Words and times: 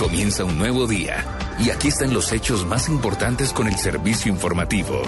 Comienza 0.00 0.44
un 0.44 0.56
nuevo 0.56 0.86
día 0.86 1.26
y 1.58 1.68
aquí 1.68 1.88
están 1.88 2.14
los 2.14 2.32
hechos 2.32 2.64
más 2.64 2.88
importantes 2.88 3.52
con 3.52 3.68
el 3.68 3.76
servicio 3.76 4.32
informativo. 4.32 5.02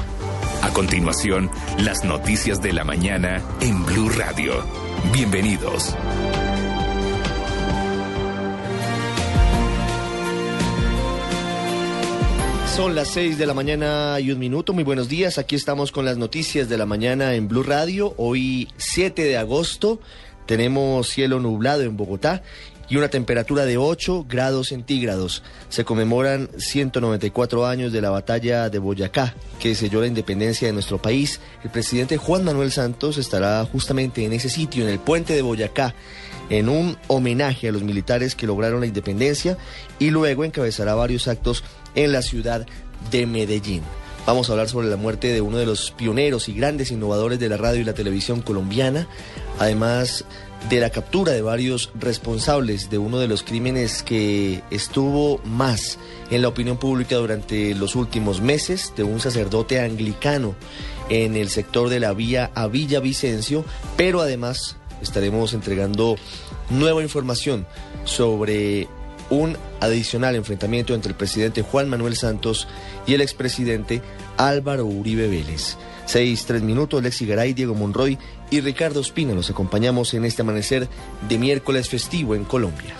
A 0.61 0.68
continuación, 0.68 1.50
las 1.79 2.05
noticias 2.05 2.61
de 2.61 2.75
la 2.75 2.84
mañana 2.84 3.42
en 3.63 3.86
Blue 3.86 4.10
Radio. 4.10 4.52
Bienvenidos. 5.15 5.97
Son 12.77 12.95
las 12.95 13.09
6 13.09 13.39
de 13.39 13.47
la 13.47 13.55
mañana 13.55 14.21
y 14.21 14.31
un 14.31 14.39
minuto. 14.39 14.75
Muy 14.75 14.85
buenos 14.85 15.09
días. 15.09 15.39
Aquí 15.39 15.57
estamos 15.57 15.91
con 15.91 16.05
las 16.05 16.19
noticias 16.19 16.69
de 16.69 16.77
la 16.77 16.85
mañana 16.85 17.33
en 17.33 17.49
Blue 17.49 17.63
Radio. 17.63 18.13
Hoy 18.19 18.69
7 18.77 19.25
de 19.25 19.39
agosto 19.39 20.01
tenemos 20.45 21.09
cielo 21.09 21.41
nublado 21.41 21.83
en 21.83 21.97
Bogotá 21.97 22.43
y 22.93 22.99
una 22.99 23.09
temperatura 23.09 23.65
de 23.65 23.79
8 23.79 24.27
grados 24.29 24.69
centígrados. 24.69 25.43
Se 25.71 25.83
conmemoran 25.83 26.50
194 26.59 27.64
años 27.64 27.91
de 27.91 28.03
la 28.03 28.11
batalla 28.11 28.69
de 28.69 28.79
Boyacá, 28.79 29.35
que 29.59 29.75
selló 29.75 30.03
la 30.03 30.09
independencia 30.09 30.69
de 30.69 30.75
nuestro 30.75 31.00
país. 31.00 31.41
El 31.64 31.71
presidente 31.71 32.19
Juan 32.19 32.45
Manuel 32.45 32.70
Santos 32.70 33.16
estará 33.16 33.64
justamente 33.64 34.27
en 34.27 34.34
ese 34.34 34.50
sitio, 34.50 34.84
en 34.84 34.91
el 34.91 34.98
puente 34.98 35.33
de 35.33 35.41
Boyacá, 35.41 35.95
en 36.50 36.69
un 36.69 36.98
homenaje 37.06 37.66
a 37.66 37.73
los 37.73 37.83
militares 37.83 38.34
que 38.34 38.47
lograron 38.47 38.80
la 38.80 38.86
independencia 38.86 39.56
y 39.98 40.11
luego 40.11 40.45
encabezará 40.45 40.95
varios 40.95 41.28
actos 41.28 41.64
en 41.95 42.12
la 42.12 42.20
ciudad 42.20 42.66
de 43.11 43.24
Medellín. 43.24 43.80
Vamos 44.27 44.50
a 44.50 44.52
hablar 44.52 44.69
sobre 44.69 44.88
la 44.88 44.97
muerte 44.97 45.33
de 45.33 45.41
uno 45.41 45.56
de 45.56 45.64
los 45.64 45.92
pioneros 45.92 46.50
y 46.50 46.52
grandes 46.52 46.91
innovadores 46.91 47.41
de 47.41 47.48
la 47.48 47.56
radio 47.56 47.80
y 47.80 47.84
la 47.84 47.95
televisión 47.95 48.42
colombiana, 48.42 49.09
además 49.59 50.27
de 50.68 50.80
la 50.80 50.90
captura 50.90 51.32
de 51.32 51.42
varios 51.42 51.90
responsables 51.98 52.88
de 52.88 52.98
uno 52.98 53.18
de 53.18 53.28
los 53.28 53.42
crímenes 53.42 54.02
que 54.02 54.62
estuvo 54.70 55.38
más 55.44 55.98
en 56.30 56.42
la 56.42 56.48
opinión 56.48 56.78
pública 56.78 57.16
durante 57.16 57.74
los 57.74 57.94
últimos 57.94 58.41
meses, 58.41 58.92
de 58.96 59.02
un 59.02 59.20
sacerdote 59.20 59.80
anglicano 59.80 60.54
en 61.08 61.36
el 61.36 61.50
sector 61.50 61.88
de 61.88 62.00
la 62.00 62.12
vía 62.14 62.50
a 62.54 62.69
Villavicencio, 62.69 63.64
pero 63.96 64.20
además 64.20 64.77
estaremos 65.02 65.52
entregando 65.52 66.16
nueva 66.70 67.02
información 67.02 67.66
sobre 68.04 68.88
un 69.30 69.56
adicional 69.80 70.36
enfrentamiento 70.36 70.94
entre 70.94 71.10
el 71.10 71.16
presidente 71.16 71.62
Juan 71.62 71.88
Manuel 71.88 72.16
Santos 72.16 72.69
y 73.06 73.14
el 73.14 73.20
expresidente 73.20 74.02
Álvaro 74.36 74.86
Uribe 74.86 75.28
Vélez. 75.28 75.76
Seis, 76.06 76.44
tres 76.47 76.62
minutos, 76.62 77.02
Lexi 77.02 77.26
Garay, 77.26 77.52
Diego 77.54 77.74
Monroy 77.74 78.19
y 78.53 78.61
Ricardo 78.61 79.00
Espina 79.00 79.33
los 79.33 79.48
acompañamos 79.48 80.12
en 80.12 80.27
este 80.27 80.42
amanecer 80.42 80.86
de 81.27 81.39
miércoles 81.39 81.89
festivo 81.89 82.34
en 82.34 82.45
Colombia. 82.45 82.94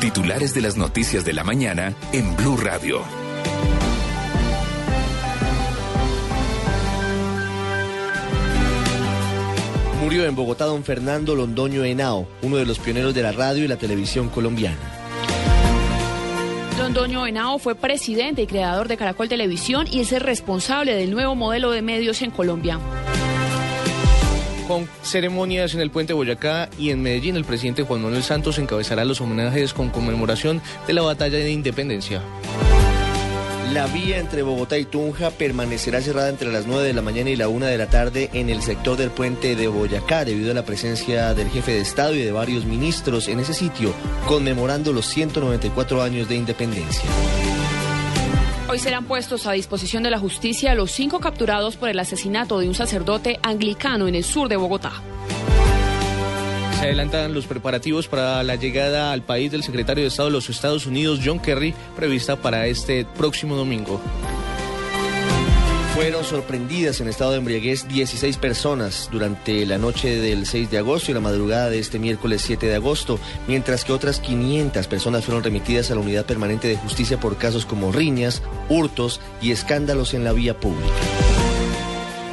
Titulares 0.00 0.54
de 0.54 0.60
las 0.60 0.76
noticias 0.76 1.24
de 1.24 1.32
la 1.32 1.42
mañana 1.42 1.94
en 2.12 2.36
Blue 2.36 2.56
Radio. 2.56 3.02
Murió 10.00 10.24
en 10.24 10.36
Bogotá 10.36 10.66
don 10.66 10.84
Fernando 10.84 11.34
Londoño 11.34 11.82
Henao, 11.84 12.28
uno 12.42 12.56
de 12.56 12.66
los 12.66 12.78
pioneros 12.78 13.16
de 13.16 13.22
la 13.22 13.32
radio 13.32 13.64
y 13.64 13.68
la 13.68 13.76
televisión 13.76 14.28
colombiana. 14.28 14.97
Londoño 16.78 17.26
Henao 17.26 17.58
fue 17.58 17.74
presidente 17.74 18.42
y 18.42 18.46
creador 18.46 18.86
de 18.86 18.96
Caracol 18.96 19.28
Televisión 19.28 19.88
y 19.90 19.98
es 19.98 20.12
el 20.12 20.20
responsable 20.20 20.94
del 20.94 21.10
nuevo 21.10 21.34
modelo 21.34 21.72
de 21.72 21.82
medios 21.82 22.22
en 22.22 22.30
Colombia. 22.30 22.78
Con 24.68 24.88
ceremonias 25.02 25.74
en 25.74 25.80
el 25.80 25.90
puente 25.90 26.12
Boyacá 26.12 26.70
y 26.78 26.90
en 26.90 27.02
Medellín, 27.02 27.34
el 27.34 27.44
presidente 27.44 27.82
Juan 27.82 28.02
Manuel 28.02 28.22
Santos 28.22 28.60
encabezará 28.60 29.04
los 29.04 29.20
homenajes 29.20 29.74
con 29.74 29.90
conmemoración 29.90 30.62
de 30.86 30.92
la 30.92 31.02
batalla 31.02 31.38
de 31.38 31.50
independencia. 31.50 32.22
La 33.72 33.86
vía 33.86 34.18
entre 34.18 34.42
Bogotá 34.42 34.78
y 34.78 34.86
Tunja 34.86 35.30
permanecerá 35.30 36.00
cerrada 36.00 36.30
entre 36.30 36.50
las 36.50 36.66
9 36.66 36.86
de 36.86 36.94
la 36.94 37.02
mañana 37.02 37.28
y 37.28 37.36
la 37.36 37.48
1 37.48 37.66
de 37.66 37.76
la 37.76 37.86
tarde 37.86 38.30
en 38.32 38.48
el 38.48 38.62
sector 38.62 38.96
del 38.96 39.10
puente 39.10 39.56
de 39.56 39.68
Boyacá 39.68 40.24
debido 40.24 40.52
a 40.52 40.54
la 40.54 40.64
presencia 40.64 41.34
del 41.34 41.50
jefe 41.50 41.72
de 41.72 41.80
Estado 41.80 42.14
y 42.14 42.22
de 42.22 42.32
varios 42.32 42.64
ministros 42.64 43.28
en 43.28 43.40
ese 43.40 43.52
sitio, 43.52 43.92
conmemorando 44.26 44.94
los 44.94 45.04
194 45.06 46.02
años 46.02 46.28
de 46.28 46.36
independencia. 46.36 47.10
Hoy 48.70 48.78
serán 48.78 49.04
puestos 49.04 49.46
a 49.46 49.52
disposición 49.52 50.02
de 50.02 50.10
la 50.10 50.18
justicia 50.18 50.74
los 50.74 50.90
cinco 50.90 51.20
capturados 51.20 51.76
por 51.76 51.90
el 51.90 51.98
asesinato 51.98 52.60
de 52.60 52.68
un 52.68 52.74
sacerdote 52.74 53.38
anglicano 53.42 54.08
en 54.08 54.14
el 54.14 54.24
sur 54.24 54.48
de 54.48 54.56
Bogotá. 54.56 54.92
Se 56.78 56.84
adelantan 56.84 57.34
los 57.34 57.46
preparativos 57.46 58.06
para 58.06 58.40
la 58.44 58.54
llegada 58.54 59.12
al 59.12 59.22
país 59.22 59.50
del 59.50 59.64
secretario 59.64 60.04
de 60.04 60.08
Estado 60.08 60.28
de 60.28 60.34
los 60.34 60.48
Estados 60.48 60.86
Unidos, 60.86 61.18
John 61.24 61.40
Kerry, 61.40 61.74
prevista 61.96 62.36
para 62.36 62.68
este 62.68 63.04
próximo 63.04 63.56
domingo. 63.56 64.00
Fueron 65.96 66.22
sorprendidas 66.22 67.00
en 67.00 67.08
estado 67.08 67.32
de 67.32 67.38
embriaguez 67.38 67.88
16 67.88 68.36
personas 68.36 69.08
durante 69.10 69.66
la 69.66 69.78
noche 69.78 70.20
del 70.20 70.46
6 70.46 70.70
de 70.70 70.78
agosto 70.78 71.10
y 71.10 71.14
la 71.14 71.20
madrugada 71.20 71.68
de 71.68 71.80
este 71.80 71.98
miércoles 71.98 72.42
7 72.42 72.66
de 72.66 72.76
agosto, 72.76 73.18
mientras 73.48 73.84
que 73.84 73.92
otras 73.92 74.20
500 74.20 74.86
personas 74.86 75.24
fueron 75.24 75.42
remitidas 75.42 75.90
a 75.90 75.96
la 75.96 76.00
Unidad 76.00 76.26
Permanente 76.26 76.68
de 76.68 76.76
Justicia 76.76 77.18
por 77.18 77.38
casos 77.38 77.66
como 77.66 77.90
riñas, 77.90 78.40
hurtos 78.68 79.20
y 79.42 79.50
escándalos 79.50 80.14
en 80.14 80.22
la 80.22 80.32
vía 80.32 80.60
pública. 80.60 80.94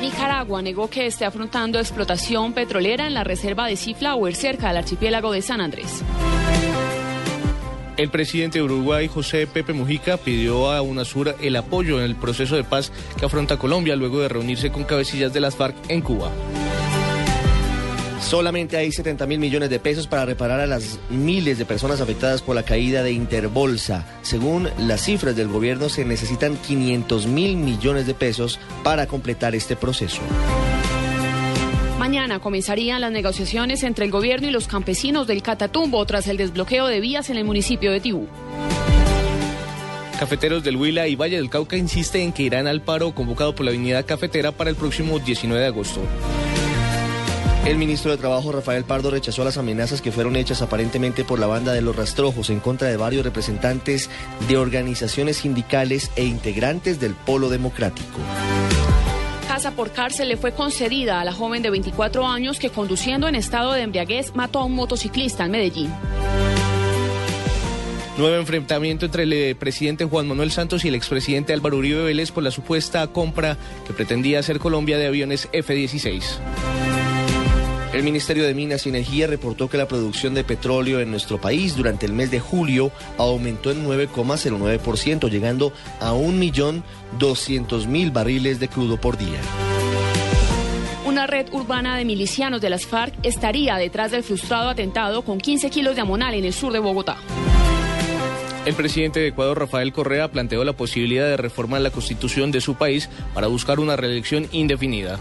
Nicaragua 0.01 0.61
negó 0.61 0.89
que 0.89 1.07
esté 1.07 1.25
afrontando 1.25 1.79
explotación 1.79 2.53
petrolera 2.53 3.07
en 3.07 3.13
la 3.13 3.23
reserva 3.23 3.67
de 3.67 3.75
Seaflower 3.75 4.35
cerca 4.35 4.67
del 4.67 4.77
archipiélago 4.77 5.31
de 5.31 5.41
San 5.41 5.61
Andrés. 5.61 6.03
El 7.97 8.09
presidente 8.09 8.59
de 8.59 8.63
Uruguay, 8.65 9.07
José 9.07 9.47
Pepe 9.47 9.71
Mujica, 9.71 10.17
pidió 10.17 10.69
a 10.71 10.81
UNASUR 10.81 11.37
el 11.41 11.55
apoyo 11.55 11.99
en 11.99 12.03
el 12.03 12.15
proceso 12.15 12.57
de 12.57 12.65
paz 12.65 12.91
que 13.17 13.25
afronta 13.25 13.57
Colombia 13.57 13.95
luego 13.95 14.19
de 14.19 14.27
reunirse 14.27 14.69
con 14.69 14.83
cabecillas 14.83 15.31
de 15.33 15.39
las 15.39 15.55
FARC 15.55 15.75
en 15.87 16.01
Cuba. 16.01 16.29
Solamente 18.35 18.75
hay 18.75 18.91
70 18.91 19.27
mil 19.27 19.39
millones 19.39 19.69
de 19.69 19.79
pesos 19.79 20.07
para 20.07 20.25
reparar 20.25 20.59
a 20.59 20.67
las 20.67 20.99
miles 21.09 21.57
de 21.57 21.63
personas 21.63 22.01
afectadas 22.01 22.41
por 22.41 22.53
la 22.53 22.63
caída 22.63 23.01
de 23.01 23.13
Interbolsa. 23.13 24.05
Según 24.23 24.67
las 24.77 25.05
cifras 25.05 25.37
del 25.37 25.47
gobierno, 25.47 25.87
se 25.87 26.03
necesitan 26.03 26.57
500 26.57 27.27
mil 27.27 27.55
millones 27.55 28.07
de 28.07 28.13
pesos 28.13 28.59
para 28.83 29.07
completar 29.07 29.55
este 29.55 29.77
proceso. 29.77 30.21
Mañana 31.97 32.39
comenzarían 32.39 32.99
las 32.99 33.13
negociaciones 33.13 33.83
entre 33.83 34.03
el 34.03 34.11
gobierno 34.11 34.49
y 34.49 34.51
los 34.51 34.67
campesinos 34.67 35.27
del 35.27 35.41
Catatumbo 35.41 36.05
tras 36.05 36.27
el 36.27 36.35
desbloqueo 36.35 36.87
de 36.87 36.99
vías 36.99 37.29
en 37.29 37.37
el 37.37 37.45
municipio 37.45 37.89
de 37.93 38.01
Tibú. 38.01 38.27
Cafeteros 40.19 40.61
del 40.61 40.75
Huila 40.75 41.07
y 41.07 41.15
Valle 41.15 41.37
del 41.37 41.49
Cauca 41.49 41.77
insisten 41.77 42.21
en 42.21 42.33
que 42.33 42.43
irán 42.43 42.67
al 42.67 42.81
paro 42.81 43.15
convocado 43.15 43.55
por 43.55 43.65
la 43.65 43.71
Avenida 43.71 44.03
Cafetera 44.03 44.51
para 44.51 44.69
el 44.69 44.75
próximo 44.75 45.19
19 45.19 45.61
de 45.61 45.67
agosto. 45.67 46.01
El 47.65 47.79
ministro 47.79 48.11
de 48.11 48.17
Trabajo, 48.17 48.51
Rafael 48.51 48.83
Pardo, 48.83 49.09
rechazó 49.09 49.43
las 49.43 49.57
amenazas 49.57 49.99
que 49.99 50.11
fueron 50.11 50.35
hechas 50.35 50.61
aparentemente 50.61 51.23
por 51.23 51.39
la 51.39 51.47
banda 51.47 51.73
de 51.73 51.81
los 51.81 51.95
rastrojos 51.95 52.51
en 52.51 52.59
contra 52.59 52.89
de 52.89 52.95
varios 52.95 53.25
representantes 53.25 54.07
de 54.47 54.57
organizaciones 54.57 55.37
sindicales 55.37 56.11
e 56.15 56.25
integrantes 56.25 56.99
del 56.99 57.15
Polo 57.15 57.49
Democrático. 57.49 58.19
Casa 59.47 59.71
por 59.71 59.91
cárcel 59.91 60.29
le 60.29 60.37
fue 60.37 60.51
concedida 60.51 61.19
a 61.19 61.25
la 61.25 61.33
joven 61.33 61.63
de 61.63 61.71
24 61.71 62.27
años 62.27 62.59
que 62.59 62.69
conduciendo 62.69 63.27
en 63.27 63.33
estado 63.33 63.73
de 63.73 63.81
embriaguez 63.81 64.35
mató 64.35 64.59
a 64.59 64.65
un 64.65 64.75
motociclista 64.75 65.45
en 65.45 65.51
Medellín. 65.51 65.91
Nuevo 68.19 68.35
enfrentamiento 68.35 69.07
entre 69.07 69.23
el 69.23 69.55
presidente 69.55 70.05
Juan 70.05 70.27
Manuel 70.27 70.51
Santos 70.51 70.85
y 70.85 70.89
el 70.89 70.95
expresidente 70.95 71.51
Álvaro 71.51 71.77
Uribe 71.77 72.03
Vélez 72.03 72.31
por 72.31 72.43
la 72.43 72.51
supuesta 72.51 73.07
compra 73.07 73.57
que 73.87 73.93
pretendía 73.93 74.37
hacer 74.37 74.59
Colombia 74.59 74.99
de 74.99 75.07
aviones 75.07 75.49
F-16. 75.51 76.84
El 77.95 78.03
Ministerio 78.03 78.43
de 78.43 78.53
Minas 78.53 78.85
y 78.85 78.89
Energía 78.89 79.25
reportó 79.25 79.69
que 79.69 79.77
la 79.77 79.87
producción 79.87 80.33
de 80.33 80.43
petróleo 80.43 80.99
en 80.99 81.09
nuestro 81.09 81.39
país 81.39 81.77
durante 81.77 82.05
el 82.05 82.11
mes 82.11 82.29
de 82.29 82.41
julio 82.41 82.91
aumentó 83.17 83.71
en 83.71 83.87
9,09%, 83.87 85.29
llegando 85.29 85.71
a 86.01 86.11
1.200.000 86.11 88.11
barriles 88.11 88.59
de 88.59 88.67
crudo 88.67 88.99
por 88.99 89.17
día. 89.17 89.39
Una 91.05 91.25
red 91.25 91.47
urbana 91.53 91.95
de 91.95 92.03
milicianos 92.03 92.59
de 92.59 92.69
las 92.69 92.85
FARC 92.85 93.13
estaría 93.23 93.77
detrás 93.77 94.11
del 94.11 94.23
frustrado 94.23 94.67
atentado 94.67 95.21
con 95.21 95.37
15 95.37 95.69
kilos 95.69 95.95
de 95.95 96.01
amonal 96.01 96.33
en 96.33 96.43
el 96.43 96.51
sur 96.51 96.73
de 96.73 96.79
Bogotá. 96.79 97.15
El 98.65 98.73
presidente 98.73 99.21
de 99.21 99.29
Ecuador, 99.29 99.57
Rafael 99.57 99.93
Correa, 99.93 100.29
planteó 100.29 100.65
la 100.65 100.73
posibilidad 100.73 101.27
de 101.27 101.37
reformar 101.37 101.79
la 101.79 101.91
constitución 101.91 102.51
de 102.51 102.59
su 102.59 102.75
país 102.75 103.09
para 103.33 103.47
buscar 103.47 103.79
una 103.79 103.95
reelección 103.95 104.49
indefinida. 104.51 105.17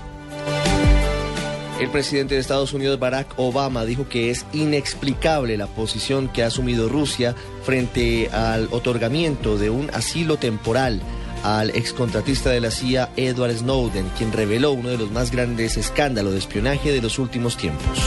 El 1.80 1.90
presidente 1.90 2.34
de 2.34 2.40
Estados 2.40 2.72
Unidos, 2.72 2.98
Barack 2.98 3.34
Obama, 3.36 3.84
dijo 3.84 4.08
que 4.08 4.30
es 4.30 4.46
inexplicable 4.52 5.56
la 5.56 5.66
posición 5.66 6.28
que 6.28 6.42
ha 6.42 6.46
asumido 6.46 6.88
Rusia 6.88 7.34
frente 7.64 8.28
al 8.30 8.68
otorgamiento 8.70 9.58
de 9.58 9.70
un 9.70 9.90
asilo 9.92 10.36
temporal 10.36 11.00
al 11.42 11.70
excontratista 11.70 12.50
de 12.50 12.60
la 12.60 12.70
CIA, 12.70 13.10
Edward 13.16 13.56
Snowden, 13.58 14.08
quien 14.16 14.32
reveló 14.32 14.72
uno 14.72 14.88
de 14.88 14.96
los 14.96 15.10
más 15.10 15.30
grandes 15.30 15.76
escándalos 15.76 16.32
de 16.32 16.38
espionaje 16.38 16.90
de 16.90 17.02
los 17.02 17.18
últimos 17.18 17.56
tiempos. 17.56 17.98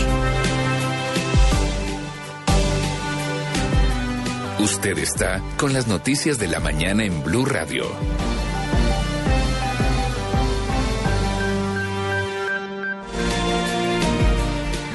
Usted 4.60 4.98
está 4.98 5.42
con 5.56 5.72
las 5.74 5.88
noticias 5.88 6.40
de 6.40 6.48
la 6.48 6.60
mañana 6.60 7.06
en 7.06 7.24
Blue 7.24 7.46
Radio. 7.46 7.86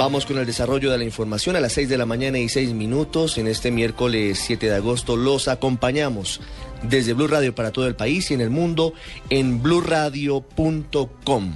Vamos 0.05 0.27
con 0.27 0.37
el 0.37 0.47
desarrollo 0.47 0.91
de 0.91 0.99
la 0.99 1.05
información 1.05 1.55
a 1.55 1.61
las 1.61 1.75
6 1.75 1.89
de 1.89 1.97
la 1.97 2.07
mañana 2.07 2.37
y 2.37 2.49
6 2.49 2.73
minutos. 2.73 3.39
En 3.39 3.47
este 3.47 3.71
miércoles 3.71 4.43
7 4.45 4.69
de 4.69 4.75
agosto 4.75 5.15
los 5.15 5.47
acompañamos 5.47 6.41
desde 6.83 7.13
Blue 7.13 7.29
Radio 7.29 7.55
para 7.55 7.71
todo 7.71 7.87
el 7.87 7.95
país 7.95 8.29
y 8.29 8.35
en 8.35 8.41
el 8.41 8.51
mundo 8.51 8.95
en 9.31 9.63
bluradio.com. 9.63 11.55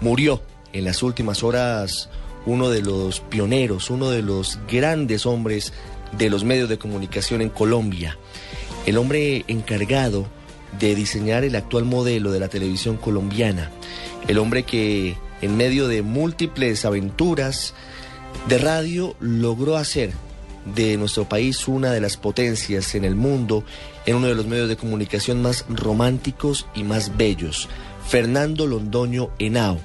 Murió 0.00 0.42
en 0.72 0.84
las 0.84 1.04
últimas 1.04 1.44
horas 1.44 2.08
uno 2.44 2.70
de 2.70 2.82
los 2.82 3.20
pioneros, 3.20 3.88
uno 3.88 4.10
de 4.10 4.22
los 4.22 4.58
grandes 4.68 5.24
hombres 5.24 5.72
de 6.18 6.28
los 6.28 6.42
medios 6.42 6.68
de 6.68 6.78
comunicación 6.78 7.40
en 7.40 7.50
Colombia. 7.50 8.18
El 8.84 8.98
hombre 8.98 9.44
encargado 9.46 10.26
de 10.80 10.96
diseñar 10.96 11.44
el 11.44 11.54
actual 11.54 11.84
modelo 11.84 12.32
de 12.32 12.40
la 12.40 12.48
televisión 12.48 12.96
colombiana. 12.96 13.70
El 14.26 14.38
hombre 14.38 14.64
que 14.64 15.14
en 15.42 15.56
medio 15.56 15.88
de 15.88 16.02
múltiples 16.02 16.84
aventuras 16.84 17.74
de 18.48 18.58
radio, 18.58 19.16
logró 19.20 19.76
hacer 19.76 20.12
de 20.74 20.96
nuestro 20.96 21.28
país 21.28 21.68
una 21.68 21.92
de 21.92 22.00
las 22.00 22.16
potencias 22.16 22.94
en 22.94 23.04
el 23.04 23.14
mundo, 23.14 23.64
en 24.04 24.16
uno 24.16 24.26
de 24.26 24.34
los 24.34 24.46
medios 24.46 24.68
de 24.68 24.76
comunicación 24.76 25.42
más 25.42 25.64
románticos 25.68 26.66
y 26.74 26.82
más 26.82 27.16
bellos, 27.16 27.68
Fernando 28.06 28.66
Londoño 28.66 29.30
Henao, 29.38 29.80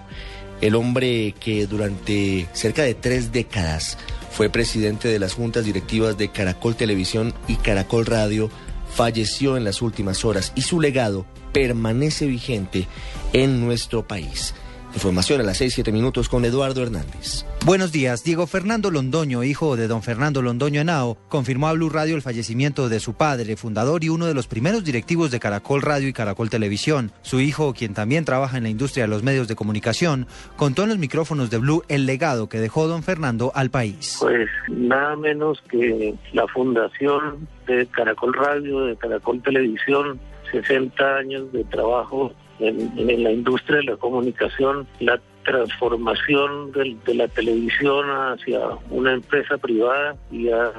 el 0.61 0.75
hombre 0.75 1.33
que 1.39 1.67
durante 1.67 2.47
cerca 2.53 2.83
de 2.83 2.93
tres 2.93 3.31
décadas 3.31 3.97
fue 4.31 4.49
presidente 4.49 5.07
de 5.07 5.19
las 5.19 5.33
juntas 5.33 5.65
directivas 5.65 6.17
de 6.17 6.29
Caracol 6.29 6.75
Televisión 6.75 7.33
y 7.47 7.55
Caracol 7.55 8.05
Radio, 8.05 8.49
falleció 8.93 9.57
en 9.57 9.63
las 9.63 9.81
últimas 9.81 10.25
horas 10.25 10.51
y 10.55 10.61
su 10.61 10.79
legado 10.79 11.25
permanece 11.51 12.27
vigente 12.27 12.87
en 13.33 13.61
nuestro 13.61 14.07
país. 14.07 14.53
Información 14.93 15.39
a 15.39 15.43
las 15.43 15.57
6, 15.57 15.73
7 15.75 15.91
minutos 15.91 16.27
con 16.27 16.43
Eduardo 16.45 16.83
Hernández. 16.83 17.45
Buenos 17.65 17.91
días. 17.91 18.23
Diego 18.23 18.45
Fernando 18.45 18.91
Londoño, 18.91 19.43
hijo 19.43 19.77
de 19.77 19.87
don 19.87 20.03
Fernando 20.03 20.41
Londoño 20.41 20.81
Henao, 20.81 21.17
confirmó 21.29 21.67
a 21.67 21.73
Blue 21.73 21.89
Radio 21.89 22.15
el 22.15 22.21
fallecimiento 22.21 22.89
de 22.89 22.99
su 22.99 23.13
padre, 23.13 23.55
fundador 23.55 24.03
y 24.03 24.09
uno 24.09 24.25
de 24.25 24.33
los 24.33 24.47
primeros 24.47 24.83
directivos 24.83 25.31
de 25.31 25.39
Caracol 25.39 25.81
Radio 25.81 26.07
y 26.07 26.13
Caracol 26.13 26.49
Televisión. 26.49 27.11
Su 27.21 27.39
hijo, 27.39 27.73
quien 27.73 27.93
también 27.93 28.25
trabaja 28.25 28.57
en 28.57 28.63
la 28.63 28.69
industria 28.69 29.05
de 29.05 29.09
los 29.09 29.23
medios 29.23 29.47
de 29.47 29.55
comunicación, 29.55 30.27
contó 30.57 30.83
en 30.83 30.89
los 30.89 30.97
micrófonos 30.97 31.49
de 31.49 31.59
Blue 31.59 31.83
el 31.87 32.05
legado 32.05 32.49
que 32.49 32.59
dejó 32.59 32.87
don 32.87 33.03
Fernando 33.03 33.51
al 33.55 33.69
país. 33.69 34.17
Pues 34.19 34.49
nada 34.67 35.15
menos 35.15 35.61
que 35.69 36.15
la 36.33 36.47
fundación 36.47 37.47
de 37.65 37.87
Caracol 37.87 38.33
Radio, 38.33 38.85
de 38.85 38.97
Caracol 38.97 39.41
Televisión, 39.41 40.19
60 40.51 41.15
años 41.15 41.51
de 41.53 41.63
trabajo 41.63 42.33
en, 42.61 43.23
la 43.23 43.31
industria 43.31 43.77
de 43.77 43.83
la 43.83 43.97
comunicación, 43.97 44.87
la 44.99 45.19
transformación 45.43 46.71
de, 46.71 47.15
la 47.15 47.27
televisión 47.27 48.05
hacia 48.09 48.59
una 48.89 49.13
empresa 49.13 49.57
privada 49.57 50.15
y 50.31 50.49
a, 50.49 50.71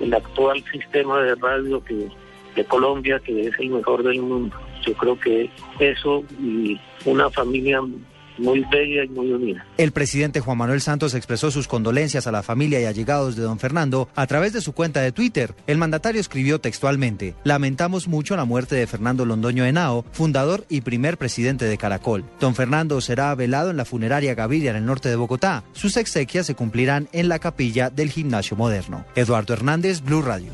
el 0.00 0.14
actual 0.14 0.62
sistema 0.72 1.20
de 1.22 1.34
radio 1.34 1.82
que 1.84 2.08
de 2.54 2.64
Colombia, 2.64 3.20
que 3.20 3.42
es 3.42 3.58
el 3.58 3.70
mejor 3.70 4.02
del 4.02 4.22
mundo. 4.22 4.56
Yo 4.84 4.94
creo 4.94 5.18
que 5.18 5.50
eso 5.78 6.24
y 6.40 6.80
una 7.04 7.30
familia 7.30 7.80
muy 8.40 8.64
bella 8.70 9.04
y 9.04 9.08
muy 9.08 9.32
unida. 9.32 9.66
El 9.76 9.92
presidente 9.92 10.40
Juan 10.40 10.58
Manuel 10.58 10.80
Santos 10.80 11.14
expresó 11.14 11.50
sus 11.50 11.68
condolencias 11.68 12.26
a 12.26 12.32
la 12.32 12.42
familia 12.42 12.80
y 12.80 12.84
allegados 12.84 13.36
de 13.36 13.42
don 13.42 13.58
Fernando 13.58 14.08
a 14.14 14.26
través 14.26 14.52
de 14.52 14.60
su 14.60 14.72
cuenta 14.72 15.00
de 15.00 15.12
Twitter. 15.12 15.54
El 15.66 15.78
mandatario 15.78 16.20
escribió 16.20 16.60
textualmente, 16.60 17.34
lamentamos 17.44 18.08
mucho 18.08 18.36
la 18.36 18.44
muerte 18.44 18.74
de 18.74 18.86
Fernando 18.86 19.24
Londoño 19.24 19.64
Henao, 19.64 20.04
fundador 20.12 20.64
y 20.68 20.80
primer 20.80 21.18
presidente 21.18 21.66
de 21.66 21.78
Caracol. 21.78 22.24
Don 22.40 22.54
Fernando 22.54 23.00
será 23.00 23.34
velado 23.34 23.70
en 23.70 23.76
la 23.76 23.84
funeraria 23.84 24.34
Gaviria 24.34 24.70
en 24.70 24.76
el 24.76 24.86
norte 24.86 25.08
de 25.08 25.16
Bogotá. 25.16 25.64
Sus 25.72 25.96
exequias 25.96 26.46
se 26.46 26.54
cumplirán 26.54 27.08
en 27.12 27.28
la 27.28 27.38
capilla 27.38 27.90
del 27.90 28.10
gimnasio 28.10 28.56
moderno. 28.56 29.04
Eduardo 29.14 29.54
Hernández, 29.54 30.02
Blue 30.02 30.22
Radio. 30.22 30.50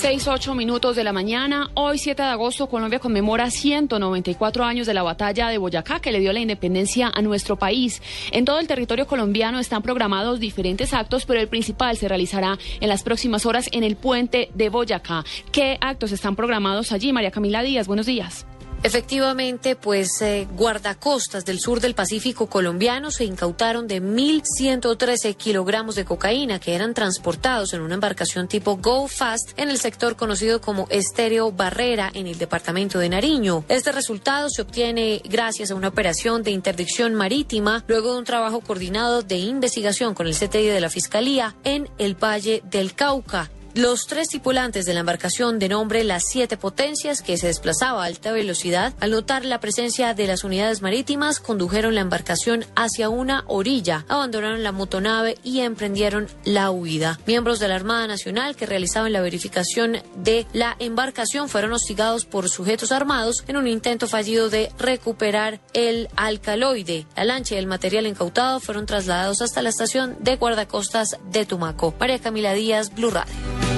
6, 0.00 0.28
8 0.28 0.54
minutos 0.54 0.96
de 0.96 1.04
la 1.04 1.12
mañana. 1.12 1.68
Hoy, 1.74 1.98
7 1.98 2.22
de 2.22 2.28
agosto, 2.28 2.68
Colombia 2.68 3.00
conmemora 3.00 3.50
194 3.50 4.64
años 4.64 4.86
de 4.86 4.94
la 4.94 5.02
batalla 5.02 5.50
de 5.50 5.58
Boyacá 5.58 6.00
que 6.00 6.10
le 6.10 6.20
dio 6.20 6.32
la 6.32 6.40
independencia 6.40 7.12
a 7.14 7.20
nuestro 7.20 7.56
país. 7.56 8.00
En 8.32 8.46
todo 8.46 8.60
el 8.60 8.66
territorio 8.66 9.06
colombiano 9.06 9.58
están 9.58 9.82
programados 9.82 10.40
diferentes 10.40 10.94
actos, 10.94 11.26
pero 11.26 11.38
el 11.38 11.48
principal 11.48 11.98
se 11.98 12.08
realizará 12.08 12.58
en 12.80 12.88
las 12.88 13.02
próximas 13.02 13.44
horas 13.44 13.68
en 13.72 13.84
el 13.84 13.96
puente 13.96 14.48
de 14.54 14.70
Boyacá. 14.70 15.22
¿Qué 15.52 15.76
actos 15.82 16.12
están 16.12 16.34
programados 16.34 16.92
allí? 16.92 17.12
María 17.12 17.30
Camila 17.30 17.62
Díaz, 17.62 17.86
buenos 17.86 18.06
días. 18.06 18.46
Efectivamente, 18.82 19.76
pues 19.76 20.08
eh, 20.22 20.48
guardacostas 20.56 21.44
del 21.44 21.60
sur 21.60 21.80
del 21.80 21.94
Pacífico 21.94 22.46
colombiano 22.46 23.10
se 23.10 23.24
incautaron 23.24 23.86
de 23.86 24.00
1.113 24.02 25.36
kilogramos 25.36 25.96
de 25.96 26.06
cocaína 26.06 26.58
que 26.58 26.74
eran 26.74 26.94
transportados 26.94 27.74
en 27.74 27.82
una 27.82 27.94
embarcación 27.94 28.48
tipo 28.48 28.78
Go 28.78 29.06
Fast 29.06 29.50
en 29.58 29.68
el 29.68 29.78
sector 29.78 30.16
conocido 30.16 30.62
como 30.62 30.86
Estéreo 30.88 31.52
Barrera 31.52 32.10
en 32.14 32.26
el 32.26 32.38
departamento 32.38 32.98
de 32.98 33.10
Nariño. 33.10 33.64
Este 33.68 33.92
resultado 33.92 34.48
se 34.48 34.62
obtiene 34.62 35.20
gracias 35.28 35.70
a 35.70 35.74
una 35.74 35.88
operación 35.88 36.42
de 36.42 36.52
interdicción 36.52 37.14
marítima 37.14 37.84
luego 37.86 38.12
de 38.12 38.18
un 38.18 38.24
trabajo 38.24 38.60
coordinado 38.60 39.20
de 39.20 39.36
investigación 39.36 40.14
con 40.14 40.26
el 40.26 40.34
CTI 40.34 40.68
de 40.68 40.80
la 40.80 40.88
Fiscalía 40.88 41.54
en 41.64 41.90
el 41.98 42.14
Valle 42.14 42.62
del 42.64 42.94
Cauca. 42.94 43.50
Los 43.74 44.08
tres 44.08 44.28
tripulantes 44.28 44.84
de 44.84 44.94
la 44.94 45.00
embarcación 45.00 45.60
de 45.60 45.68
nombre 45.68 46.02
Las 46.02 46.24
Siete 46.26 46.56
Potencias, 46.56 47.22
que 47.22 47.38
se 47.38 47.46
desplazaba 47.46 48.02
a 48.02 48.06
alta 48.06 48.32
velocidad, 48.32 48.94
al 48.98 49.12
notar 49.12 49.44
la 49.44 49.60
presencia 49.60 50.12
de 50.12 50.26
las 50.26 50.42
unidades 50.42 50.82
marítimas, 50.82 51.38
condujeron 51.38 51.94
la 51.94 52.00
embarcación 52.00 52.64
hacia 52.74 53.08
una 53.08 53.44
orilla, 53.46 54.04
abandonaron 54.08 54.64
la 54.64 54.72
motonave 54.72 55.38
y 55.44 55.60
emprendieron 55.60 56.26
la 56.44 56.72
huida. 56.72 57.20
Miembros 57.28 57.60
de 57.60 57.68
la 57.68 57.76
Armada 57.76 58.08
Nacional 58.08 58.56
que 58.56 58.66
realizaban 58.66 59.12
la 59.12 59.20
verificación 59.20 59.98
de 60.16 60.48
la 60.52 60.74
embarcación 60.80 61.48
fueron 61.48 61.72
hostigados 61.72 62.24
por 62.24 62.48
sujetos 62.48 62.90
armados 62.90 63.44
en 63.46 63.56
un 63.56 63.68
intento 63.68 64.08
fallido 64.08 64.50
de 64.50 64.72
recuperar 64.78 65.60
el 65.74 66.08
alcaloide. 66.16 67.06
La 67.14 67.24
lancha 67.24 67.54
y 67.54 67.58
el 67.58 67.68
material 67.68 68.08
incautado 68.08 68.58
fueron 68.58 68.86
trasladados 68.86 69.42
hasta 69.42 69.62
la 69.62 69.68
estación 69.68 70.16
de 70.18 70.34
guardacostas 70.34 71.18
de 71.30 71.46
Tumaco. 71.46 71.94
María 72.00 72.18
Camila 72.18 72.52
Díaz, 72.52 72.92
Blue 72.92 73.10
Radio. 73.10 73.69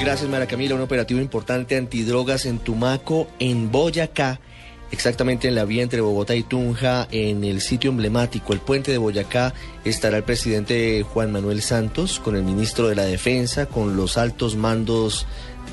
Gracias, 0.00 0.30
Mara 0.30 0.46
Camila. 0.46 0.74
Un 0.74 0.80
operativo 0.80 1.20
importante 1.20 1.76
antidrogas 1.76 2.46
en 2.46 2.58
Tumaco, 2.58 3.28
en 3.38 3.70
Boyacá, 3.70 4.40
exactamente 4.90 5.46
en 5.46 5.54
la 5.54 5.66
vía 5.66 5.82
entre 5.82 6.00
Bogotá 6.00 6.34
y 6.34 6.42
Tunja, 6.42 7.06
en 7.10 7.44
el 7.44 7.60
sitio 7.60 7.90
emblemático, 7.90 8.54
el 8.54 8.60
puente 8.60 8.90
de 8.92 8.96
Boyacá, 8.98 9.52
estará 9.84 10.16
el 10.16 10.22
presidente 10.22 11.02
Juan 11.02 11.30
Manuel 11.30 11.60
Santos 11.60 12.18
con 12.18 12.34
el 12.34 12.42
ministro 12.42 12.88
de 12.88 12.94
la 12.94 13.04
Defensa, 13.04 13.66
con 13.66 13.94
los 13.94 14.16
altos 14.16 14.56
mandos 14.56 15.26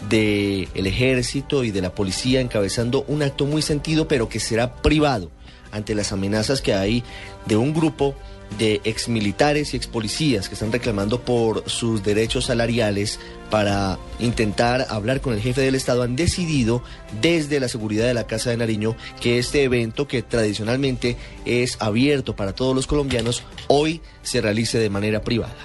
del 0.10 0.68
ejército 0.76 1.64
y 1.64 1.72
de 1.72 1.82
la 1.82 1.96
policía 1.96 2.42
encabezando 2.42 3.06
un 3.08 3.24
acto 3.24 3.46
muy 3.46 3.62
sentido, 3.62 4.10
pero 4.10 4.28
que 4.28 4.42
será 4.42 4.76
privado 4.76 5.32
ante 5.72 5.96
las 5.96 6.12
amenazas 6.12 6.62
que 6.62 6.74
hay 6.74 7.02
de 7.46 7.56
un 7.56 7.74
grupo 7.74 8.14
de 8.58 8.82
exmilitares 8.84 9.74
y 9.74 9.78
expolicías 9.78 10.48
que 10.48 10.56
están 10.56 10.72
reclamando 10.72 11.22
por 11.22 11.70
sus 11.70 12.04
derechos 12.04 12.46
salariales 12.46 13.20
para 13.50 14.00
intentar 14.20 14.88
hablar 14.90 15.22
con 15.22 15.34
el 15.34 15.42
jefe 15.42 15.62
del 15.62 15.76
Estado 15.76 16.04
han 16.04 16.16
decidido 16.16 16.84
desde 17.22 17.60
la 17.60 17.68
seguridad 17.68 18.06
de 18.08 18.14
la 18.14 18.28
Casa 18.28 18.50
de 18.50 18.58
Nariño 18.58 18.96
que 19.22 19.38
este 19.38 19.64
evento 19.64 20.08
que 20.08 20.22
tradicionalmente 20.22 21.18
es 21.46 21.78
abierto 21.80 22.36
para 22.36 22.54
todos 22.54 22.76
los 22.76 22.88
colombianos 22.88 23.44
hoy 23.68 24.02
se 24.24 24.42
realice 24.42 24.80
de 24.80 24.90
manera 24.90 25.22
privada. 25.22 25.56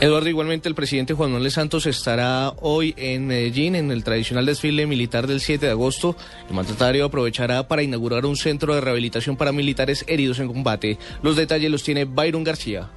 Eduardo, 0.00 0.28
igualmente 0.28 0.68
el 0.68 0.76
presidente 0.76 1.12
Juan 1.12 1.32
Manuel 1.32 1.50
Santos 1.50 1.84
estará 1.86 2.52
hoy 2.60 2.94
en 2.96 3.26
Medellín 3.26 3.74
en 3.74 3.90
el 3.90 4.04
tradicional 4.04 4.46
desfile 4.46 4.86
militar 4.86 5.26
del 5.26 5.40
7 5.40 5.66
de 5.66 5.72
agosto. 5.72 6.14
El 6.48 6.54
mandatario 6.54 7.04
aprovechará 7.04 7.66
para 7.66 7.82
inaugurar 7.82 8.24
un 8.24 8.36
centro 8.36 8.76
de 8.76 8.80
rehabilitación 8.80 9.36
para 9.36 9.50
militares 9.50 10.04
heridos 10.06 10.38
en 10.38 10.46
combate. 10.46 10.98
Los 11.20 11.34
detalles 11.34 11.68
los 11.68 11.82
tiene 11.82 12.04
Byron 12.04 12.44
García. 12.44 12.88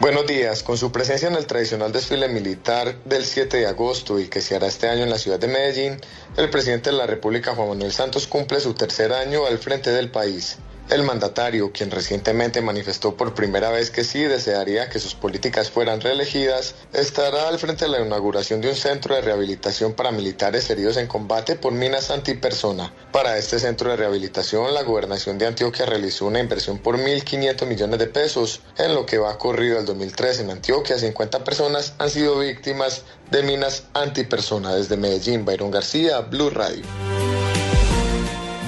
Buenos 0.00 0.26
días. 0.26 0.62
Con 0.62 0.76
su 0.76 0.92
presencia 0.92 1.28
en 1.28 1.34
el 1.34 1.46
tradicional 1.46 1.92
desfile 1.92 2.28
militar 2.28 2.94
del 3.06 3.24
7 3.24 3.56
de 3.56 3.66
agosto 3.66 4.20
y 4.20 4.28
que 4.28 4.42
se 4.42 4.54
hará 4.54 4.66
este 4.66 4.86
año 4.86 5.04
en 5.04 5.10
la 5.10 5.18
ciudad 5.18 5.38
de 5.38 5.48
Medellín, 5.48 5.98
el 6.36 6.50
presidente 6.50 6.90
de 6.90 6.96
la 6.96 7.06
República 7.06 7.54
Juan 7.54 7.70
Manuel 7.70 7.92
Santos 7.92 8.26
cumple 8.26 8.60
su 8.60 8.74
tercer 8.74 9.14
año 9.14 9.46
al 9.46 9.56
frente 9.56 9.88
del 9.92 10.10
país. 10.10 10.58
El 10.90 11.04
mandatario, 11.04 11.70
quien 11.70 11.92
recientemente 11.92 12.60
manifestó 12.62 13.16
por 13.16 13.32
primera 13.32 13.70
vez 13.70 13.92
que 13.92 14.02
sí 14.02 14.24
desearía 14.24 14.88
que 14.88 14.98
sus 14.98 15.14
políticas 15.14 15.70
fueran 15.70 16.00
reelegidas, 16.00 16.74
estará 16.92 17.46
al 17.46 17.60
frente 17.60 17.84
de 17.84 17.92
la 17.92 18.00
inauguración 18.00 18.60
de 18.60 18.70
un 18.70 18.74
centro 18.74 19.14
de 19.14 19.20
rehabilitación 19.20 19.92
para 19.92 20.10
militares 20.10 20.68
heridos 20.68 20.96
en 20.96 21.06
combate 21.06 21.54
por 21.54 21.72
minas 21.72 22.10
antipersona. 22.10 22.92
Para 23.12 23.38
este 23.38 23.60
centro 23.60 23.90
de 23.90 23.98
rehabilitación, 23.98 24.74
la 24.74 24.82
gobernación 24.82 25.38
de 25.38 25.46
Antioquia 25.46 25.86
realizó 25.86 26.26
una 26.26 26.40
inversión 26.40 26.78
por 26.78 26.98
1.500 26.98 27.66
millones 27.66 28.00
de 28.00 28.06
pesos. 28.08 28.60
En 28.76 28.92
lo 28.92 29.06
que 29.06 29.18
va 29.18 29.38
corrido 29.38 29.78
el 29.78 29.86
2003 29.86 30.40
en 30.40 30.50
Antioquia, 30.50 30.98
50 30.98 31.44
personas 31.44 31.94
han 31.98 32.10
sido 32.10 32.40
víctimas 32.40 33.04
de 33.30 33.44
minas 33.44 33.84
antipersona. 33.94 34.74
Desde 34.74 34.96
Medellín, 34.96 35.44
Byron 35.44 35.70
García, 35.70 36.18
Blue 36.22 36.50
Radio. 36.50 36.82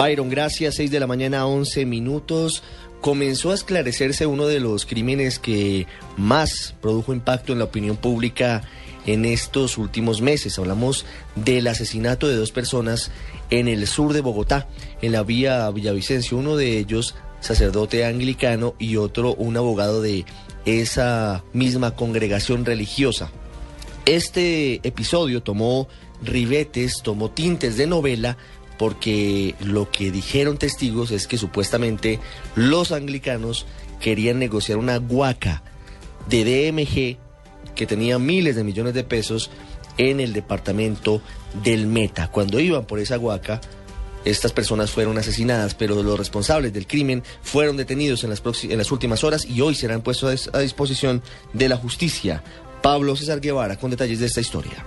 Byron, 0.02 0.30
gracias. 0.30 0.74
6 0.74 0.90
de 0.90 0.98
la 0.98 1.06
mañana, 1.06 1.46
11 1.46 1.86
minutos. 1.86 2.64
Comenzó 3.00 3.52
a 3.52 3.54
esclarecerse 3.54 4.26
uno 4.26 4.46
de 4.46 4.58
los 4.58 4.84
crímenes 4.84 5.38
que 5.38 5.86
más 6.16 6.74
produjo 6.80 7.12
impacto 7.12 7.52
en 7.52 7.60
la 7.60 7.66
opinión 7.66 7.96
pública 7.96 8.62
en 9.06 9.24
estos 9.24 9.78
últimos 9.78 10.20
meses. 10.20 10.58
Hablamos 10.58 11.06
del 11.36 11.68
asesinato 11.68 12.26
de 12.26 12.34
dos 12.34 12.50
personas 12.50 13.12
en 13.50 13.68
el 13.68 13.86
sur 13.86 14.12
de 14.12 14.22
Bogotá, 14.22 14.66
en 15.02 15.12
la 15.12 15.22
vía 15.22 15.70
Villavicencio. 15.70 16.36
Uno 16.36 16.56
de 16.56 16.78
ellos, 16.78 17.14
sacerdote 17.38 18.04
anglicano, 18.04 18.74
y 18.80 18.96
otro, 18.96 19.36
un 19.36 19.56
abogado 19.56 20.02
de 20.02 20.24
esa 20.64 21.44
misma 21.52 21.94
congregación 21.94 22.64
religiosa. 22.64 23.30
Este 24.04 24.80
episodio 24.82 25.44
tomó 25.44 25.86
ribetes, 26.24 27.02
tomó 27.04 27.30
tintes 27.30 27.76
de 27.76 27.86
novela, 27.86 28.36
porque 28.82 29.54
lo 29.60 29.92
que 29.92 30.10
dijeron 30.10 30.58
testigos 30.58 31.12
es 31.12 31.28
que 31.28 31.38
supuestamente 31.38 32.18
los 32.56 32.90
anglicanos 32.90 33.64
querían 34.00 34.40
negociar 34.40 34.76
una 34.76 34.96
guaca 34.96 35.62
de 36.28 36.42
DMG 36.42 37.74
que 37.76 37.86
tenía 37.86 38.18
miles 38.18 38.56
de 38.56 38.64
millones 38.64 38.94
de 38.94 39.04
pesos 39.04 39.52
en 39.98 40.18
el 40.18 40.32
departamento 40.32 41.22
del 41.62 41.86
Meta. 41.86 42.26
Cuando 42.26 42.58
iban 42.58 42.84
por 42.84 42.98
esa 42.98 43.14
guaca, 43.18 43.60
estas 44.24 44.50
personas 44.50 44.90
fueron 44.90 45.16
asesinadas, 45.16 45.76
pero 45.76 46.02
los 46.02 46.18
responsables 46.18 46.72
del 46.72 46.88
crimen 46.88 47.22
fueron 47.40 47.76
detenidos 47.76 48.24
en 48.24 48.30
las, 48.30 48.42
en 48.64 48.78
las 48.78 48.90
últimas 48.90 49.22
horas 49.22 49.44
y 49.44 49.60
hoy 49.60 49.76
serán 49.76 50.02
puestos 50.02 50.50
a 50.52 50.58
disposición 50.58 51.22
de 51.52 51.68
la 51.68 51.76
justicia. 51.76 52.42
Pablo 52.82 53.14
César 53.14 53.40
Guevara 53.40 53.78
con 53.78 53.92
detalles 53.92 54.18
de 54.18 54.26
esta 54.26 54.40
historia. 54.40 54.84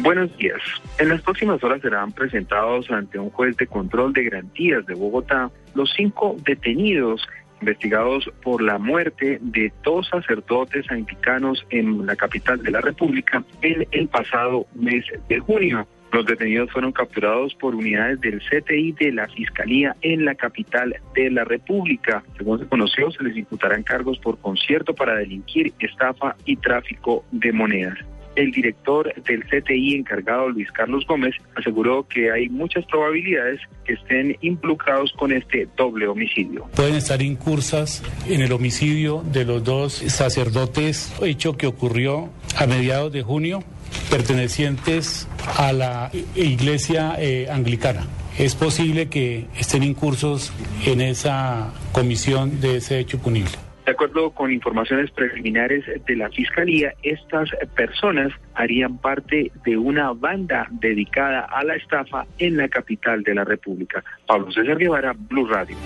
Buenos 0.00 0.36
días. 0.36 0.60
En 0.98 1.08
las 1.08 1.22
próximas 1.22 1.62
horas 1.64 1.80
serán 1.80 2.12
presentados 2.12 2.90
ante 2.90 3.18
un 3.18 3.30
juez 3.30 3.56
de 3.56 3.66
control 3.66 4.12
de 4.12 4.24
garantías 4.24 4.84
de 4.84 4.94
Bogotá 4.94 5.50
los 5.74 5.90
cinco 5.96 6.36
detenidos 6.44 7.26
investigados 7.62 8.30
por 8.42 8.62
la 8.62 8.76
muerte 8.76 9.38
de 9.40 9.72
dos 9.82 10.06
sacerdotes 10.08 10.90
anglicanos 10.90 11.64
en 11.70 12.04
la 12.04 12.14
capital 12.14 12.62
de 12.62 12.70
la 12.70 12.82
República 12.82 13.42
en 13.62 13.88
el 13.90 14.08
pasado 14.08 14.66
mes 14.74 15.06
de 15.30 15.38
junio. 15.38 15.88
Los 16.12 16.26
detenidos 16.26 16.70
fueron 16.70 16.92
capturados 16.92 17.54
por 17.54 17.74
unidades 17.74 18.20
del 18.20 18.40
CTI 18.40 18.92
de 18.92 19.12
la 19.12 19.26
Fiscalía 19.28 19.96
en 20.02 20.26
la 20.26 20.34
capital 20.34 20.94
de 21.14 21.30
la 21.30 21.44
República. 21.44 22.22
Según 22.36 22.58
se 22.58 22.66
conoció, 22.66 23.10
se 23.10 23.24
les 23.24 23.36
imputarán 23.36 23.82
cargos 23.82 24.18
por 24.18 24.38
concierto 24.38 24.94
para 24.94 25.14
delinquir, 25.14 25.72
estafa 25.78 26.36
y 26.44 26.56
tráfico 26.56 27.24
de 27.32 27.52
monedas 27.52 27.98
el 28.36 28.52
director 28.52 29.12
del 29.22 29.44
CTI 29.44 29.94
encargado, 29.94 30.48
Luis 30.50 30.70
Carlos 30.72 31.04
Gómez, 31.06 31.34
aseguró 31.54 32.06
que 32.06 32.30
hay 32.30 32.48
muchas 32.48 32.84
probabilidades 32.86 33.60
que 33.84 33.94
estén 33.94 34.36
involucrados 34.42 35.12
con 35.18 35.32
este 35.32 35.68
doble 35.76 36.06
homicidio. 36.06 36.68
Pueden 36.74 36.94
estar 36.94 37.20
incursas 37.22 38.02
en 38.28 38.42
el 38.42 38.52
homicidio 38.52 39.22
de 39.32 39.44
los 39.44 39.64
dos 39.64 39.94
sacerdotes, 39.94 41.12
hecho 41.22 41.56
que 41.56 41.66
ocurrió 41.66 42.30
a 42.56 42.66
mediados 42.66 43.12
de 43.12 43.22
junio, 43.22 43.62
pertenecientes 44.10 45.28
a 45.56 45.72
la 45.72 46.10
iglesia 46.34 47.16
eh, 47.18 47.48
anglicana. 47.50 48.06
Es 48.38 48.54
posible 48.54 49.08
que 49.08 49.46
estén 49.58 49.82
incursos 49.82 50.52
en 50.84 51.00
esa 51.00 51.72
comisión 51.92 52.60
de 52.60 52.76
ese 52.76 52.98
hecho 52.98 53.18
punible. 53.18 53.65
De 53.86 53.92
acuerdo 53.92 54.30
con 54.30 54.52
informaciones 54.52 55.12
preliminares 55.12 55.84
de 56.04 56.16
la 56.16 56.28
Fiscalía, 56.28 56.92
estas 57.04 57.48
personas 57.76 58.32
harían 58.54 58.98
parte 58.98 59.52
de 59.64 59.76
una 59.78 60.12
banda 60.12 60.66
dedicada 60.72 61.42
a 61.42 61.62
la 61.62 61.76
estafa 61.76 62.26
en 62.38 62.56
la 62.56 62.68
capital 62.68 63.22
de 63.22 63.36
la 63.36 63.44
República. 63.44 64.02
Pablo 64.26 64.50
César 64.50 64.76
Guevara, 64.76 65.14
Blue 65.16 65.46
Radio. 65.46 65.76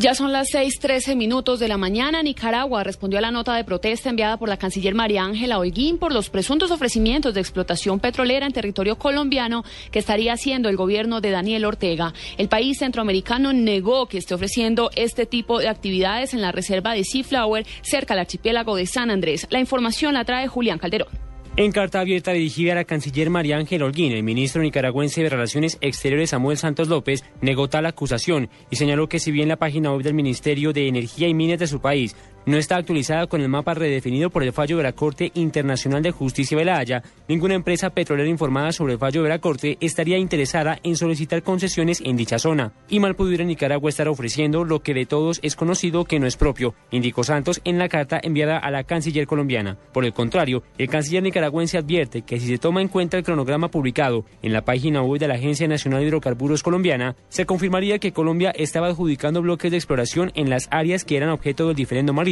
Ya 0.00 0.14
son 0.14 0.32
las 0.32 0.48
6:13 0.48 1.14
minutos 1.14 1.60
de 1.60 1.68
la 1.68 1.76
mañana. 1.76 2.22
Nicaragua 2.22 2.82
respondió 2.82 3.18
a 3.18 3.20
la 3.20 3.30
nota 3.30 3.54
de 3.54 3.64
protesta 3.64 4.08
enviada 4.08 4.38
por 4.38 4.48
la 4.48 4.56
canciller 4.56 4.94
María 4.94 5.24
Ángela 5.24 5.58
Holguín 5.58 5.98
por 5.98 6.14
los 6.14 6.30
presuntos 6.30 6.70
ofrecimientos 6.70 7.34
de 7.34 7.40
explotación 7.42 8.00
petrolera 8.00 8.46
en 8.46 8.52
territorio 8.54 8.96
colombiano 8.96 9.62
que 9.90 9.98
estaría 9.98 10.32
haciendo 10.32 10.70
el 10.70 10.78
gobierno 10.78 11.20
de 11.20 11.32
Daniel 11.32 11.66
Ortega. 11.66 12.14
El 12.38 12.48
país 12.48 12.78
centroamericano 12.78 13.52
negó 13.52 14.06
que 14.06 14.16
esté 14.16 14.32
ofreciendo 14.32 14.90
este 14.96 15.26
tipo 15.26 15.58
de 15.58 15.68
actividades 15.68 16.32
en 16.32 16.40
la 16.40 16.50
reserva 16.50 16.94
de 16.94 17.04
Seaflower 17.04 17.66
cerca 17.82 18.14
del 18.14 18.22
archipiélago 18.22 18.76
de 18.76 18.86
San 18.86 19.10
Andrés. 19.10 19.48
La 19.50 19.60
información 19.60 20.14
la 20.14 20.24
trae 20.24 20.48
Julián 20.48 20.78
Calderón. 20.78 21.29
En 21.60 21.72
carta 21.72 22.00
abierta 22.00 22.32
dirigida 22.32 22.72
a 22.72 22.76
la 22.76 22.84
canciller 22.86 23.28
María 23.28 23.58
Ángel 23.58 23.82
Holguín, 23.82 24.12
el 24.12 24.22
ministro 24.22 24.62
nicaragüense 24.62 25.22
de 25.22 25.28
Relaciones 25.28 25.76
Exteriores 25.82 26.30
Samuel 26.30 26.56
Santos 26.56 26.88
López 26.88 27.22
negó 27.42 27.68
tal 27.68 27.84
acusación 27.84 28.48
y 28.70 28.76
señaló 28.76 29.10
que 29.10 29.18
si 29.18 29.30
bien 29.30 29.48
la 29.48 29.58
página 29.58 29.92
web 29.92 30.02
del 30.02 30.14
Ministerio 30.14 30.72
de 30.72 30.88
Energía 30.88 31.28
y 31.28 31.34
Minas 31.34 31.58
de 31.58 31.66
su 31.66 31.82
país 31.82 32.16
no 32.46 32.56
está 32.56 32.76
actualizada 32.76 33.26
con 33.26 33.40
el 33.40 33.48
mapa 33.48 33.74
redefinido 33.74 34.30
por 34.30 34.42
el 34.42 34.52
fallo 34.52 34.76
de 34.78 34.82
la 34.82 34.92
Corte 34.92 35.30
Internacional 35.34 36.02
de 36.02 36.10
Justicia 36.10 36.56
de 36.56 36.64
La 36.64 36.78
Haya, 36.78 37.02
ninguna 37.28 37.54
empresa 37.54 37.90
petrolera 37.90 38.28
informada 38.28 38.72
sobre 38.72 38.94
el 38.94 38.98
fallo 38.98 39.22
de 39.22 39.28
la 39.28 39.38
Corte 39.38 39.76
estaría 39.80 40.16
interesada 40.16 40.78
en 40.82 40.96
solicitar 40.96 41.42
concesiones 41.42 42.00
en 42.04 42.16
dicha 42.16 42.38
zona. 42.38 42.72
Y 42.88 42.98
mal 42.98 43.14
pudiera 43.14 43.44
Nicaragua 43.44 43.90
estar 43.90 44.08
ofreciendo 44.08 44.64
lo 44.64 44.80
que 44.80 44.94
de 44.94 45.06
todos 45.06 45.38
es 45.42 45.54
conocido 45.54 46.04
que 46.04 46.18
no 46.18 46.26
es 46.26 46.36
propio, 46.36 46.74
indicó 46.90 47.24
Santos 47.24 47.60
en 47.64 47.78
la 47.78 47.88
carta 47.88 48.18
enviada 48.22 48.58
a 48.58 48.70
la 48.70 48.84
canciller 48.84 49.26
colombiana. 49.26 49.76
Por 49.92 50.04
el 50.04 50.12
contrario, 50.12 50.62
el 50.78 50.88
canciller 50.88 51.22
nicaragüense 51.22 51.78
advierte 51.78 52.22
que 52.22 52.40
si 52.40 52.46
se 52.46 52.58
toma 52.58 52.80
en 52.80 52.88
cuenta 52.88 53.18
el 53.18 53.24
cronograma 53.24 53.70
publicado 53.70 54.24
en 54.42 54.52
la 54.52 54.64
página 54.64 55.02
web 55.02 55.20
de 55.20 55.28
la 55.28 55.34
Agencia 55.34 55.68
Nacional 55.68 56.00
de 56.00 56.06
Hidrocarburos 56.06 56.62
Colombiana, 56.62 57.16
se 57.28 57.46
confirmaría 57.46 57.98
que 57.98 58.12
Colombia 58.12 58.50
estaba 58.56 58.88
adjudicando 58.88 59.42
bloques 59.42 59.70
de 59.70 59.76
exploración 59.76 60.32
en 60.34 60.48
las 60.48 60.68
áreas 60.70 61.04
que 61.04 61.16
eran 61.16 61.28
objeto 61.28 61.66
del 61.66 61.76
diferendo 61.76 62.12
marítimo 62.12 62.29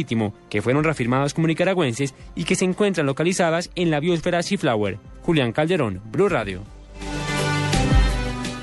que 0.49 0.61
fueron 0.61 0.83
reafirmadas 0.83 1.33
como 1.33 1.47
nicaragüenses 1.47 2.13
y 2.35 2.43
que 2.43 2.55
se 2.55 2.65
encuentran 2.65 3.05
localizadas 3.05 3.69
en 3.75 3.91
la 3.91 3.99
biosfera 3.99 4.43
Seaflower. 4.43 4.97
Julián 5.21 5.51
Calderón, 5.51 6.01
Blue 6.11 6.29
Radio. 6.29 6.61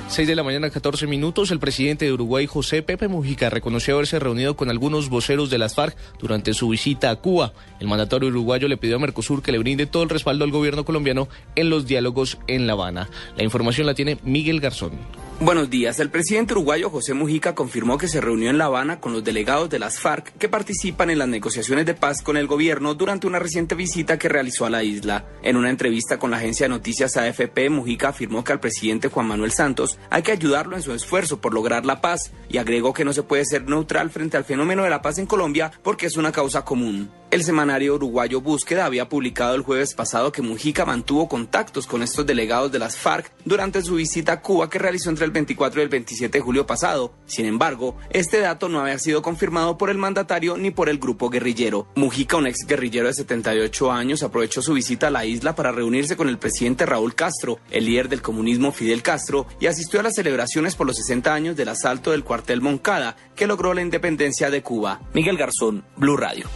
6 0.09 0.29
de 0.29 0.37
la 0.37 0.45
mañana, 0.45 0.71
14 0.71 1.07
minutos, 1.09 1.51
el 1.51 1.59
presidente 1.59 2.05
de 2.05 2.13
Uruguay, 2.13 2.47
José 2.47 2.81
Pepe 2.83 3.09
Mujica, 3.09 3.51
reconoció 3.51 3.95
haberse 3.95 4.21
reunido 4.21 4.57
con 4.57 4.71
algunos 4.71 5.11
voceros 5.11 5.51
de 5.51 5.59
las 5.59 5.75
FARC 5.75 5.97
durante 6.21 6.55
su 6.55 6.69
visita 6.69 7.11
a 7.11 7.17
Cuba. 7.17 7.53
El 7.81 7.89
mandatario 7.89 8.29
uruguayo 8.29 8.69
le 8.69 8.77
pidió 8.77 8.97
a 8.97 8.99
Mercosur 9.01 9.43
que 9.43 9.53
le 9.53 9.59
brinde 9.59 9.87
todo 9.87 10.05
el 10.05 10.09
respaldo 10.09 10.45
al 10.45 10.53
gobierno 10.53 10.85
colombiano 10.85 11.29
en 11.57 11.71
los 11.71 11.87
diálogos 11.87 12.39
en 12.47 12.67
La 12.67 12.75
Habana. 12.75 13.11
La 13.37 13.45
información 13.45 13.87
la 13.87 13.95
tiene 13.95 14.17
Miguel 14.23 14.61
Garzón. 14.61 14.93
Buenos 15.39 15.69
días. 15.69 16.01
El 16.01 16.09
presidente 16.09 16.55
uruguayo 16.55 16.89
José 16.89 17.13
Mujica 17.13 17.55
confirmó 17.55 17.99
que 17.99 18.09
se 18.09 18.23
reunió 18.23 18.49
en 18.49 18.57
La 18.57 18.65
Habana 18.65 19.01
con 19.01 19.13
los 19.13 19.23
delegados 19.23 19.69
de 19.69 19.79
las 19.79 20.01
FARC 20.01 20.33
que 20.39 20.49
participan 20.49 21.11
en 21.11 21.19
las 21.19 21.29
negociaciones 21.29 21.85
de 21.85 21.93
paz 21.93 22.23
con 22.23 22.39
el 22.39 22.47
gobierno 22.47 22.95
durante 22.95 23.27
una 23.27 23.39
reciente 23.39 23.75
visita 23.75 24.19
que 24.19 24.31
realizó 24.31 24.65
a 24.65 24.71
la 24.71 24.83
isla. 24.83 25.27
En 25.43 25.57
una 25.57 25.69
entrevista 25.69 26.19
con 26.19 26.31
la 26.31 26.39
agencia 26.39 26.65
de 26.65 26.71
noticias 26.71 27.19
AFP, 27.19 27.69
Mujica 27.69 28.09
afirmó 28.09 28.45
que 28.45 28.53
al 28.53 28.61
presidente 28.61 29.09
Juan 29.09 29.27
Manuel 29.27 29.53
Santos 29.53 29.99
hay 30.09 30.23
que 30.23 30.33
ayudarlo 30.33 30.75
en 30.75 30.83
su 30.83 30.95
esfuerzo 30.95 31.39
por 31.39 31.53
lograr 31.53 31.85
la 31.85 32.01
paz 32.01 32.33
y 32.49 32.57
agregó 32.57 32.95
que 32.95 33.05
no 33.05 33.13
se 33.13 33.23
puede 33.23 33.45
ser 33.45 33.69
neutral 33.69 34.09
frente 34.09 34.39
al 34.39 34.45
fenómeno 34.45 34.85
de 34.85 34.91
la 34.91 35.03
paz 35.03 35.19
en 35.19 35.27
Colombia 35.27 35.71
porque 35.83 36.07
es 36.07 36.17
una 36.17 36.33
causa 36.33 36.65
común. 36.65 37.11
El 37.31 37.45
semanario 37.45 37.97
uruguayo 37.97 38.41
Búsqueda 38.41 38.87
había 38.87 39.09
publicado 39.09 39.57
el 39.57 39.63
jueves 39.63 39.95
pasado 39.95 40.33
que 40.33 40.43
Mujica 40.43 40.87
mantuvo 40.87 41.29
contactos 41.29 41.87
con 41.87 42.03
estos 42.03 42.25
delegados 42.25 42.73
de 42.73 42.79
las 42.79 42.97
FARC 42.97 43.31
durante 43.45 43.83
su 43.83 43.97
visita 43.97 44.33
a 44.33 44.41
Cuba 44.41 44.71
que 44.71 44.79
realizó 44.79 45.11
entre 45.11 45.26
el 45.27 45.33
24 45.33 45.81
y 45.81 45.83
el 45.83 45.89
27 45.91 46.39
de 46.39 46.43
julio 46.43 46.67
pasado. 46.67 47.13
Sin 47.27 47.45
embargo, 47.45 47.97
este 48.11 48.41
dato 48.41 48.69
no 48.69 48.81
había 48.81 48.99
sido 48.99 49.21
confirmado 49.21 49.77
por 49.77 49.91
el 49.91 49.99
mandatario 49.99 50.57
ni 50.57 50.71
por 50.71 50.89
el 50.89 50.99
grupo 50.99 51.29
guerrillero. 51.29 51.89
Mujica, 51.95 52.37
un 52.37 52.47
ex 52.47 52.67
guerrillero 52.67 53.09
de 53.09 53.15
78 53.15 53.93
años, 53.93 54.23
aprovechó 54.23 54.63
su 54.63 54.73
visita 54.73 55.09
a 55.09 55.11
la 55.11 55.27
isla 55.27 55.55
para 55.55 55.73
reunirse 55.73 56.17
con 56.17 56.29
el 56.29 56.39
presidente 56.39 56.87
Raúl 56.87 57.15
Castro, 57.15 57.59
el 57.71 57.85
líder 57.85 58.09
del 58.09 58.23
comunismo 58.23 58.73
Fidel 58.73 59.03
Castro, 59.03 59.47
y 59.61 59.67
asistió 59.67 60.01
a 60.01 60.03
las 60.03 60.15
celebraciones 60.15 60.75
por 60.75 60.87
los 60.87 60.97
60 60.97 61.35
años 61.35 61.57
del 61.57 61.69
asalto 61.69 62.13
del 62.13 62.25
cuartel 62.25 62.61
Moncada, 62.61 63.17
que 63.35 63.47
logró 63.47 63.75
la 63.75 63.83
independencia 63.83 64.51
de 64.51 64.63
Cuba. 64.63 65.01
Miguel 65.13 65.37
Garzón, 65.37 65.85
Blue 65.97 66.17
Radio. 66.17 66.47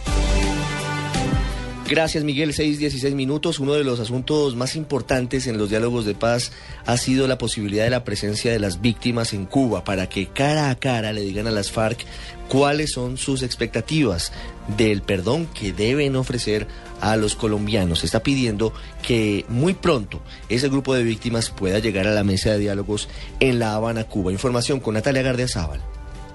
Gracias, 1.91 2.23
Miguel. 2.23 2.53
Seis, 2.53 2.79
dieciséis 2.79 3.13
minutos. 3.15 3.59
Uno 3.59 3.73
de 3.73 3.83
los 3.83 3.99
asuntos 3.99 4.55
más 4.55 4.77
importantes 4.77 5.45
en 5.45 5.57
los 5.57 5.69
diálogos 5.69 6.05
de 6.05 6.15
paz 6.15 6.53
ha 6.85 6.95
sido 6.95 7.27
la 7.27 7.37
posibilidad 7.37 7.83
de 7.83 7.89
la 7.89 8.05
presencia 8.05 8.49
de 8.49 8.59
las 8.59 8.79
víctimas 8.79 9.33
en 9.33 9.45
Cuba 9.45 9.83
para 9.83 10.07
que 10.07 10.27
cara 10.27 10.69
a 10.69 10.75
cara 10.75 11.11
le 11.11 11.19
digan 11.19 11.47
a 11.47 11.51
las 11.51 11.69
FARC 11.69 12.05
cuáles 12.47 12.93
son 12.93 13.17
sus 13.17 13.43
expectativas 13.43 14.31
del 14.77 15.01
perdón 15.01 15.47
que 15.47 15.73
deben 15.73 16.15
ofrecer 16.15 16.65
a 17.01 17.17
los 17.17 17.35
colombianos. 17.35 17.99
Se 17.99 18.05
está 18.05 18.23
pidiendo 18.23 18.73
que 19.05 19.43
muy 19.49 19.73
pronto 19.73 20.21
ese 20.47 20.69
grupo 20.69 20.93
de 20.93 21.03
víctimas 21.03 21.49
pueda 21.49 21.79
llegar 21.79 22.07
a 22.07 22.13
la 22.13 22.23
mesa 22.23 22.51
de 22.51 22.59
diálogos 22.59 23.09
en 23.41 23.59
La 23.59 23.73
Habana, 23.73 24.05
Cuba. 24.05 24.31
Información 24.31 24.79
con 24.79 24.93
Natalia 24.93 25.23
Gardiazabal. 25.23 25.81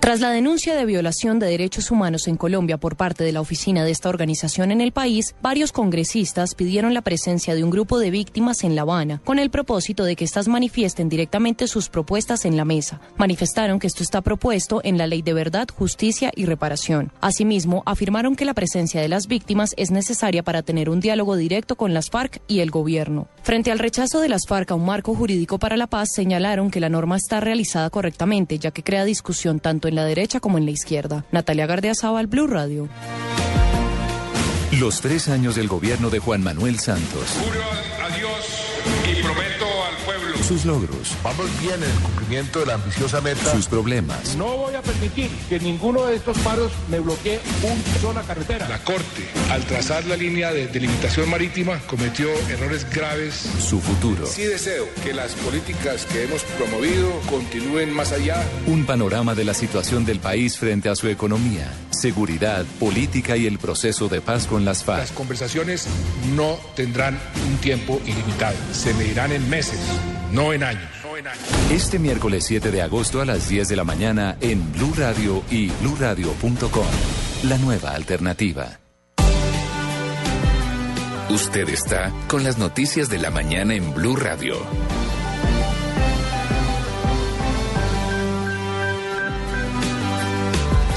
Tras 0.00 0.20
la 0.20 0.30
denuncia 0.30 0.76
de 0.76 0.84
violación 0.84 1.40
de 1.40 1.48
derechos 1.48 1.90
humanos 1.90 2.28
en 2.28 2.36
Colombia 2.36 2.76
por 2.76 2.96
parte 2.96 3.24
de 3.24 3.32
la 3.32 3.40
oficina 3.40 3.84
de 3.84 3.90
esta 3.90 4.08
organización 4.08 4.70
en 4.70 4.80
el 4.80 4.92
país, 4.92 5.34
varios 5.42 5.72
congresistas 5.72 6.54
pidieron 6.54 6.94
la 6.94 7.02
presencia 7.02 7.56
de 7.56 7.64
un 7.64 7.70
grupo 7.70 7.98
de 7.98 8.12
víctimas 8.12 8.62
en 8.62 8.76
La 8.76 8.82
Habana, 8.82 9.20
con 9.24 9.40
el 9.40 9.50
propósito 9.50 10.04
de 10.04 10.14
que 10.14 10.24
éstas 10.24 10.46
manifiesten 10.46 11.08
directamente 11.08 11.66
sus 11.66 11.88
propuestas 11.88 12.44
en 12.44 12.56
la 12.56 12.64
mesa. 12.64 13.00
Manifestaron 13.16 13.80
que 13.80 13.88
esto 13.88 14.04
está 14.04 14.20
propuesto 14.20 14.80
en 14.84 14.96
la 14.96 15.08
Ley 15.08 15.22
de 15.22 15.32
Verdad, 15.32 15.66
Justicia 15.76 16.30
y 16.36 16.44
Reparación. 16.44 17.10
Asimismo, 17.20 17.82
afirmaron 17.84 18.36
que 18.36 18.44
la 18.44 18.54
presencia 18.54 19.00
de 19.00 19.08
las 19.08 19.26
víctimas 19.26 19.74
es 19.76 19.90
necesaria 19.90 20.44
para 20.44 20.62
tener 20.62 20.88
un 20.88 21.00
diálogo 21.00 21.34
directo 21.34 21.74
con 21.74 21.94
las 21.94 22.10
FARC 22.10 22.40
y 22.46 22.60
el 22.60 22.70
gobierno. 22.70 23.26
Frente 23.42 23.72
al 23.72 23.80
rechazo 23.80 24.20
de 24.20 24.28
las 24.28 24.46
FARC 24.46 24.70
a 24.70 24.74
un 24.76 24.84
marco 24.84 25.16
jurídico 25.16 25.58
para 25.58 25.76
la 25.76 25.88
paz, 25.88 26.10
señalaron 26.14 26.70
que 26.70 26.80
la 26.80 26.90
norma 26.90 27.16
está 27.16 27.40
realizada 27.40 27.90
correctamente, 27.90 28.60
ya 28.60 28.70
que 28.70 28.84
crea 28.84 29.04
discusión 29.04 29.58
tanto 29.58 29.85
en 29.88 29.94
la 29.94 30.04
derecha 30.04 30.40
como 30.40 30.58
en 30.58 30.64
la 30.64 30.70
izquierda. 30.70 31.24
Natalia 31.32 31.66
Gardeazabal, 31.66 32.26
Blue 32.26 32.46
Radio. 32.46 32.88
Los 34.72 35.00
tres 35.00 35.28
años 35.28 35.56
del 35.56 35.68
gobierno 35.68 36.10
de 36.10 36.18
Juan 36.18 36.42
Manuel 36.42 36.78
Santos. 36.78 37.36
Sus 40.46 40.64
logros. 40.64 41.16
Vamos 41.24 41.46
bien 41.60 41.74
en 41.74 41.90
el 41.90 41.98
cumplimiento 41.98 42.60
de 42.60 42.66
la 42.66 42.74
ambiciosa 42.74 43.20
meta. 43.20 43.50
Sus 43.50 43.66
problemas. 43.66 44.36
No 44.36 44.56
voy 44.56 44.76
a 44.76 44.82
permitir 44.82 45.28
que 45.48 45.58
ninguno 45.58 46.04
de 46.06 46.14
estos 46.14 46.38
paros 46.38 46.70
me 46.88 47.00
bloquee 47.00 47.40
una 47.64 48.00
sola 48.00 48.22
carretera. 48.22 48.68
La 48.68 48.78
Corte, 48.84 49.24
al 49.50 49.64
trazar 49.64 50.04
la 50.04 50.16
línea 50.16 50.52
de 50.52 50.68
delimitación 50.68 51.28
marítima, 51.28 51.80
cometió 51.88 52.28
errores 52.48 52.86
graves. 52.88 53.34
Su 53.58 53.80
futuro. 53.80 54.24
Sí 54.24 54.42
deseo 54.42 54.86
que 55.02 55.12
las 55.12 55.32
políticas 55.32 56.06
que 56.06 56.22
hemos 56.24 56.44
promovido 56.44 57.10
continúen 57.28 57.92
más 57.92 58.12
allá. 58.12 58.40
Un 58.68 58.86
panorama 58.86 59.34
de 59.34 59.44
la 59.44 59.54
situación 59.54 60.04
del 60.04 60.20
país 60.20 60.58
frente 60.58 60.88
a 60.88 60.94
su 60.94 61.08
economía, 61.08 61.72
seguridad, 61.90 62.64
política 62.78 63.36
y 63.36 63.46
el 63.46 63.58
proceso 63.58 64.08
de 64.08 64.20
paz 64.20 64.46
con 64.46 64.64
las 64.64 64.84
FARC. 64.84 65.00
Las 65.00 65.10
conversaciones 65.10 65.88
no 66.36 66.56
tendrán 66.76 67.18
un 67.50 67.56
tiempo 67.56 68.00
ilimitado. 68.06 68.56
Se 68.72 68.94
medirán 68.94 69.32
en 69.32 69.48
meses, 69.50 69.80
no 70.36 70.52
en 70.52 70.62
años. 70.62 70.90
Este 71.72 71.98
miércoles 71.98 72.44
7 72.44 72.70
de 72.70 72.82
agosto 72.82 73.22
a 73.22 73.24
las 73.24 73.48
10 73.48 73.68
de 73.68 73.76
la 73.76 73.84
mañana 73.84 74.36
en 74.42 74.70
Blue 74.72 74.92
Radio 74.94 75.42
y 75.50 75.68
bluradio.com. 75.80 76.86
La 77.44 77.56
nueva 77.56 77.92
alternativa. 77.92 78.78
Usted 81.30 81.68
está 81.70 82.12
con 82.28 82.44
las 82.44 82.58
noticias 82.58 83.08
de 83.08 83.18
la 83.18 83.30
mañana 83.30 83.74
en 83.74 83.94
Blue 83.94 84.14
Radio. 84.14 84.56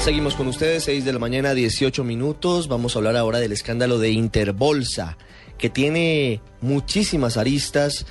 Seguimos 0.04 0.34
con 0.34 0.48
ustedes, 0.48 0.84
6 0.84 1.04
de 1.04 1.12
la 1.12 1.18
mañana, 1.18 1.54
18 1.54 2.04
minutos. 2.04 2.68
Vamos 2.68 2.94
a 2.94 2.98
hablar 2.98 3.16
ahora 3.16 3.38
del 3.38 3.52
escándalo 3.52 3.98
de 3.98 4.10
Interbolsa, 4.10 5.16
que 5.58 5.70
tiene 5.70 6.40
muchísimas 6.60 7.36
aristas, 7.36 8.06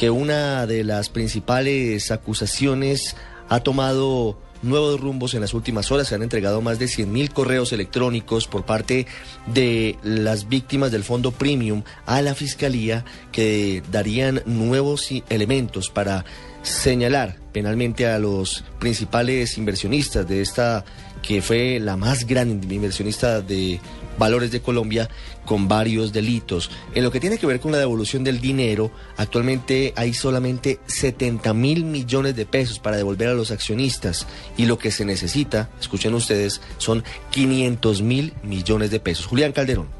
que 0.00 0.08
una 0.08 0.66
de 0.66 0.82
las 0.82 1.10
principales 1.10 2.10
acusaciones 2.10 3.16
ha 3.50 3.60
tomado 3.60 4.38
nuevos 4.62 4.98
rumbos 4.98 5.34
en 5.34 5.42
las 5.42 5.52
últimas 5.52 5.92
horas. 5.92 6.08
Se 6.08 6.14
han 6.14 6.22
entregado 6.22 6.62
más 6.62 6.78
de 6.78 6.86
100.000 6.86 7.30
correos 7.34 7.70
electrónicos 7.74 8.46
por 8.46 8.64
parte 8.64 9.06
de 9.52 9.98
las 10.02 10.48
víctimas 10.48 10.90
del 10.90 11.04
fondo 11.04 11.32
premium 11.32 11.82
a 12.06 12.22
la 12.22 12.34
fiscalía 12.34 13.04
que 13.30 13.82
darían 13.92 14.40
nuevos 14.46 15.06
elementos 15.28 15.90
para 15.90 16.24
señalar 16.62 17.36
penalmente 17.52 18.06
a 18.06 18.18
los 18.18 18.64
principales 18.78 19.58
inversionistas 19.58 20.26
de 20.26 20.40
esta 20.40 20.82
que 21.20 21.42
fue 21.42 21.78
la 21.78 21.98
más 21.98 22.26
gran 22.26 22.48
inversionista 22.50 23.42
de 23.42 23.80
valores 24.18 24.50
de 24.50 24.60
Colombia 24.60 25.08
con 25.44 25.68
varios 25.68 26.12
delitos. 26.12 26.70
En 26.94 27.04
lo 27.04 27.10
que 27.10 27.20
tiene 27.20 27.38
que 27.38 27.46
ver 27.46 27.60
con 27.60 27.72
la 27.72 27.78
devolución 27.78 28.24
del 28.24 28.40
dinero, 28.40 28.90
actualmente 29.16 29.92
hay 29.96 30.14
solamente 30.14 30.80
70 30.86 31.52
mil 31.54 31.84
millones 31.84 32.36
de 32.36 32.46
pesos 32.46 32.78
para 32.78 32.96
devolver 32.96 33.28
a 33.28 33.34
los 33.34 33.50
accionistas 33.50 34.26
y 34.56 34.66
lo 34.66 34.78
que 34.78 34.90
se 34.90 35.04
necesita, 35.04 35.70
escuchen 35.80 36.14
ustedes, 36.14 36.60
son 36.78 37.04
500 37.30 38.02
mil 38.02 38.32
millones 38.42 38.90
de 38.90 39.00
pesos. 39.00 39.26
Julián 39.26 39.52
Calderón. 39.52 39.99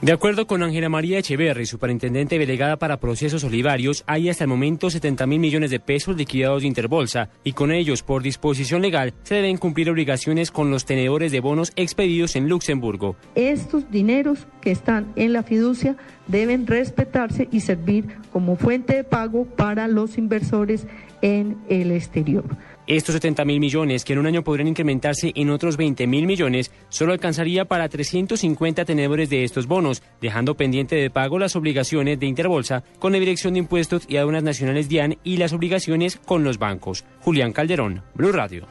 De 0.00 0.12
acuerdo 0.12 0.46
con 0.46 0.62
Ángela 0.62 0.88
María 0.88 1.18
Echeverri, 1.18 1.66
superintendente 1.66 2.38
delegada 2.38 2.76
para 2.76 3.00
procesos 3.00 3.42
olivarios, 3.42 4.04
hay 4.06 4.28
hasta 4.28 4.44
el 4.44 4.48
momento 4.48 4.90
70 4.90 5.26
mil 5.26 5.40
millones 5.40 5.72
de 5.72 5.80
pesos 5.80 6.16
liquidados 6.16 6.62
de 6.62 6.68
Interbolsa 6.68 7.30
y 7.42 7.52
con 7.52 7.72
ellos, 7.72 8.04
por 8.04 8.22
disposición 8.22 8.80
legal, 8.80 9.12
se 9.24 9.34
deben 9.34 9.56
cumplir 9.56 9.90
obligaciones 9.90 10.52
con 10.52 10.70
los 10.70 10.84
tenedores 10.84 11.32
de 11.32 11.40
bonos 11.40 11.72
expedidos 11.74 12.36
en 12.36 12.48
Luxemburgo. 12.48 13.16
Estos 13.34 13.90
dineros 13.90 14.46
que 14.60 14.70
están 14.70 15.12
en 15.16 15.32
la 15.32 15.42
fiducia 15.42 15.96
deben 16.28 16.68
respetarse 16.68 17.48
y 17.50 17.58
servir 17.58 18.06
como 18.32 18.54
fuente 18.54 18.94
de 18.94 19.02
pago 19.02 19.46
para 19.46 19.88
los 19.88 20.16
inversores 20.16 20.86
en 21.22 21.58
el 21.68 21.90
exterior. 21.90 22.44
Estos 22.88 23.12
70 23.16 23.44
mil 23.44 23.60
millones, 23.60 24.02
que 24.02 24.14
en 24.14 24.18
un 24.18 24.26
año 24.26 24.42
podrían 24.42 24.68
incrementarse 24.68 25.30
en 25.34 25.50
otros 25.50 25.76
20 25.76 26.06
mil 26.06 26.26
millones, 26.26 26.70
solo 26.88 27.12
alcanzaría 27.12 27.66
para 27.66 27.86
350 27.86 28.86
tenedores 28.86 29.28
de 29.28 29.44
estos 29.44 29.66
bonos, 29.66 30.02
dejando 30.22 30.56
pendiente 30.56 30.96
de 30.96 31.10
pago 31.10 31.38
las 31.38 31.54
obligaciones 31.54 32.18
de 32.18 32.24
Interbolsa 32.24 32.84
con 32.98 33.12
la 33.12 33.18
Dirección 33.18 33.52
de 33.52 33.58
Impuestos 33.58 34.06
y 34.08 34.16
Aduanas 34.16 34.42
Nacionales 34.42 34.88
DIAN 34.88 35.18
y 35.22 35.36
las 35.36 35.52
obligaciones 35.52 36.16
con 36.16 36.44
los 36.44 36.58
bancos. 36.58 37.04
Julián 37.20 37.52
Calderón, 37.52 38.04
Blue 38.14 38.32
Radio. 38.32 38.66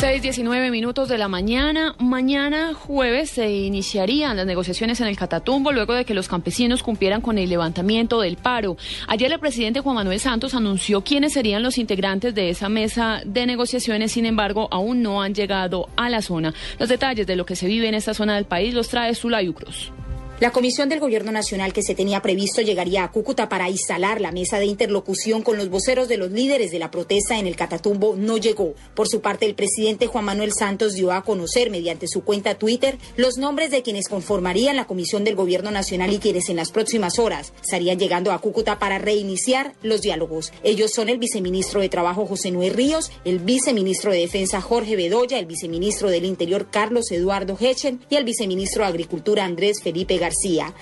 6.19 0.00 0.70
minutos 0.70 1.10
de 1.10 1.18
la 1.18 1.28
mañana. 1.28 1.94
Mañana 1.98 2.72
jueves 2.72 3.32
se 3.32 3.50
iniciarían 3.50 4.34
las 4.34 4.46
negociaciones 4.46 4.98
en 5.02 5.08
el 5.08 5.16
Catatumbo 5.18 5.72
luego 5.72 5.92
de 5.92 6.06
que 6.06 6.14
los 6.14 6.26
campesinos 6.26 6.82
cumplieran 6.82 7.20
con 7.20 7.36
el 7.36 7.50
levantamiento 7.50 8.18
del 8.18 8.38
paro. 8.38 8.78
Ayer 9.08 9.30
el 9.30 9.38
presidente 9.38 9.80
Juan 9.80 9.96
Manuel 9.96 10.18
Santos 10.18 10.54
anunció 10.54 11.02
quiénes 11.04 11.34
serían 11.34 11.62
los 11.62 11.76
integrantes 11.76 12.34
de 12.34 12.48
esa 12.48 12.70
mesa 12.70 13.20
de 13.26 13.44
negociaciones, 13.44 14.12
sin 14.12 14.24
embargo, 14.24 14.68
aún 14.70 15.02
no 15.02 15.20
han 15.20 15.34
llegado 15.34 15.90
a 15.96 16.08
la 16.08 16.22
zona. 16.22 16.54
Los 16.78 16.88
detalles 16.88 17.26
de 17.26 17.36
lo 17.36 17.44
que 17.44 17.54
se 17.54 17.66
vive 17.66 17.86
en 17.86 17.94
esta 17.94 18.14
zona 18.14 18.36
del 18.36 18.46
país 18.46 18.72
los 18.72 18.88
trae 18.88 19.14
Sulayu 19.14 19.52
Cruz. 19.52 19.92
La 20.40 20.52
comisión 20.52 20.88
del 20.88 21.00
Gobierno 21.00 21.32
Nacional 21.32 21.74
que 21.74 21.82
se 21.82 21.94
tenía 21.94 22.22
previsto 22.22 22.62
llegaría 22.62 23.04
a 23.04 23.12
Cúcuta 23.12 23.50
para 23.50 23.68
instalar 23.68 24.22
la 24.22 24.32
mesa 24.32 24.58
de 24.58 24.64
interlocución 24.64 25.42
con 25.42 25.58
los 25.58 25.68
voceros 25.68 26.08
de 26.08 26.16
los 26.16 26.30
líderes 26.30 26.70
de 26.70 26.78
la 26.78 26.90
protesta 26.90 27.38
en 27.38 27.46
el 27.46 27.56
Catatumbo 27.56 28.16
no 28.16 28.38
llegó. 28.38 28.74
Por 28.94 29.06
su 29.06 29.20
parte, 29.20 29.44
el 29.44 29.54
presidente 29.54 30.06
Juan 30.06 30.24
Manuel 30.24 30.52
Santos 30.54 30.94
dio 30.94 31.12
a 31.12 31.24
conocer 31.24 31.70
mediante 31.70 32.08
su 32.08 32.24
cuenta 32.24 32.54
Twitter 32.54 32.96
los 33.18 33.36
nombres 33.36 33.70
de 33.70 33.82
quienes 33.82 34.08
conformarían 34.08 34.76
la 34.76 34.86
comisión 34.86 35.24
del 35.24 35.34
Gobierno 35.34 35.70
Nacional 35.70 36.10
y 36.10 36.20
quienes 36.20 36.48
en 36.48 36.56
las 36.56 36.72
próximas 36.72 37.18
horas 37.18 37.52
estarían 37.62 37.98
llegando 37.98 38.32
a 38.32 38.38
Cúcuta 38.38 38.78
para 38.78 38.96
reiniciar 38.96 39.74
los 39.82 40.00
diálogos. 40.00 40.54
Ellos 40.62 40.92
son 40.94 41.10
el 41.10 41.18
viceministro 41.18 41.82
de 41.82 41.90
Trabajo 41.90 42.24
José 42.24 42.50
Noé 42.50 42.70
Ríos, 42.70 43.12
el 43.26 43.40
viceministro 43.40 44.10
de 44.10 44.20
Defensa 44.20 44.62
Jorge 44.62 44.96
Bedoya, 44.96 45.38
el 45.38 45.44
viceministro 45.44 46.08
del 46.08 46.24
Interior 46.24 46.68
Carlos 46.70 47.12
Eduardo 47.12 47.58
Hechen 47.60 48.00
y 48.08 48.16
el 48.16 48.24
viceministro 48.24 48.84
de 48.84 48.88
Agricultura 48.88 49.44
Andrés 49.44 49.82
Felipe 49.82 50.16
García. 50.16 50.29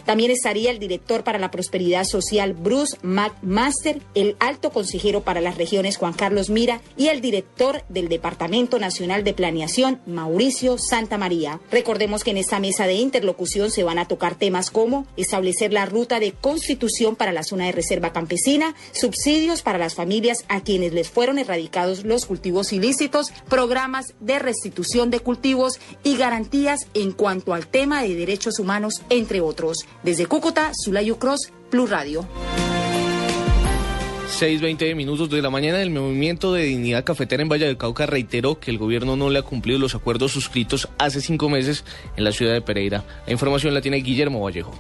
También 0.04 0.30
estaría 0.30 0.70
el 0.70 0.78
director 0.78 1.24
para 1.24 1.38
la 1.38 1.50
prosperidad 1.50 2.04
social 2.04 2.52
Bruce 2.54 2.96
McMaster, 3.02 4.00
el 4.14 4.36
alto 4.40 4.70
consejero 4.70 5.22
para 5.22 5.40
las 5.40 5.56
regiones 5.56 5.96
Juan 5.96 6.12
Carlos 6.12 6.50
Mira 6.50 6.80
y 6.96 7.08
el 7.08 7.20
director 7.20 7.82
del 7.88 8.08
Departamento 8.08 8.78
Nacional 8.78 9.24
de 9.24 9.34
Planeación 9.34 10.00
Mauricio 10.06 10.76
Santa 10.78 11.18
María. 11.18 11.60
Recordemos 11.70 12.24
que 12.24 12.30
en 12.30 12.38
esta 12.38 12.60
mesa 12.60 12.86
de 12.86 12.94
interlocución 12.94 13.70
se 13.70 13.84
van 13.84 13.98
a 13.98 14.08
tocar 14.08 14.34
temas 14.34 14.70
como 14.70 15.06
establecer 15.16 15.72
la 15.72 15.86
ruta 15.86 16.20
de 16.20 16.32
constitución 16.32 17.16
para 17.16 17.32
la 17.32 17.42
zona 17.42 17.66
de 17.66 17.72
reserva 17.72 18.12
campesina, 18.12 18.74
subsidios 18.92 19.62
para 19.62 19.78
las 19.78 19.94
familias 19.94 20.44
a 20.48 20.62
quienes 20.62 20.92
les 20.92 21.08
fueron 21.08 21.38
erradicados 21.38 22.04
los 22.04 22.26
cultivos 22.26 22.72
ilícitos, 22.72 23.32
programas 23.48 24.14
de 24.20 24.38
restitución 24.38 25.10
de 25.10 25.20
cultivos 25.20 25.80
y 26.02 26.16
garantías 26.16 26.86
en 26.94 27.12
cuanto 27.12 27.54
al 27.54 27.66
tema 27.66 28.02
de 28.02 28.14
derechos 28.14 28.58
humanos, 28.58 29.02
entre 29.10 29.37
otros. 29.40 29.86
Desde 30.02 30.26
Cúcuta, 30.26 30.72
Sulayu 30.74 31.18
Cross, 31.18 31.52
Plus 31.70 31.90
Radio. 31.90 32.26
6.20 34.28 34.94
minutos 34.94 35.30
de 35.30 35.40
la 35.42 35.50
mañana, 35.50 35.80
el 35.80 35.90
movimiento 35.90 36.52
de 36.52 36.64
dignidad 36.64 37.02
cafetera 37.02 37.42
en 37.42 37.48
Valle 37.48 37.66
del 37.66 37.78
Cauca 37.78 38.06
reiteró 38.06 38.60
que 38.60 38.70
el 38.70 38.78
gobierno 38.78 39.16
no 39.16 39.30
le 39.30 39.38
ha 39.38 39.42
cumplido 39.42 39.78
los 39.78 39.94
acuerdos 39.94 40.32
suscritos 40.32 40.88
hace 40.98 41.20
cinco 41.20 41.48
meses 41.48 41.84
en 42.16 42.24
la 42.24 42.32
ciudad 42.32 42.52
de 42.52 42.60
Pereira. 42.60 43.04
La 43.26 43.32
información 43.32 43.74
la 43.74 43.80
tiene 43.80 43.96
Guillermo 43.96 44.40
Vallejo. 44.40 44.74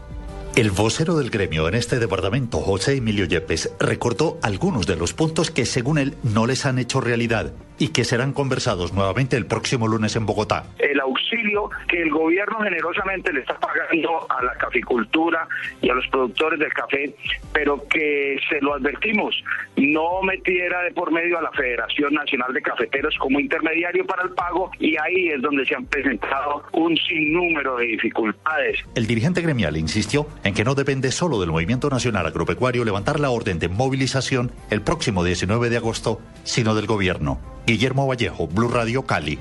El 0.54 0.70
vocero 0.70 1.16
del 1.16 1.30
gremio 1.30 1.66
en 1.66 1.74
este 1.74 1.98
departamento, 1.98 2.58
José 2.60 2.96
Emilio 2.96 3.24
Yepes, 3.24 3.70
recordó 3.80 4.38
algunos 4.42 4.86
de 4.86 4.96
los 4.96 5.12
puntos 5.14 5.50
que 5.50 5.66
según 5.66 5.98
él 5.98 6.14
no 6.22 6.46
les 6.46 6.66
han 6.66 6.78
hecho 6.78 7.00
realidad 7.00 7.52
y 7.78 7.88
que 7.88 8.04
serán 8.04 8.32
conversados 8.32 8.92
nuevamente 8.92 9.36
el 9.36 9.46
próximo 9.46 9.88
lunes 9.88 10.16
en 10.16 10.26
Bogotá. 10.26 10.64
El 10.78 11.00
auxilio 11.00 11.70
que 11.88 12.02
el 12.02 12.10
gobierno 12.10 12.58
generosamente 12.60 13.32
le 13.32 13.40
está 13.40 13.58
pagando 13.58 14.26
a 14.30 14.42
la 14.42 14.54
caficultura 14.54 15.46
y 15.80 15.90
a 15.90 15.94
los 15.94 16.06
productores 16.08 16.58
del 16.58 16.72
café, 16.72 17.14
pero 17.52 17.86
que 17.88 18.38
se 18.48 18.60
lo 18.60 18.74
advertimos, 18.74 19.42
no 19.76 20.22
metiera 20.22 20.82
de 20.82 20.92
por 20.92 21.12
medio 21.12 21.38
a 21.38 21.42
la 21.42 21.52
Federación 21.52 22.14
Nacional 22.14 22.52
de 22.52 22.62
Cafeteros 22.62 23.14
como 23.18 23.40
intermediario 23.40 24.04
para 24.06 24.22
el 24.22 24.30
pago 24.30 24.70
y 24.78 24.96
ahí 24.96 25.28
es 25.28 25.40
donde 25.40 25.64
se 25.64 25.74
han 25.74 25.86
presentado 25.86 26.64
un 26.72 26.96
sinnúmero 26.96 27.76
de 27.76 27.86
dificultades. 27.86 28.84
El 28.94 29.06
dirigente 29.06 29.40
gremial 29.40 29.76
insistió 29.76 30.26
en 30.44 30.54
que 30.54 30.64
no 30.64 30.74
depende 30.74 31.12
solo 31.12 31.40
del 31.40 31.50
Movimiento 31.50 31.88
Nacional 31.88 32.26
Agropecuario 32.26 32.84
levantar 32.84 33.20
la 33.20 33.30
orden 33.30 33.58
de 33.58 33.68
movilización 33.68 34.50
el 34.70 34.82
próximo 34.82 35.24
19 35.24 35.70
de 35.70 35.76
agosto, 35.76 36.20
sino 36.44 36.74
del 36.74 36.86
gobierno. 36.86 37.38
Guillermo 37.68 38.06
Vallejo, 38.06 38.46
Blue 38.46 38.68
Radio 38.68 39.02
Cali. 39.02 39.38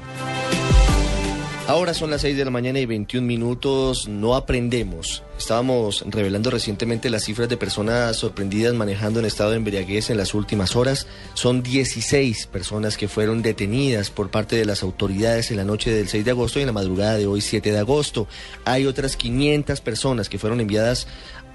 Ahora 1.66 1.94
son 1.94 2.10
las 2.10 2.22
6 2.22 2.36
de 2.36 2.44
la 2.44 2.52
mañana 2.52 2.80
y 2.80 2.86
21 2.86 3.26
minutos, 3.26 4.10
no 4.10 4.36
aprendemos. 4.36 5.24
Estábamos 5.38 6.04
revelando 6.06 6.50
recientemente 6.50 7.10
las 7.10 7.24
cifras 7.24 7.48
de 7.48 7.56
personas 7.56 8.18
sorprendidas 8.18 8.74
manejando 8.74 9.22
en 9.22 9.26
estado 9.26 9.52
de 9.52 9.58
embriaguez 9.58 10.10
en 10.10 10.18
las 10.18 10.34
últimas 10.34 10.76
horas. 10.76 11.08
Son 11.36 11.63
16 11.63 12.48
personas 12.48 12.98
que 12.98 13.08
fueron 13.08 13.42
detenidas 13.42 14.10
por 14.10 14.30
parte 14.30 14.58
de 14.58 14.66
las 14.66 14.84
autoridades 14.84 15.50
en 15.52 15.58
la 15.58 15.63
noche 15.63 15.92
del 15.92 16.10
6 16.10 16.26
de 16.26 16.32
agosto 16.32 16.60
y 16.60 16.63
en 16.63 16.68
la 16.68 16.74
madrugada 16.74 17.18
de 17.18 17.28
hoy 17.28 17.40
7 17.40 17.72
de 17.72 17.80
agosto. 17.80 18.28
Hay 18.66 18.86
otras 18.86 19.16
500 19.16 19.80
personas 19.80 20.28
que 20.28 20.40
fueron 20.40 20.60
enviadas 20.60 21.08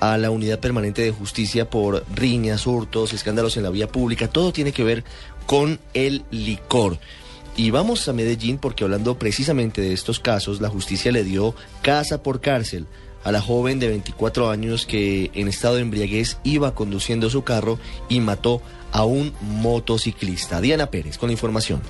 a 0.02 0.18
la 0.18 0.32
Unidad 0.32 0.58
Permanente 0.58 1.02
de 1.02 1.12
Justicia 1.12 1.70
por 1.70 2.04
riñas, 2.12 2.66
hurtos, 2.66 3.12
escándalos 3.12 3.56
en 3.56 3.62
la 3.62 3.70
vía 3.70 3.86
pública. 3.86 4.26
Todo 4.26 4.52
tiene 4.52 4.72
que 4.72 4.82
ver 4.82 5.04
con 5.46 5.78
el 5.94 6.24
licor. 6.32 6.98
Y 7.56 7.70
vamos 7.70 8.08
a 8.08 8.12
Medellín 8.12 8.58
porque 8.58 8.82
hablando 8.82 9.16
precisamente 9.16 9.80
de 9.80 9.92
estos 9.92 10.18
casos, 10.18 10.60
la 10.60 10.68
justicia 10.68 11.12
le 11.12 11.22
dio 11.22 11.54
casa 11.82 12.20
por 12.20 12.40
cárcel 12.40 12.88
a 13.22 13.30
la 13.30 13.40
joven 13.40 13.78
de 13.78 13.86
24 13.86 14.50
años 14.50 14.86
que 14.86 15.30
en 15.34 15.46
estado 15.46 15.76
de 15.76 15.82
embriaguez 15.82 16.38
iba 16.42 16.74
conduciendo 16.74 17.30
su 17.30 17.44
carro 17.44 17.78
y 18.08 18.18
mató 18.18 18.60
a 18.90 19.04
un 19.04 19.32
motociclista. 19.40 20.60
Diana 20.60 20.90
Pérez 20.90 21.16
con 21.16 21.28
la 21.28 21.34
información. 21.34 21.80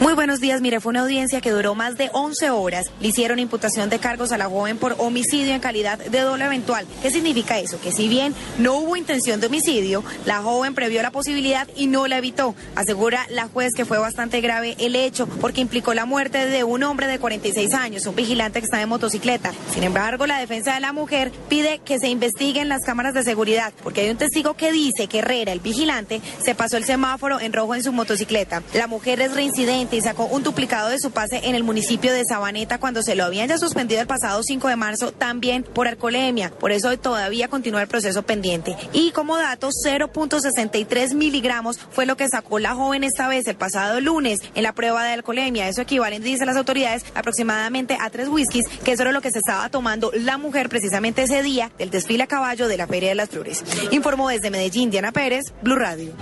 Muy 0.00 0.14
buenos 0.14 0.40
días. 0.40 0.60
Mire, 0.60 0.80
fue 0.80 0.90
una 0.90 1.02
audiencia 1.02 1.40
que 1.40 1.50
duró 1.50 1.76
más 1.76 1.96
de 1.96 2.10
11 2.12 2.50
horas. 2.50 2.86
Le 3.00 3.08
hicieron 3.08 3.38
imputación 3.38 3.88
de 3.88 4.00
cargos 4.00 4.32
a 4.32 4.38
la 4.38 4.46
joven 4.46 4.76
por 4.76 4.96
homicidio 4.98 5.54
en 5.54 5.60
calidad 5.60 5.98
de 5.98 6.20
doble 6.20 6.44
eventual. 6.44 6.86
¿Qué 7.02 7.10
significa 7.10 7.58
eso? 7.60 7.80
Que 7.80 7.92
si 7.92 8.08
bien 8.08 8.34
no 8.58 8.78
hubo 8.78 8.96
intención 8.96 9.38
de 9.40 9.46
homicidio, 9.46 10.02
la 10.24 10.42
joven 10.42 10.74
previó 10.74 11.02
la 11.02 11.12
posibilidad 11.12 11.68
y 11.76 11.86
no 11.86 12.08
la 12.08 12.18
evitó. 12.18 12.56
Asegura 12.74 13.26
la 13.30 13.46
juez 13.46 13.74
que 13.76 13.84
fue 13.84 13.98
bastante 13.98 14.40
grave 14.40 14.74
el 14.80 14.96
hecho 14.96 15.28
porque 15.40 15.60
implicó 15.60 15.94
la 15.94 16.04
muerte 16.04 16.46
de 16.46 16.64
un 16.64 16.82
hombre 16.82 17.06
de 17.06 17.20
46 17.20 17.72
años, 17.74 18.06
un 18.06 18.16
vigilante 18.16 18.58
que 18.58 18.64
estaba 18.64 18.82
en 18.82 18.88
motocicleta. 18.88 19.52
Sin 19.72 19.84
embargo, 19.84 20.26
la 20.26 20.40
defensa 20.40 20.74
de 20.74 20.80
la 20.80 20.92
mujer 20.92 21.30
pide 21.48 21.78
que 21.78 22.00
se 22.00 22.08
investiguen 22.08 22.68
las 22.68 22.82
cámaras 22.84 23.14
de 23.14 23.22
seguridad 23.22 23.72
porque 23.84 24.00
hay 24.00 24.10
un 24.10 24.16
testigo 24.16 24.54
que 24.54 24.72
dice 24.72 25.06
que 25.06 25.18
Herrera, 25.20 25.52
el 25.52 25.60
vigilante, 25.60 26.20
se 26.44 26.56
pasó 26.56 26.76
el 26.76 26.84
semáforo 26.84 27.38
en 27.38 27.52
rojo 27.52 27.76
en 27.76 27.84
su 27.84 27.92
motocicleta. 27.92 28.62
La 28.74 28.88
mujer 28.88 29.20
es 29.20 29.32
reincidente 29.32 29.91
y 29.92 30.00
sacó 30.00 30.24
un 30.24 30.42
duplicado 30.42 30.88
de 30.88 30.98
su 30.98 31.10
pase 31.10 31.40
en 31.44 31.54
el 31.54 31.64
municipio 31.64 32.12
de 32.12 32.24
Sabaneta 32.24 32.78
cuando 32.78 33.02
se 33.02 33.14
lo 33.14 33.24
habían 33.24 33.48
ya 33.48 33.58
suspendido 33.58 34.00
el 34.00 34.06
pasado 34.06 34.42
5 34.42 34.68
de 34.68 34.76
marzo 34.76 35.12
también 35.12 35.62
por 35.62 35.86
alcoholemia. 35.86 36.50
Por 36.50 36.72
eso 36.72 36.96
todavía 36.98 37.48
continúa 37.48 37.82
el 37.82 37.88
proceso 37.88 38.22
pendiente. 38.22 38.76
Y 38.92 39.10
como 39.12 39.36
dato, 39.36 39.68
0.63 39.68 41.14
miligramos 41.14 41.78
fue 41.90 42.06
lo 42.06 42.16
que 42.16 42.28
sacó 42.28 42.58
la 42.58 42.74
joven 42.74 43.04
esta 43.04 43.28
vez 43.28 43.46
el 43.46 43.56
pasado 43.56 44.00
lunes 44.00 44.40
en 44.54 44.62
la 44.62 44.72
prueba 44.72 45.04
de 45.04 45.12
alcoholemia. 45.12 45.68
Eso 45.68 45.82
equivale, 45.82 46.20
dicen 46.20 46.46
las 46.46 46.56
autoridades, 46.56 47.04
aproximadamente 47.14 47.98
a 48.00 48.08
tres 48.10 48.28
whiskies, 48.28 48.64
que 48.84 48.92
eso 48.92 49.02
era 49.02 49.12
lo 49.12 49.20
que 49.20 49.30
se 49.30 49.38
estaba 49.38 49.68
tomando 49.68 50.10
la 50.14 50.38
mujer 50.38 50.68
precisamente 50.68 51.22
ese 51.22 51.42
día 51.42 51.70
del 51.78 51.90
desfile 51.90 52.22
a 52.22 52.26
caballo 52.26 52.68
de 52.68 52.76
la 52.76 52.86
Feria 52.86 53.10
de 53.10 53.14
las 53.14 53.28
Flores. 53.28 53.62
Informó 53.90 54.28
desde 54.28 54.50
Medellín 54.50 54.90
Diana 54.90 55.12
Pérez, 55.12 55.52
Blue 55.62 55.76
Radio. 55.76 56.12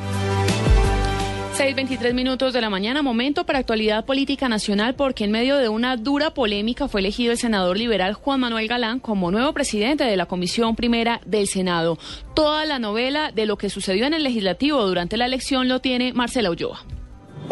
6.23 1.60 2.14
minutos 2.14 2.54
de 2.54 2.62
la 2.62 2.70
mañana, 2.70 3.02
momento 3.02 3.44
para 3.44 3.58
actualidad 3.58 4.06
política 4.06 4.48
nacional, 4.48 4.94
porque 4.94 5.24
en 5.24 5.30
medio 5.30 5.58
de 5.58 5.68
una 5.68 5.98
dura 5.98 6.32
polémica 6.32 6.88
fue 6.88 7.02
elegido 7.02 7.32
el 7.32 7.38
senador 7.38 7.76
liberal 7.76 8.14
Juan 8.14 8.40
Manuel 8.40 8.66
Galán 8.66 8.98
como 8.98 9.30
nuevo 9.30 9.52
presidente 9.52 10.04
de 10.04 10.16
la 10.16 10.24
Comisión 10.24 10.74
Primera 10.74 11.20
del 11.26 11.46
Senado. 11.46 11.98
Toda 12.34 12.64
la 12.64 12.78
novela 12.78 13.30
de 13.30 13.44
lo 13.44 13.58
que 13.58 13.68
sucedió 13.68 14.06
en 14.06 14.14
el 14.14 14.22
legislativo 14.22 14.82
durante 14.86 15.18
la 15.18 15.26
elección 15.26 15.68
lo 15.68 15.80
tiene 15.80 16.14
Marcela 16.14 16.50
Ulloa. 16.50 16.82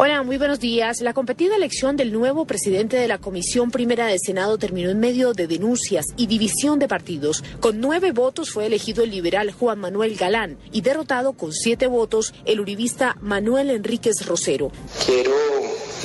Hola, 0.01 0.23
muy 0.23 0.37
buenos 0.37 0.61
días. 0.61 1.01
La 1.01 1.13
competida 1.13 1.57
elección 1.57 1.97
del 1.97 2.13
nuevo 2.13 2.45
presidente 2.45 2.95
de 2.95 3.09
la 3.09 3.17
Comisión 3.17 3.69
Primera 3.69 4.05
del 4.05 4.19
Senado 4.25 4.57
terminó 4.57 4.89
en 4.89 4.97
medio 4.97 5.33
de 5.33 5.45
denuncias 5.45 6.05
y 6.15 6.27
división 6.27 6.79
de 6.79 6.87
partidos. 6.87 7.43
Con 7.59 7.81
nueve 7.81 8.13
votos 8.13 8.49
fue 8.49 8.65
elegido 8.65 9.03
el 9.03 9.11
liberal 9.11 9.51
Juan 9.51 9.77
Manuel 9.77 10.15
Galán 10.15 10.57
y 10.71 10.79
derrotado 10.79 11.33
con 11.33 11.51
siete 11.51 11.87
votos 11.87 12.33
el 12.45 12.61
uribista 12.61 13.17
Manuel 13.19 13.71
Enríquez 13.71 14.25
Rosero. 14.25 14.71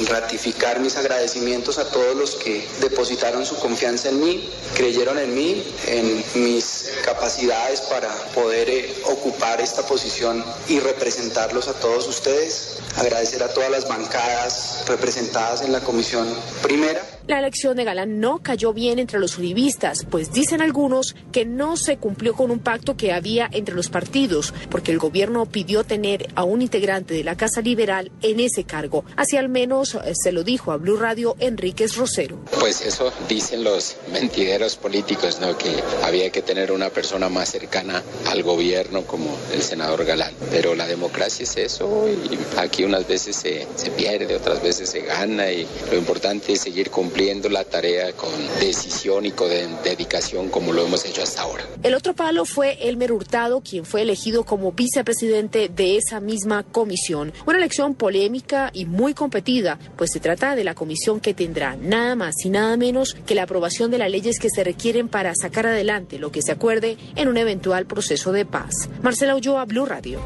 Ratificar 0.08 0.80
mis 0.80 0.96
agradecimientos 0.96 1.78
a 1.78 1.88
todos 1.88 2.16
los 2.16 2.34
que 2.36 2.66
depositaron 2.80 3.46
su 3.46 3.56
confianza 3.56 4.08
en 4.08 4.20
mí, 4.20 4.50
creyeron 4.76 5.18
en 5.18 5.34
mí, 5.34 5.64
en 5.86 6.24
mis 6.34 6.90
capacidades 7.04 7.80
para 7.82 8.08
poder 8.34 8.68
eh, 8.68 8.94
ocupar 9.04 9.60
esta 9.60 9.82
posición 9.86 10.44
y 10.68 10.80
representarlos 10.80 11.68
a 11.68 11.74
todos 11.74 12.06
ustedes. 12.08 12.78
Agradecer 12.96 13.42
a 13.42 13.48
todas 13.48 13.70
las 13.70 13.88
bancadas 13.88 14.84
representadas 14.86 15.62
en 15.62 15.72
la 15.72 15.80
comisión 15.80 16.26
primera. 16.62 17.13
La 17.26 17.38
elección 17.38 17.74
de 17.78 17.84
Galán 17.84 18.20
no 18.20 18.42
cayó 18.42 18.74
bien 18.74 18.98
entre 18.98 19.18
los 19.18 19.38
uribistas, 19.38 20.04
pues 20.10 20.30
dicen 20.30 20.60
algunos 20.60 21.16
que 21.32 21.46
no 21.46 21.78
se 21.78 21.96
cumplió 21.96 22.34
con 22.34 22.50
un 22.50 22.58
pacto 22.58 22.98
que 22.98 23.14
había 23.14 23.48
entre 23.50 23.74
los 23.74 23.88
partidos, 23.88 24.52
porque 24.68 24.92
el 24.92 24.98
gobierno 24.98 25.46
pidió 25.46 25.84
tener 25.84 26.28
a 26.34 26.44
un 26.44 26.60
integrante 26.60 27.14
de 27.14 27.24
la 27.24 27.34
Casa 27.34 27.62
Liberal 27.62 28.12
en 28.20 28.40
ese 28.40 28.64
cargo. 28.64 29.06
Así 29.16 29.38
al 29.38 29.48
menos 29.48 29.94
eh, 29.94 30.12
se 30.12 30.32
lo 30.32 30.44
dijo 30.44 30.70
a 30.70 30.76
Blue 30.76 30.98
Radio 30.98 31.34
Enríquez 31.38 31.96
Rosero. 31.96 32.40
Pues 32.60 32.82
eso 32.82 33.10
dicen 33.26 33.64
los 33.64 33.96
mentideros 34.12 34.76
políticos, 34.76 35.38
¿no? 35.40 35.56
Que 35.56 35.82
había 36.02 36.28
que 36.28 36.42
tener 36.42 36.72
una 36.72 36.90
persona 36.90 37.30
más 37.30 37.48
cercana 37.48 38.02
al 38.26 38.42
gobierno 38.42 39.00
como 39.06 39.34
el 39.54 39.62
senador 39.62 40.04
Galán. 40.04 40.34
Pero 40.50 40.74
la 40.74 40.86
democracia 40.86 41.44
es 41.44 41.56
eso 41.56 42.06
y 42.06 42.58
aquí 42.58 42.84
unas 42.84 43.08
veces 43.08 43.34
se, 43.34 43.66
se 43.76 43.90
pierde, 43.92 44.36
otras 44.36 44.62
veces 44.62 44.90
se 44.90 45.00
gana 45.00 45.50
y 45.50 45.66
lo 45.90 45.96
importante 45.96 46.52
es 46.52 46.60
seguir 46.60 46.90
cumpliendo 46.90 47.13
cumpliendo 47.14 47.48
la 47.48 47.62
tarea 47.62 48.12
con 48.14 48.32
decisión 48.58 49.24
y 49.24 49.30
con 49.30 49.48
dedicación 49.84 50.48
como 50.48 50.72
lo 50.72 50.84
hemos 50.84 51.04
hecho 51.04 51.22
hasta 51.22 51.42
ahora. 51.42 51.62
El 51.84 51.94
otro 51.94 52.12
palo 52.12 52.44
fue 52.44 52.88
Elmer 52.88 53.12
Hurtado, 53.12 53.60
quien 53.60 53.84
fue 53.84 54.02
elegido 54.02 54.42
como 54.42 54.72
vicepresidente 54.72 55.68
de 55.68 55.96
esa 55.96 56.18
misma 56.18 56.64
comisión. 56.64 57.32
Una 57.46 57.58
elección 57.58 57.94
polémica 57.94 58.70
y 58.72 58.86
muy 58.86 59.14
competida, 59.14 59.78
pues 59.96 60.10
se 60.10 60.18
trata 60.18 60.56
de 60.56 60.64
la 60.64 60.74
comisión 60.74 61.20
que 61.20 61.34
tendrá 61.34 61.76
nada 61.76 62.16
más 62.16 62.34
y 62.44 62.50
nada 62.50 62.76
menos 62.76 63.14
que 63.24 63.36
la 63.36 63.44
aprobación 63.44 63.92
de 63.92 63.98
las 63.98 64.10
leyes 64.10 64.40
que 64.40 64.50
se 64.50 64.64
requieren 64.64 65.08
para 65.08 65.34
sacar 65.40 65.68
adelante 65.68 66.18
lo 66.18 66.32
que 66.32 66.42
se 66.42 66.50
acuerde 66.50 66.98
en 67.14 67.28
un 67.28 67.36
eventual 67.36 67.86
proceso 67.86 68.32
de 68.32 68.44
paz. 68.44 68.88
Marcela 69.02 69.36
Ulloa, 69.36 69.66
Blue 69.66 69.86
Radio. 69.86 70.18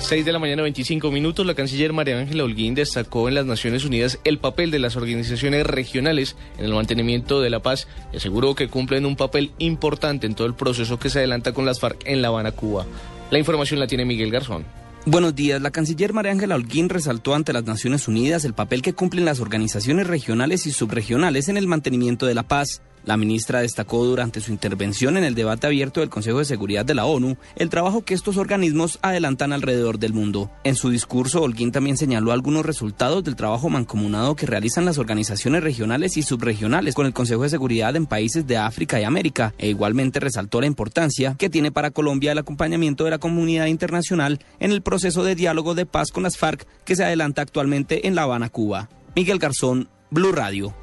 6 0.00 0.24
de 0.24 0.32
la 0.32 0.38
mañana, 0.38 0.62
25 0.62 1.10
minutos, 1.10 1.46
la 1.46 1.54
canciller 1.54 1.92
María 1.92 2.18
Ángela 2.18 2.42
Holguín 2.42 2.74
destacó 2.74 3.28
en 3.28 3.34
las 3.34 3.44
Naciones 3.44 3.84
Unidas 3.84 4.18
el 4.24 4.38
papel 4.38 4.70
de 4.70 4.78
las 4.78 4.96
organizaciones 4.96 5.64
regionales 5.66 6.36
en 6.58 6.64
el 6.64 6.74
mantenimiento 6.74 7.40
de 7.40 7.50
la 7.50 7.60
paz 7.60 7.86
y 8.12 8.16
aseguró 8.16 8.54
que 8.54 8.68
cumplen 8.68 9.04
un 9.04 9.14
papel 9.14 9.52
importante 9.58 10.26
en 10.26 10.34
todo 10.34 10.46
el 10.46 10.54
proceso 10.54 10.98
que 10.98 11.10
se 11.10 11.18
adelanta 11.18 11.52
con 11.52 11.66
las 11.66 11.80
FARC 11.80 12.02
en 12.06 12.22
La 12.22 12.28
Habana, 12.28 12.52
Cuba. 12.52 12.86
La 13.30 13.38
información 13.38 13.78
la 13.78 13.86
tiene 13.86 14.06
Miguel 14.06 14.30
Garzón. 14.30 14.64
Buenos 15.06 15.34
días. 15.34 15.62
La 15.62 15.70
canciller 15.70 16.12
María 16.12 16.32
Ángela 16.32 16.56
Holguín 16.56 16.88
resaltó 16.88 17.34
ante 17.34 17.52
las 17.52 17.64
Naciones 17.64 18.08
Unidas 18.08 18.44
el 18.44 18.54
papel 18.54 18.82
que 18.82 18.94
cumplen 18.94 19.24
las 19.26 19.40
organizaciones 19.40 20.06
regionales 20.06 20.66
y 20.66 20.72
subregionales 20.72 21.48
en 21.48 21.56
el 21.56 21.66
mantenimiento 21.66 22.26
de 22.26 22.34
la 22.34 22.42
paz. 22.42 22.82
La 23.04 23.16
ministra 23.16 23.60
destacó 23.60 24.04
durante 24.04 24.40
su 24.40 24.52
intervención 24.52 25.16
en 25.16 25.24
el 25.24 25.34
debate 25.34 25.66
abierto 25.66 26.00
del 26.00 26.10
Consejo 26.10 26.38
de 26.38 26.44
Seguridad 26.44 26.84
de 26.84 26.94
la 26.94 27.06
ONU 27.06 27.36
el 27.56 27.70
trabajo 27.70 28.04
que 28.04 28.14
estos 28.14 28.36
organismos 28.36 28.98
adelantan 29.02 29.52
alrededor 29.52 29.98
del 29.98 30.12
mundo. 30.12 30.50
En 30.64 30.76
su 30.76 30.90
discurso, 30.90 31.42
Holguín 31.42 31.72
también 31.72 31.96
señaló 31.96 32.32
algunos 32.32 32.66
resultados 32.66 33.24
del 33.24 33.36
trabajo 33.36 33.68
mancomunado 33.68 34.36
que 34.36 34.46
realizan 34.46 34.84
las 34.84 34.98
organizaciones 34.98 35.62
regionales 35.62 36.16
y 36.16 36.22
subregionales 36.22 36.94
con 36.94 37.06
el 37.06 37.12
Consejo 37.12 37.42
de 37.42 37.48
Seguridad 37.48 37.96
en 37.96 38.06
países 38.06 38.46
de 38.46 38.56
África 38.56 39.00
y 39.00 39.04
América, 39.04 39.54
e 39.58 39.68
igualmente 39.68 40.20
resaltó 40.20 40.60
la 40.60 40.66
importancia 40.66 41.34
que 41.38 41.50
tiene 41.50 41.72
para 41.72 41.90
Colombia 41.90 42.32
el 42.32 42.38
acompañamiento 42.38 43.04
de 43.04 43.10
la 43.10 43.18
comunidad 43.18 43.66
internacional 43.66 44.40
en 44.58 44.72
el 44.72 44.82
proceso 44.82 45.24
de 45.24 45.34
diálogo 45.34 45.74
de 45.74 45.86
paz 45.86 46.10
con 46.10 46.22
las 46.22 46.36
FARC 46.36 46.66
que 46.84 46.96
se 46.96 47.04
adelanta 47.04 47.42
actualmente 47.42 48.06
en 48.06 48.14
La 48.14 48.22
Habana, 48.22 48.48
Cuba. 48.48 48.88
Miguel 49.16 49.38
Garzón, 49.38 49.88
Blue 50.10 50.32
Radio. 50.32 50.74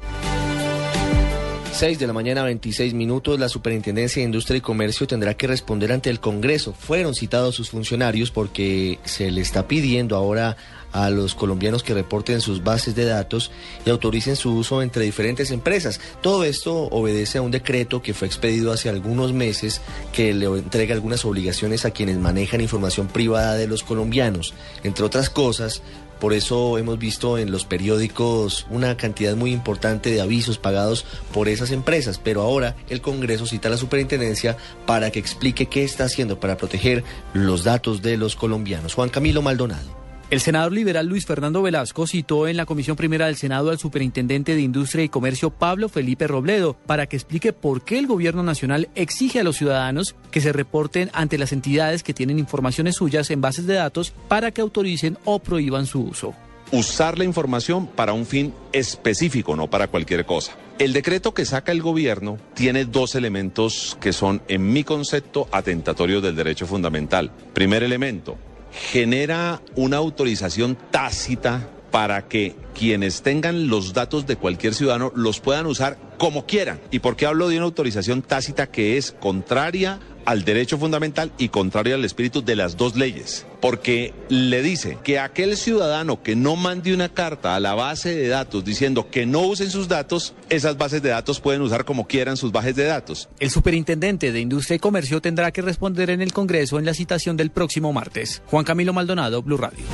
6 1.78 2.00
de 2.00 2.08
la 2.08 2.12
mañana, 2.12 2.42
26 2.42 2.92
minutos, 2.92 3.38
la 3.38 3.48
Superintendencia 3.48 4.20
de 4.20 4.26
Industria 4.26 4.58
y 4.58 4.60
Comercio 4.60 5.06
tendrá 5.06 5.34
que 5.34 5.46
responder 5.46 5.92
ante 5.92 6.10
el 6.10 6.18
Congreso. 6.18 6.74
Fueron 6.76 7.14
citados 7.14 7.54
sus 7.54 7.70
funcionarios 7.70 8.32
porque 8.32 8.98
se 9.04 9.30
le 9.30 9.42
está 9.42 9.68
pidiendo 9.68 10.16
ahora 10.16 10.56
a 10.90 11.08
los 11.08 11.36
colombianos 11.36 11.84
que 11.84 11.94
reporten 11.94 12.40
sus 12.40 12.64
bases 12.64 12.96
de 12.96 13.04
datos 13.04 13.52
y 13.86 13.90
autoricen 13.90 14.34
su 14.34 14.56
uso 14.56 14.82
entre 14.82 15.04
diferentes 15.04 15.52
empresas. 15.52 16.00
Todo 16.20 16.42
esto 16.42 16.88
obedece 16.90 17.38
a 17.38 17.42
un 17.42 17.52
decreto 17.52 18.02
que 18.02 18.12
fue 18.12 18.26
expedido 18.26 18.72
hace 18.72 18.88
algunos 18.88 19.32
meses 19.32 19.80
que 20.12 20.34
le 20.34 20.46
entrega 20.46 20.96
algunas 20.96 21.24
obligaciones 21.24 21.84
a 21.84 21.92
quienes 21.92 22.18
manejan 22.18 22.60
información 22.60 23.06
privada 23.06 23.54
de 23.54 23.68
los 23.68 23.84
colombianos. 23.84 24.52
Entre 24.82 25.04
otras 25.04 25.30
cosas, 25.30 25.82
por 26.20 26.32
eso 26.32 26.78
hemos 26.78 26.98
visto 26.98 27.38
en 27.38 27.50
los 27.50 27.64
periódicos 27.64 28.66
una 28.70 28.96
cantidad 28.96 29.36
muy 29.36 29.52
importante 29.52 30.10
de 30.10 30.20
avisos 30.20 30.58
pagados 30.58 31.04
por 31.32 31.48
esas 31.48 31.70
empresas, 31.70 32.20
pero 32.22 32.42
ahora 32.42 32.76
el 32.88 33.00
Congreso 33.00 33.46
cita 33.46 33.68
a 33.68 33.72
la 33.72 33.76
superintendencia 33.76 34.56
para 34.86 35.10
que 35.10 35.18
explique 35.18 35.66
qué 35.66 35.84
está 35.84 36.04
haciendo 36.04 36.40
para 36.40 36.56
proteger 36.56 37.04
los 37.32 37.64
datos 37.64 38.02
de 38.02 38.16
los 38.16 38.36
colombianos. 38.36 38.94
Juan 38.94 39.10
Camilo 39.10 39.42
Maldonado. 39.42 40.07
El 40.30 40.40
senador 40.40 40.72
liberal 40.72 41.06
Luis 41.06 41.24
Fernando 41.24 41.62
Velasco 41.62 42.06
citó 42.06 42.48
en 42.48 42.58
la 42.58 42.66
Comisión 42.66 42.98
Primera 42.98 43.24
del 43.24 43.36
Senado 43.36 43.70
al 43.70 43.78
superintendente 43.78 44.54
de 44.54 44.60
Industria 44.60 45.02
y 45.02 45.08
Comercio 45.08 45.48
Pablo 45.48 45.88
Felipe 45.88 46.26
Robledo 46.26 46.76
para 46.84 47.06
que 47.06 47.16
explique 47.16 47.54
por 47.54 47.82
qué 47.82 47.98
el 47.98 48.06
gobierno 48.06 48.42
nacional 48.42 48.90
exige 48.94 49.40
a 49.40 49.42
los 49.42 49.56
ciudadanos 49.56 50.16
que 50.30 50.42
se 50.42 50.52
reporten 50.52 51.08
ante 51.14 51.38
las 51.38 51.52
entidades 51.52 52.02
que 52.02 52.12
tienen 52.12 52.38
informaciones 52.38 52.96
suyas 52.96 53.30
en 53.30 53.40
bases 53.40 53.66
de 53.66 53.74
datos 53.76 54.12
para 54.28 54.50
que 54.50 54.60
autoricen 54.60 55.16
o 55.24 55.38
prohíban 55.38 55.86
su 55.86 56.02
uso 56.02 56.34
usar 56.72 57.18
la 57.18 57.24
información 57.24 57.86
para 57.86 58.12
un 58.12 58.26
fin 58.26 58.52
específico, 58.72 59.56
no 59.56 59.68
para 59.70 59.88
cualquier 59.88 60.26
cosa. 60.26 60.52
El 60.78 60.92
decreto 60.92 61.34
que 61.34 61.44
saca 61.44 61.72
el 61.72 61.82
gobierno 61.82 62.38
tiene 62.54 62.84
dos 62.84 63.14
elementos 63.14 63.96
que 64.00 64.12
son, 64.12 64.42
en 64.48 64.72
mi 64.72 64.84
concepto, 64.84 65.48
atentatorios 65.50 66.22
del 66.22 66.36
derecho 66.36 66.66
fundamental. 66.66 67.32
Primer 67.52 67.82
elemento, 67.82 68.36
genera 68.72 69.62
una 69.76 69.96
autorización 69.96 70.76
tácita 70.90 71.68
para 71.90 72.28
que 72.28 72.54
quienes 72.74 73.22
tengan 73.22 73.68
los 73.68 73.92
datos 73.92 74.26
de 74.26 74.36
cualquier 74.36 74.74
ciudadano 74.74 75.12
los 75.14 75.40
puedan 75.40 75.66
usar 75.66 75.98
como 76.18 76.46
quieran. 76.46 76.80
¿Y 76.90 76.98
por 76.98 77.16
qué 77.16 77.26
hablo 77.26 77.48
de 77.48 77.56
una 77.56 77.64
autorización 77.64 78.22
tácita 78.22 78.66
que 78.66 78.96
es 78.96 79.12
contraria 79.12 79.98
al 80.28 80.44
derecho 80.44 80.76
fundamental 80.76 81.32
y 81.38 81.48
contraria 81.48 81.94
al 81.94 82.04
espíritu 82.04 82.44
de 82.44 82.54
las 82.54 82.76
dos 82.76 82.96
leyes? 82.96 83.46
Porque 83.62 84.12
le 84.28 84.60
dice 84.60 84.98
que 85.02 85.18
aquel 85.18 85.56
ciudadano 85.56 86.22
que 86.22 86.36
no 86.36 86.54
mande 86.54 86.92
una 86.92 87.08
carta 87.08 87.56
a 87.56 87.60
la 87.60 87.72
base 87.72 88.14
de 88.14 88.28
datos 88.28 88.62
diciendo 88.62 89.08
que 89.10 89.24
no 89.24 89.40
usen 89.40 89.70
sus 89.70 89.88
datos, 89.88 90.34
esas 90.50 90.76
bases 90.76 91.00
de 91.00 91.08
datos 91.08 91.40
pueden 91.40 91.62
usar 91.62 91.86
como 91.86 92.06
quieran 92.06 92.36
sus 92.36 92.52
bases 92.52 92.76
de 92.76 92.84
datos. 92.84 93.30
El 93.40 93.48
superintendente 93.48 94.30
de 94.30 94.40
Industria 94.40 94.76
y 94.76 94.80
Comercio 94.80 95.22
tendrá 95.22 95.50
que 95.50 95.62
responder 95.62 96.10
en 96.10 96.20
el 96.20 96.34
Congreso 96.34 96.78
en 96.78 96.84
la 96.84 96.92
citación 96.92 97.38
del 97.38 97.50
próximo 97.50 97.94
martes. 97.94 98.42
Juan 98.48 98.66
Camilo 98.66 98.92
Maldonado, 98.92 99.42
Blue 99.42 99.56
Radio. 99.56 99.84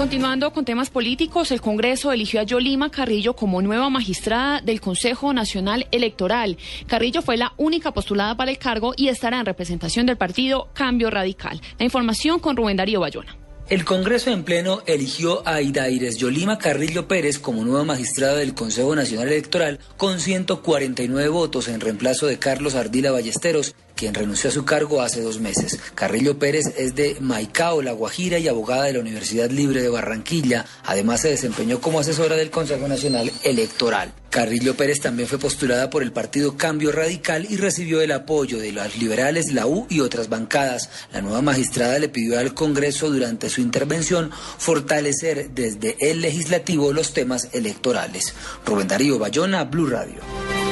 Continuando 0.00 0.50
con 0.54 0.64
temas 0.64 0.88
políticos, 0.88 1.52
el 1.52 1.60
Congreso 1.60 2.10
eligió 2.10 2.40
a 2.40 2.44
Yolima 2.44 2.90
Carrillo 2.90 3.36
como 3.36 3.60
nueva 3.60 3.90
magistrada 3.90 4.62
del 4.62 4.80
Consejo 4.80 5.34
Nacional 5.34 5.88
Electoral. 5.90 6.56
Carrillo 6.86 7.20
fue 7.20 7.36
la 7.36 7.52
única 7.58 7.92
postulada 7.92 8.34
para 8.34 8.50
el 8.50 8.56
cargo 8.56 8.94
y 8.96 9.08
estará 9.08 9.40
en 9.40 9.44
representación 9.44 10.06
del 10.06 10.16
partido 10.16 10.70
Cambio 10.72 11.10
Radical. 11.10 11.60
La 11.78 11.84
información 11.84 12.38
con 12.38 12.56
Rubén 12.56 12.78
Darío 12.78 13.00
Bayona. 13.00 13.36
El 13.68 13.84
Congreso 13.84 14.30
en 14.30 14.42
pleno 14.42 14.82
eligió 14.86 15.46
a 15.46 15.60
Idaires 15.60 16.16
Yolima 16.16 16.58
Carrillo 16.58 17.06
Pérez 17.06 17.38
como 17.38 17.62
nueva 17.62 17.84
magistrada 17.84 18.36
del 18.36 18.54
Consejo 18.54 18.96
Nacional 18.96 19.28
Electoral 19.28 19.80
con 19.98 20.18
149 20.18 21.28
votos 21.28 21.68
en 21.68 21.78
reemplazo 21.78 22.26
de 22.26 22.38
Carlos 22.38 22.74
Ardila 22.74 23.12
Ballesteros, 23.12 23.76
quien 24.00 24.14
renunció 24.14 24.48
a 24.48 24.52
su 24.54 24.64
cargo 24.64 25.02
hace 25.02 25.20
dos 25.20 25.40
meses. 25.40 25.78
Carrillo 25.94 26.38
Pérez 26.38 26.72
es 26.78 26.94
de 26.94 27.18
Maicao, 27.20 27.82
La 27.82 27.92
Guajira 27.92 28.38
y 28.38 28.48
abogada 28.48 28.84
de 28.84 28.94
la 28.94 29.00
Universidad 29.00 29.50
Libre 29.50 29.82
de 29.82 29.90
Barranquilla. 29.90 30.64
Además 30.84 31.20
se 31.20 31.28
desempeñó 31.28 31.82
como 31.82 32.00
asesora 32.00 32.34
del 32.34 32.50
Consejo 32.50 32.88
Nacional 32.88 33.30
Electoral. 33.42 34.14
Carrillo 34.30 34.74
Pérez 34.74 35.00
también 35.00 35.28
fue 35.28 35.38
postulada 35.38 35.90
por 35.90 36.02
el 36.02 36.12
partido 36.12 36.56
Cambio 36.56 36.92
Radical 36.92 37.46
y 37.50 37.58
recibió 37.58 38.00
el 38.00 38.12
apoyo 38.12 38.58
de 38.58 38.72
los 38.72 38.96
liberales, 38.96 39.52
la 39.52 39.66
U 39.66 39.86
y 39.90 40.00
otras 40.00 40.30
bancadas. 40.30 40.88
La 41.12 41.20
nueva 41.20 41.42
magistrada 41.42 41.98
le 41.98 42.08
pidió 42.08 42.38
al 42.38 42.54
Congreso 42.54 43.10
durante 43.10 43.50
su 43.50 43.60
intervención 43.60 44.30
fortalecer 44.56 45.50
desde 45.50 45.98
el 46.00 46.22
legislativo 46.22 46.94
los 46.94 47.12
temas 47.12 47.50
electorales. 47.52 48.32
Rubén 48.64 48.88
Darío 48.88 49.18
Bayona, 49.18 49.64
Blue 49.64 49.88
Radio. 49.90 50.69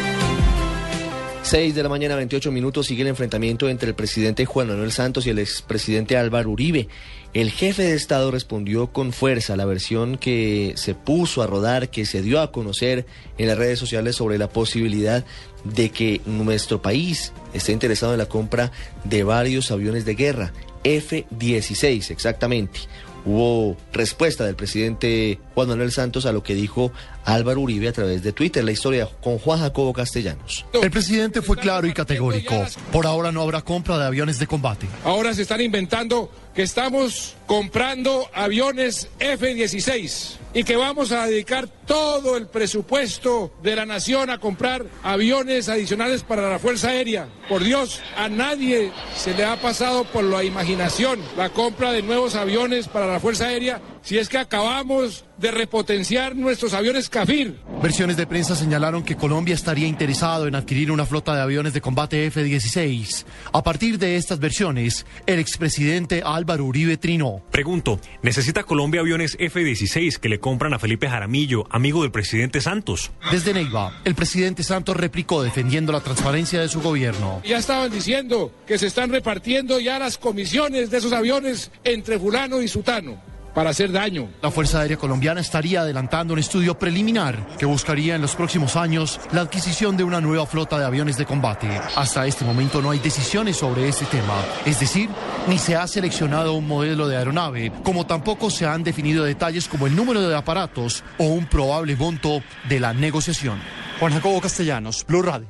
6 1.49 1.75
de 1.75 1.83
la 1.83 1.89
mañana, 1.89 2.15
28 2.15 2.53
minutos, 2.53 2.89
sigue 2.89 3.01
el 3.01 3.09
enfrentamiento 3.09 3.71
entre 3.71 3.89
el 3.89 3.95
presidente 3.95 4.45
Juan 4.45 4.69
Manuel 4.69 4.93
Santos 4.93 5.27
y 5.27 5.31
el 5.31 5.39
expresidente 5.39 6.19
Álvaro 6.19 6.51
Uribe. 6.51 6.89
El 7.33 7.51
jefe 7.51 7.85
de 7.85 7.95
Estado 7.95 8.31
respondió 8.31 8.89
con 8.89 9.15
fuerza 9.15 9.55
a 9.55 9.57
la 9.57 9.65
versión 9.65 10.19
que 10.19 10.75
se 10.77 10.95
puso 10.95 11.41
a 11.41 11.47
rodar, 11.47 11.89
que 11.89 12.05
se 12.05 12.21
dio 12.21 12.43
a 12.43 12.53
conocer 12.53 13.07
en 13.39 13.49
las 13.49 13.57
redes 13.57 13.79
sociales 13.79 14.15
sobre 14.15 14.37
la 14.37 14.51
posibilidad 14.51 15.25
de 15.65 15.89
que 15.89 16.21
nuestro 16.27 16.83
país 16.83 17.33
esté 17.55 17.73
interesado 17.73 18.13
en 18.13 18.19
la 18.19 18.27
compra 18.27 18.71
de 19.05 19.23
varios 19.23 19.71
aviones 19.71 20.05
de 20.05 20.17
guerra, 20.17 20.53
F-16 20.85 22.11
exactamente. 22.11 22.81
Hubo 23.25 23.77
respuesta 23.93 24.45
del 24.45 24.55
presidente 24.55 25.39
Juan 25.55 25.69
Manuel 25.69 25.93
Santos 25.93 26.25
a 26.27 26.33
lo 26.33 26.43
que 26.43 26.55
dijo 26.55 26.93
Álvaro 27.29 27.61
Uribe 27.61 27.88
a 27.88 27.93
través 27.93 28.23
de 28.23 28.33
Twitter. 28.33 28.64
La 28.64 28.73
historia 28.73 29.07
con 29.21 29.38
Juan 29.38 29.61
Jacobo 29.61 29.93
Castellanos. 29.93 30.64
El 30.73 30.91
presidente 30.91 31.43
fue 31.43 31.59
claro 31.59 31.87
y 31.87 31.93
categórico. 31.93 32.55
Por 32.91 33.07
ahora 33.07 33.31
no 33.33 33.43
habrá 33.43 33.61
compra 33.61 33.99
de 33.99 34.07
aviones 34.07 34.38
de 34.38 34.47
combate. 34.47 34.87
Ahora 35.05 35.35
se 35.35 35.43
están 35.43 35.61
inventando 35.61 36.31
que 36.55 36.62
estamos 36.62 37.37
comprando 37.47 38.29
aviones 38.35 39.09
F-16 39.21 40.38
y 40.55 40.64
que 40.64 40.77
vamos 40.77 41.12
a 41.12 41.27
dedicar 41.27 41.69
todo 41.87 42.37
el 42.37 42.47
presupuesto 42.49 43.53
de 43.62 43.77
la 43.77 43.87
nación 43.87 44.31
a 44.31 44.38
comprar 44.38 44.87
aviones 45.03 45.69
adicionales 45.69 46.23
para 46.23 46.51
la 46.51 46.59
Fuerza 46.59 46.88
Aérea. 46.88 47.29
Por 47.49 47.62
Dios, 47.62 48.01
a 48.17 48.29
nadie 48.29 48.91
se 49.14 49.35
le 49.35 49.45
ha 49.45 49.61
pasado 49.61 50.05
por 50.05 50.25
la 50.25 50.43
imaginación 50.43 51.21
la 51.37 51.51
compra 51.51 51.93
de 51.93 52.03
nuevos 52.03 52.35
aviones 52.35 52.88
para 52.88 53.07
la 53.07 53.21
Fuerza 53.21 53.47
Aérea 53.47 53.81
si 54.03 54.19
es 54.19 54.29
que 54.29 54.39
acabamos 54.39 55.25
de 55.39 55.51
repotenciar 55.51 56.35
nuestros 56.35 56.75
aviones 56.75 57.09
CAFIR. 57.09 57.55
Versiones 57.83 58.17
de 58.17 58.27
prensa 58.27 58.57
señalaron 58.57 59.05
que 59.05 59.17
Colombia 59.17 59.55
estaría 59.55 59.87
interesado 59.87 60.47
en 60.47 60.55
adquirir 60.55 60.91
una 60.91 61.07
flota 61.07 61.35
de 61.35 61.43
aviones 61.43 61.73
de 61.73 61.81
combate 61.81 62.27
F-16. 62.27 63.25
A 63.53 63.63
partir 63.63 63.99
de 63.99 64.17
estas 64.17 64.41
versiones, 64.41 65.07
el 65.27 65.39
expresidente 65.39 66.23
Álvaro 66.25 66.65
Uribe 66.65 66.97
trinó. 66.97 67.43
Pregunto, 67.53 68.01
¿necesita 68.23 68.65
Colombia 68.65 69.01
aviones 69.01 69.37
F-16 69.39 70.17
que 70.17 70.29
le 70.29 70.41
compran 70.41 70.75
a 70.75 70.79
Felipe 70.79 71.09
Jaramillo, 71.09 71.67
amigo 71.71 72.03
del 72.03 72.11
presidente 72.11 72.61
Santos? 72.61 73.13
Desde 73.31 73.55
Neiva, 73.55 74.01
el 74.05 74.15
presidente 74.15 74.65
Santos 74.65 74.97
replicó 74.97 75.43
defendiendo 75.43 75.93
la 75.93 76.01
transparencia 76.01 76.61
de 76.61 76.69
su 76.69 76.81
gobierno. 76.81 77.41
Ya 77.45 77.59
estaban 77.59 77.91
diciendo 77.91 78.53
que 78.67 78.79
se 78.79 78.89
están 78.89 79.11
repartiendo 79.11 79.79
ya 79.79 79.99
las 79.99 80.19
comisiones 80.19 80.91
de 80.91 80.99
esos 80.99 81.13
aviones 81.13 81.71
entre 81.85 82.19
fulano 82.19 82.61
y 82.61 82.69
sutano 82.69 83.38
para 83.55 83.71
hacer 83.71 83.93
daño. 83.93 84.29
La 84.43 84.51
Fuerza 84.51 84.81
Aérea 84.81 84.97
Colombiana 84.97 85.41
estaría 85.41 85.81
adelantando 85.81 86.33
un 86.33 86.39
estudio 86.39 86.79
preliminar 86.79 87.57
que 87.59 87.67
buscaría 87.67 88.15
en 88.15 88.23
los 88.23 88.35
próximos 88.35 88.77
años 88.77 89.21
la 89.33 89.43
adquisición 89.43 89.97
de 89.97 90.05
una 90.05 90.21
nueva 90.21 90.47
flota 90.47 90.79
de 90.79 90.85
aviones 90.85 91.17
de 91.17 91.27
combate. 91.27 91.69
Hasta 91.97 92.27
este 92.27 92.45
momento 92.45 92.83
no 92.83 92.91
hay 92.91 92.99
decisiones 92.99 93.57
sobre 93.57 93.89
este 93.89 94.05
tema, 94.07 94.35
es 94.65 94.81
decir, 94.81 95.09
ni 95.47 95.59
se 95.59 95.77
ha 95.77 95.87
seleccionado 95.87 96.55
un 96.55 96.67
modelo 96.67 97.09
de 97.09 97.17
aeronave, 97.17 97.73
como 97.83 98.07
tampoco 98.07 98.51
se 98.51 98.67
han 98.67 98.85
definido 98.85 99.25
detalles 99.25 99.69
como 99.69 99.87
el 99.87 99.97
número 99.97 100.29
de 100.29 100.37
aparatos 100.37 101.03
o 101.19 101.25
un 101.25 101.47
probable 101.47 101.97
monto 101.97 102.43
de 102.69 102.81
la 102.81 102.93
negociación. 102.93 103.59
Juan 103.99 104.13
Jacobo 104.13 104.41
Castellanos, 104.41 105.05
Blue 105.07 105.23
Radio. 105.23 105.49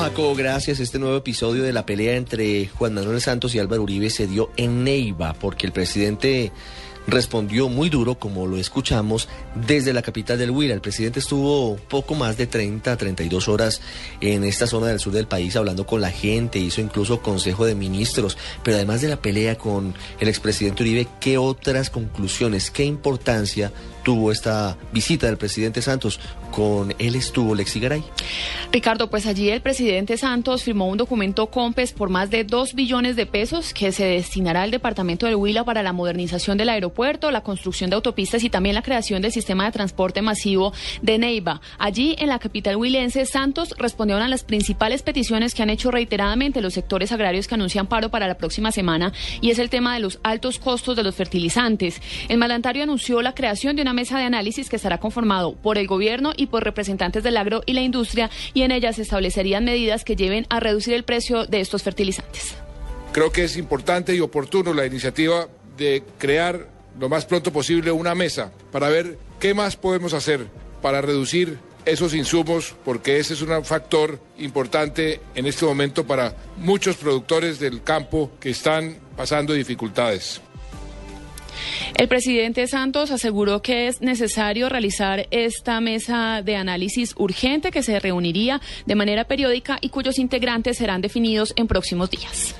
Jacobo, 0.00 0.34
gracias. 0.34 0.80
Este 0.80 0.98
nuevo 0.98 1.16
episodio 1.16 1.62
de 1.62 1.72
la 1.72 1.86
pelea 1.86 2.16
entre 2.16 2.68
Juan 2.68 2.94
Manuel 2.94 3.20
Santos 3.20 3.54
y 3.54 3.58
Álvaro 3.58 3.82
Uribe 3.82 4.10
se 4.10 4.26
dio 4.26 4.50
en 4.56 4.82
Neiva 4.82 5.34
porque 5.34 5.66
el 5.66 5.72
presidente 5.72 6.52
respondió 7.06 7.68
muy 7.68 7.90
duro, 7.90 8.18
como 8.18 8.46
lo 8.46 8.56
escuchamos, 8.56 9.28
desde 9.54 9.92
la 9.92 10.02
capital 10.02 10.38
del 10.38 10.50
Huila. 10.50 10.74
El 10.74 10.80
presidente 10.80 11.20
estuvo 11.20 11.76
poco 11.76 12.14
más 12.14 12.36
de 12.36 12.46
30, 12.46 12.96
32 12.96 13.48
horas 13.48 13.82
en 14.20 14.44
esta 14.44 14.66
zona 14.66 14.86
del 14.88 15.00
sur 15.00 15.12
del 15.12 15.26
país 15.26 15.54
hablando 15.56 15.86
con 15.86 16.00
la 16.00 16.10
gente, 16.10 16.58
hizo 16.58 16.80
incluso 16.80 17.20
consejo 17.20 17.66
de 17.66 17.74
ministros, 17.74 18.36
pero 18.62 18.76
además 18.76 19.00
de 19.00 19.08
la 19.08 19.20
pelea 19.20 19.56
con 19.56 19.94
el 20.18 20.28
expresidente 20.28 20.82
Uribe, 20.82 21.06
¿qué 21.20 21.38
otras 21.38 21.90
conclusiones, 21.90 22.70
qué 22.70 22.84
importancia 22.84 23.72
tuvo 24.04 24.30
esta 24.30 24.76
visita 24.92 25.26
del 25.26 25.38
presidente 25.38 25.82
Santos. 25.82 26.20
Con 26.52 26.94
él 27.00 27.16
estuvo 27.16 27.56
Lexi 27.56 27.80
Garay. 27.80 28.04
Ricardo, 28.70 29.10
pues 29.10 29.26
allí 29.26 29.50
el 29.50 29.60
presidente 29.60 30.16
Santos 30.16 30.62
firmó 30.62 30.86
un 30.88 30.98
documento 30.98 31.46
COMPES 31.46 31.92
por 31.92 32.10
más 32.10 32.30
de 32.30 32.44
dos 32.44 32.74
billones 32.74 33.16
de 33.16 33.26
pesos 33.26 33.74
que 33.74 33.90
se 33.90 34.04
destinará 34.04 34.62
al 34.62 34.70
departamento 34.70 35.26
del 35.26 35.34
Huila 35.34 35.64
para 35.64 35.82
la 35.82 35.92
modernización 35.92 36.56
del 36.58 36.68
aeropuerto, 36.68 37.32
la 37.32 37.40
construcción 37.40 37.90
de 37.90 37.96
autopistas 37.96 38.44
y 38.44 38.50
también 38.50 38.76
la 38.76 38.82
creación 38.82 39.22
del 39.22 39.32
sistema 39.32 39.64
de 39.64 39.72
transporte 39.72 40.22
masivo 40.22 40.72
de 41.02 41.18
Neiva. 41.18 41.60
Allí 41.78 42.14
en 42.18 42.28
la 42.28 42.38
capital 42.38 42.76
huilense, 42.76 43.26
Santos 43.26 43.74
respondió 43.78 44.16
a 44.16 44.28
las 44.28 44.44
principales 44.44 45.02
peticiones 45.02 45.54
que 45.54 45.62
han 45.62 45.70
hecho 45.70 45.90
reiteradamente 45.90 46.60
los 46.60 46.74
sectores 46.74 47.10
agrarios 47.10 47.48
que 47.48 47.54
anuncian 47.54 47.86
paro 47.86 48.10
para 48.10 48.28
la 48.28 48.36
próxima 48.36 48.70
semana 48.70 49.12
y 49.40 49.50
es 49.50 49.58
el 49.58 49.70
tema 49.70 49.94
de 49.94 50.00
los 50.00 50.20
altos 50.22 50.58
costos 50.58 50.94
de 50.94 51.02
los 51.02 51.14
fertilizantes. 51.14 52.02
El 52.28 52.38
mandatario 52.38 52.82
anunció 52.82 53.22
la 53.22 53.34
creación 53.34 53.76
de 53.76 53.82
una 53.82 53.93
mesa 53.94 54.18
de 54.18 54.24
análisis 54.24 54.68
que 54.68 54.76
estará 54.76 54.98
conformado 54.98 55.54
por 55.54 55.78
el 55.78 55.86
gobierno 55.86 56.32
y 56.36 56.46
por 56.46 56.64
representantes 56.64 57.22
del 57.22 57.38
agro 57.38 57.62
y 57.64 57.72
la 57.72 57.80
industria 57.80 58.30
y 58.52 58.62
en 58.62 58.72
ella 58.72 58.92
se 58.92 59.02
establecerían 59.02 59.64
medidas 59.64 60.04
que 60.04 60.16
lleven 60.16 60.46
a 60.50 60.60
reducir 60.60 60.92
el 60.92 61.04
precio 61.04 61.46
de 61.46 61.60
estos 61.60 61.82
fertilizantes. 61.82 62.54
Creo 63.12 63.32
que 63.32 63.44
es 63.44 63.56
importante 63.56 64.14
y 64.14 64.20
oportuno 64.20 64.74
la 64.74 64.84
iniciativa 64.84 65.48
de 65.76 66.02
crear 66.18 66.68
lo 66.98 67.08
más 67.08 67.24
pronto 67.24 67.52
posible 67.52 67.90
una 67.92 68.14
mesa 68.14 68.52
para 68.70 68.88
ver 68.88 69.18
qué 69.40 69.54
más 69.54 69.76
podemos 69.76 70.12
hacer 70.14 70.46
para 70.82 71.00
reducir 71.00 71.58
esos 71.84 72.14
insumos, 72.14 72.74
porque 72.84 73.18
ese 73.18 73.34
es 73.34 73.42
un 73.42 73.64
factor 73.64 74.18
importante 74.38 75.20
en 75.34 75.46
este 75.46 75.66
momento 75.66 76.06
para 76.06 76.34
muchos 76.56 76.96
productores 76.96 77.58
del 77.58 77.82
campo 77.82 78.30
que 78.40 78.50
están 78.50 78.96
pasando 79.16 79.52
dificultades. 79.52 80.40
El 81.96 82.08
presidente 82.08 82.66
Santos 82.66 83.10
aseguró 83.10 83.62
que 83.62 83.88
es 83.88 84.00
necesario 84.00 84.68
realizar 84.68 85.26
esta 85.30 85.80
mesa 85.80 86.42
de 86.42 86.56
análisis 86.56 87.14
urgente 87.16 87.70
que 87.70 87.82
se 87.82 87.98
reuniría 88.00 88.60
de 88.86 88.94
manera 88.94 89.24
periódica 89.24 89.78
y 89.80 89.88
cuyos 89.88 90.18
integrantes 90.18 90.78
serán 90.78 91.00
definidos 91.00 91.52
en 91.56 91.66
próximos 91.66 92.10
días. 92.10 92.54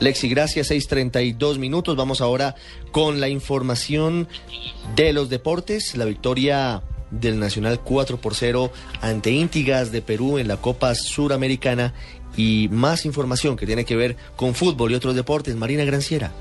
Lexi, 0.00 0.28
gracias. 0.28 0.70
6:32 0.70 1.58
minutos. 1.58 1.94
Vamos 1.94 2.20
ahora 2.20 2.54
con 2.90 3.20
la 3.20 3.28
información 3.28 4.28
de 4.96 5.12
los 5.12 5.28
deportes. 5.28 5.94
La 5.94 6.06
victoria 6.06 6.82
del 7.10 7.38
Nacional 7.38 7.80
4 7.80 8.18
por 8.18 8.34
0 8.34 8.72
ante 9.02 9.30
Íntigas 9.30 9.92
de 9.92 10.00
Perú 10.00 10.38
en 10.38 10.48
la 10.48 10.56
Copa 10.56 10.94
Suramericana 10.94 11.92
y 12.36 12.68
más 12.70 13.04
información 13.04 13.56
que 13.56 13.66
tiene 13.66 13.84
que 13.84 13.96
ver 13.96 14.16
con 14.36 14.54
fútbol 14.54 14.92
y 14.92 14.94
otros 14.94 15.14
deportes. 15.14 15.54
Marina 15.56 15.84
Granciera. 15.84 16.32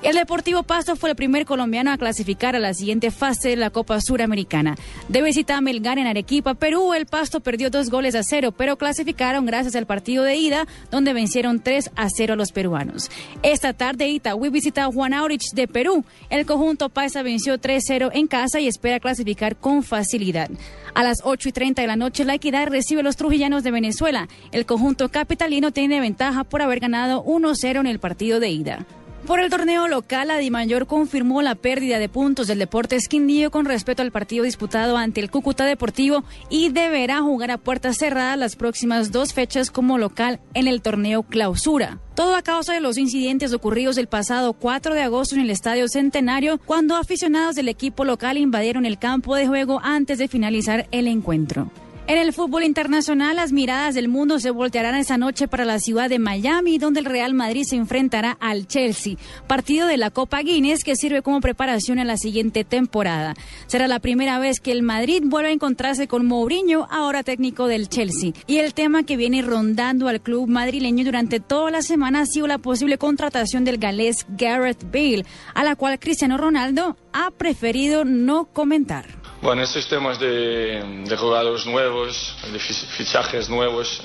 El 0.00 0.14
Deportivo 0.14 0.62
Pasto 0.62 0.94
fue 0.94 1.10
el 1.10 1.16
primer 1.16 1.44
colombiano 1.44 1.90
a 1.90 1.98
clasificar 1.98 2.54
a 2.54 2.60
la 2.60 2.72
siguiente 2.72 3.10
fase 3.10 3.48
de 3.48 3.56
la 3.56 3.70
Copa 3.70 4.00
Suramericana. 4.00 4.76
De 5.08 5.22
visita 5.22 5.56
a 5.56 5.60
Melgar 5.60 5.98
en 5.98 6.06
Arequipa, 6.06 6.54
Perú, 6.54 6.94
el 6.94 7.06
Pasto 7.06 7.40
perdió 7.40 7.68
dos 7.68 7.90
goles 7.90 8.14
a 8.14 8.22
cero, 8.22 8.54
pero 8.56 8.76
clasificaron 8.76 9.44
gracias 9.44 9.74
al 9.74 9.86
partido 9.86 10.22
de 10.22 10.36
ida, 10.36 10.68
donde 10.92 11.12
vencieron 11.14 11.60
3 11.60 11.90
a 11.96 12.08
0 12.10 12.34
a 12.34 12.36
los 12.36 12.52
peruanos. 12.52 13.10
Esta 13.42 13.72
tarde, 13.72 14.08
Itagüí 14.08 14.50
visita 14.50 14.84
a 14.84 14.92
Juan 14.92 15.14
Aurich 15.14 15.52
de 15.52 15.66
Perú. 15.66 16.04
El 16.30 16.46
conjunto 16.46 16.90
Paisa 16.90 17.22
venció 17.22 17.58
3-0 17.58 18.10
en 18.14 18.28
casa 18.28 18.60
y 18.60 18.68
espera 18.68 19.00
clasificar 19.00 19.56
con 19.56 19.82
facilidad. 19.82 20.48
A 20.94 21.02
las 21.02 21.22
8 21.24 21.48
y 21.48 21.52
30 21.52 21.82
de 21.82 21.88
la 21.88 21.96
noche, 21.96 22.24
La 22.24 22.34
Equidad 22.34 22.68
recibe 22.68 23.00
a 23.00 23.04
los 23.04 23.16
trujillanos 23.16 23.64
de 23.64 23.72
Venezuela. 23.72 24.28
El 24.52 24.64
conjunto 24.64 25.08
capitalino 25.08 25.72
tiene 25.72 26.00
ventaja 26.00 26.44
por 26.44 26.62
haber 26.62 26.78
ganado 26.78 27.24
1-0 27.24 27.80
en 27.80 27.86
el 27.88 27.98
partido 27.98 28.38
de 28.38 28.50
ida. 28.50 28.86
Por 29.28 29.40
el 29.40 29.50
torneo 29.50 29.88
local, 29.88 30.28
la 30.28 30.38
Dimayor 30.38 30.86
confirmó 30.86 31.42
la 31.42 31.54
pérdida 31.54 31.98
de 31.98 32.08
puntos 32.08 32.46
del 32.46 32.60
Deportes 32.60 33.08
Quindío 33.08 33.50
con 33.50 33.66
respecto 33.66 34.00
al 34.02 34.10
partido 34.10 34.44
disputado 34.44 34.96
ante 34.96 35.20
el 35.20 35.30
Cúcuta 35.30 35.66
Deportivo 35.66 36.24
y 36.48 36.70
deberá 36.70 37.20
jugar 37.20 37.50
a 37.50 37.58
puertas 37.58 37.98
cerradas 37.98 38.38
las 38.38 38.56
próximas 38.56 39.12
dos 39.12 39.34
fechas 39.34 39.70
como 39.70 39.98
local 39.98 40.40
en 40.54 40.66
el 40.66 40.80
torneo 40.80 41.24
clausura. 41.24 41.98
Todo 42.14 42.36
a 42.36 42.42
causa 42.42 42.72
de 42.72 42.80
los 42.80 42.96
incidentes 42.96 43.52
ocurridos 43.52 43.98
el 43.98 44.06
pasado 44.06 44.54
4 44.54 44.94
de 44.94 45.02
agosto 45.02 45.34
en 45.34 45.42
el 45.42 45.50
Estadio 45.50 45.88
Centenario, 45.88 46.58
cuando 46.64 46.96
aficionados 46.96 47.54
del 47.54 47.68
equipo 47.68 48.06
local 48.06 48.38
invadieron 48.38 48.86
el 48.86 48.98
campo 48.98 49.36
de 49.36 49.46
juego 49.46 49.78
antes 49.84 50.16
de 50.16 50.28
finalizar 50.28 50.88
el 50.90 51.06
encuentro. 51.06 51.70
En 52.08 52.16
el 52.16 52.32
fútbol 52.32 52.64
internacional, 52.64 53.36
las 53.36 53.52
miradas 53.52 53.94
del 53.94 54.08
mundo 54.08 54.40
se 54.40 54.50
voltearán 54.50 54.94
esa 54.94 55.18
noche 55.18 55.46
para 55.46 55.66
la 55.66 55.78
ciudad 55.78 56.08
de 56.08 56.18
Miami, 56.18 56.78
donde 56.78 57.00
el 57.00 57.04
Real 57.04 57.34
Madrid 57.34 57.64
se 57.68 57.76
enfrentará 57.76 58.38
al 58.40 58.66
Chelsea, 58.66 59.16
partido 59.46 59.86
de 59.86 59.98
la 59.98 60.08
Copa 60.10 60.40
Guinness 60.40 60.84
que 60.84 60.96
sirve 60.96 61.20
como 61.20 61.42
preparación 61.42 61.98
a 61.98 62.06
la 62.06 62.16
siguiente 62.16 62.64
temporada. 62.64 63.34
Será 63.66 63.88
la 63.88 63.98
primera 63.98 64.38
vez 64.38 64.58
que 64.58 64.72
el 64.72 64.82
Madrid 64.82 65.22
vuelva 65.22 65.50
a 65.50 65.52
encontrarse 65.52 66.08
con 66.08 66.24
Mourinho, 66.24 66.88
ahora 66.90 67.22
técnico 67.24 67.66
del 67.66 67.90
Chelsea. 67.90 68.32
Y 68.46 68.56
el 68.56 68.72
tema 68.72 69.02
que 69.02 69.18
viene 69.18 69.42
rondando 69.42 70.08
al 70.08 70.22
club 70.22 70.48
madrileño 70.48 71.04
durante 71.04 71.40
toda 71.40 71.70
la 71.70 71.82
semana 71.82 72.22
ha 72.22 72.26
sido 72.26 72.46
la 72.46 72.56
posible 72.56 72.96
contratación 72.96 73.66
del 73.66 73.76
galés 73.76 74.24
Gareth 74.30 74.90
Bale, 74.90 75.26
a 75.52 75.62
la 75.62 75.76
cual 75.76 75.98
Cristiano 75.98 76.38
Ronaldo 76.38 76.96
ha 77.12 77.30
preferido 77.32 78.06
no 78.06 78.46
comentar. 78.46 79.27
Bueno, 79.40 79.62
estos 79.62 79.86
temas 79.88 80.18
de, 80.18 81.04
de 81.06 81.16
jugadores 81.16 81.64
nuevos, 81.64 82.36
de 82.52 82.58
fichajes 82.58 83.48
nuevos, 83.48 84.02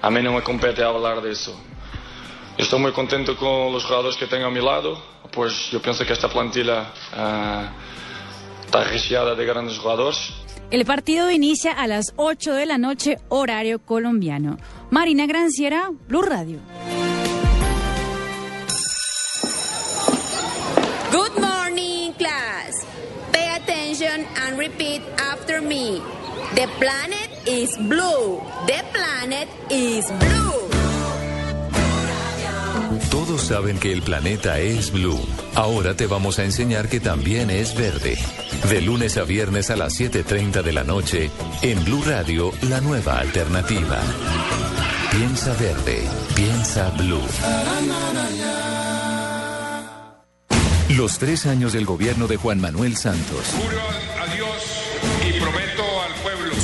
a 0.00 0.10
mí 0.10 0.22
no 0.22 0.32
me 0.32 0.42
compete 0.42 0.82
hablar 0.82 1.20
de 1.20 1.32
eso. 1.32 1.58
Estoy 2.56 2.80
muy 2.80 2.92
contento 2.92 3.36
con 3.36 3.72
los 3.72 3.84
jugadores 3.84 4.16
que 4.16 4.26
tengo 4.26 4.46
a 4.46 4.50
mi 4.50 4.60
lado, 4.60 5.02
pues 5.32 5.70
yo 5.70 5.82
pienso 5.82 6.06
que 6.06 6.12
esta 6.12 6.28
plantilla 6.28 6.92
uh, 7.12 8.64
está 8.64 8.84
recheada 8.84 9.34
de 9.34 9.44
grandes 9.44 9.76
jugadores. 9.78 10.32
El 10.70 10.84
partido 10.84 11.30
inicia 11.30 11.72
a 11.72 11.86
las 11.86 12.12
8 12.16 12.54
de 12.54 12.66
la 12.66 12.78
noche, 12.78 13.18
horario 13.28 13.78
colombiano. 13.78 14.56
Marina 14.90 15.26
Granciera, 15.26 15.90
Blue 16.08 16.22
Radio. 16.22 16.58
Good 21.12 21.38
morning, 21.38 21.55
repeat 24.66 25.02
after 25.32 25.60
me. 25.62 26.00
The 26.54 26.66
planet 26.78 27.30
is 27.46 27.76
blue. 27.78 28.40
The 28.66 28.82
planet 28.92 29.48
is 29.70 30.04
blue. 30.18 30.52
Todos 33.10 33.42
saben 33.42 33.78
que 33.78 33.92
el 33.92 34.02
planeta 34.02 34.58
es 34.58 34.90
blue. 34.90 35.20
Ahora 35.54 35.94
te 35.94 36.06
vamos 36.06 36.38
a 36.38 36.44
enseñar 36.44 36.88
que 36.88 37.00
también 37.00 37.50
es 37.50 37.76
verde. 37.76 38.18
De 38.68 38.80
lunes 38.80 39.16
a 39.16 39.22
viernes 39.22 39.70
a 39.70 39.76
las 39.76 39.98
7.30 39.98 40.62
de 40.62 40.72
la 40.72 40.84
noche, 40.84 41.30
en 41.62 41.84
Blue 41.84 42.02
Radio, 42.04 42.52
la 42.62 42.80
nueva 42.80 43.18
alternativa. 43.18 44.00
Piensa 45.12 45.54
verde, 45.54 46.02
piensa 46.34 46.90
blue. 46.90 47.22
Los 50.96 51.18
tres 51.18 51.46
años 51.46 51.72
del 51.72 51.84
gobierno 51.84 52.26
de 52.26 52.36
Juan 52.36 52.60
Manuel 52.60 52.96
Santos. 52.96 53.54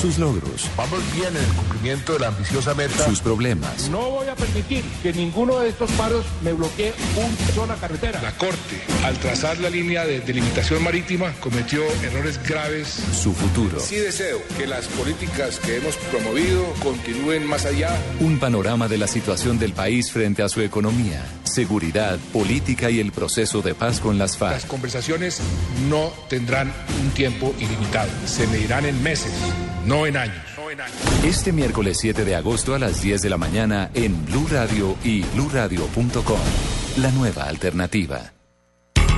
Sus 0.02 0.18
logros. 0.18 0.68
Vamos 0.76 1.00
bien 1.14 1.28
en 1.28 1.36
el 1.36 1.52
cumplimiento 1.54 2.14
de 2.14 2.18
la 2.18 2.26
ambiciosa 2.26 2.74
meta. 2.74 3.06
Sus 3.06 3.20
problemas. 3.20 3.88
No 3.88 4.10
voy 4.10 4.26
a 4.26 4.34
permitir 4.34 4.82
que 5.00 5.12
ninguno 5.12 5.60
de 5.60 5.68
estos 5.68 5.92
paros 5.92 6.26
me 6.42 6.52
bloquee 6.52 6.92
una 7.16 7.52
sola 7.52 7.76
carretera. 7.76 8.20
La 8.20 8.36
Corte, 8.36 8.82
al 9.04 9.16
trazar 9.18 9.60
la 9.60 9.70
línea 9.70 10.04
de 10.04 10.20
delimitación 10.20 10.82
marítima, 10.82 11.32
cometió 11.38 11.84
errores 12.02 12.42
graves. 12.42 13.00
Su 13.12 13.32
futuro. 13.32 13.78
Sí 13.78 13.94
deseo 13.94 14.42
que 14.58 14.66
las 14.66 14.88
políticas 14.88 15.60
que 15.60 15.76
hemos 15.76 15.94
promovido 16.10 16.64
continúen 16.82 17.46
más 17.46 17.64
allá. 17.64 17.96
Un 18.18 18.40
panorama 18.40 18.88
de 18.88 18.98
la 18.98 19.06
situación 19.06 19.60
del 19.60 19.72
país 19.72 20.10
frente 20.10 20.42
a 20.42 20.48
su 20.48 20.62
economía, 20.62 21.24
seguridad, 21.52 22.18
política 22.32 22.90
y 22.90 23.00
el 23.00 23.12
proceso 23.12 23.62
de 23.62 23.74
paz 23.74 24.00
con 24.00 24.18
las 24.18 24.36
FARC. 24.36 24.54
Las 24.54 24.66
conversaciones 24.66 25.40
no 25.88 26.12
tendrán 26.28 26.72
un 27.02 27.10
tiempo 27.10 27.54
ilimitado. 27.58 28.10
Se 28.24 28.46
medirán 28.46 28.86
en 28.86 29.02
meses, 29.02 29.32
no 29.86 30.06
en 30.06 30.16
años. 30.16 30.52
Este 31.24 31.52
miércoles 31.52 31.98
7 32.00 32.24
de 32.24 32.34
agosto 32.34 32.74
a 32.74 32.78
las 32.78 33.02
10 33.02 33.22
de 33.22 33.30
la 33.30 33.36
mañana 33.36 33.90
en 33.94 34.24
Blue 34.26 34.48
Radio 34.50 34.96
y 35.04 35.22
bluradio.com. 35.34 36.40
La 36.96 37.10
nueva 37.10 37.44
alternativa. 37.44 38.32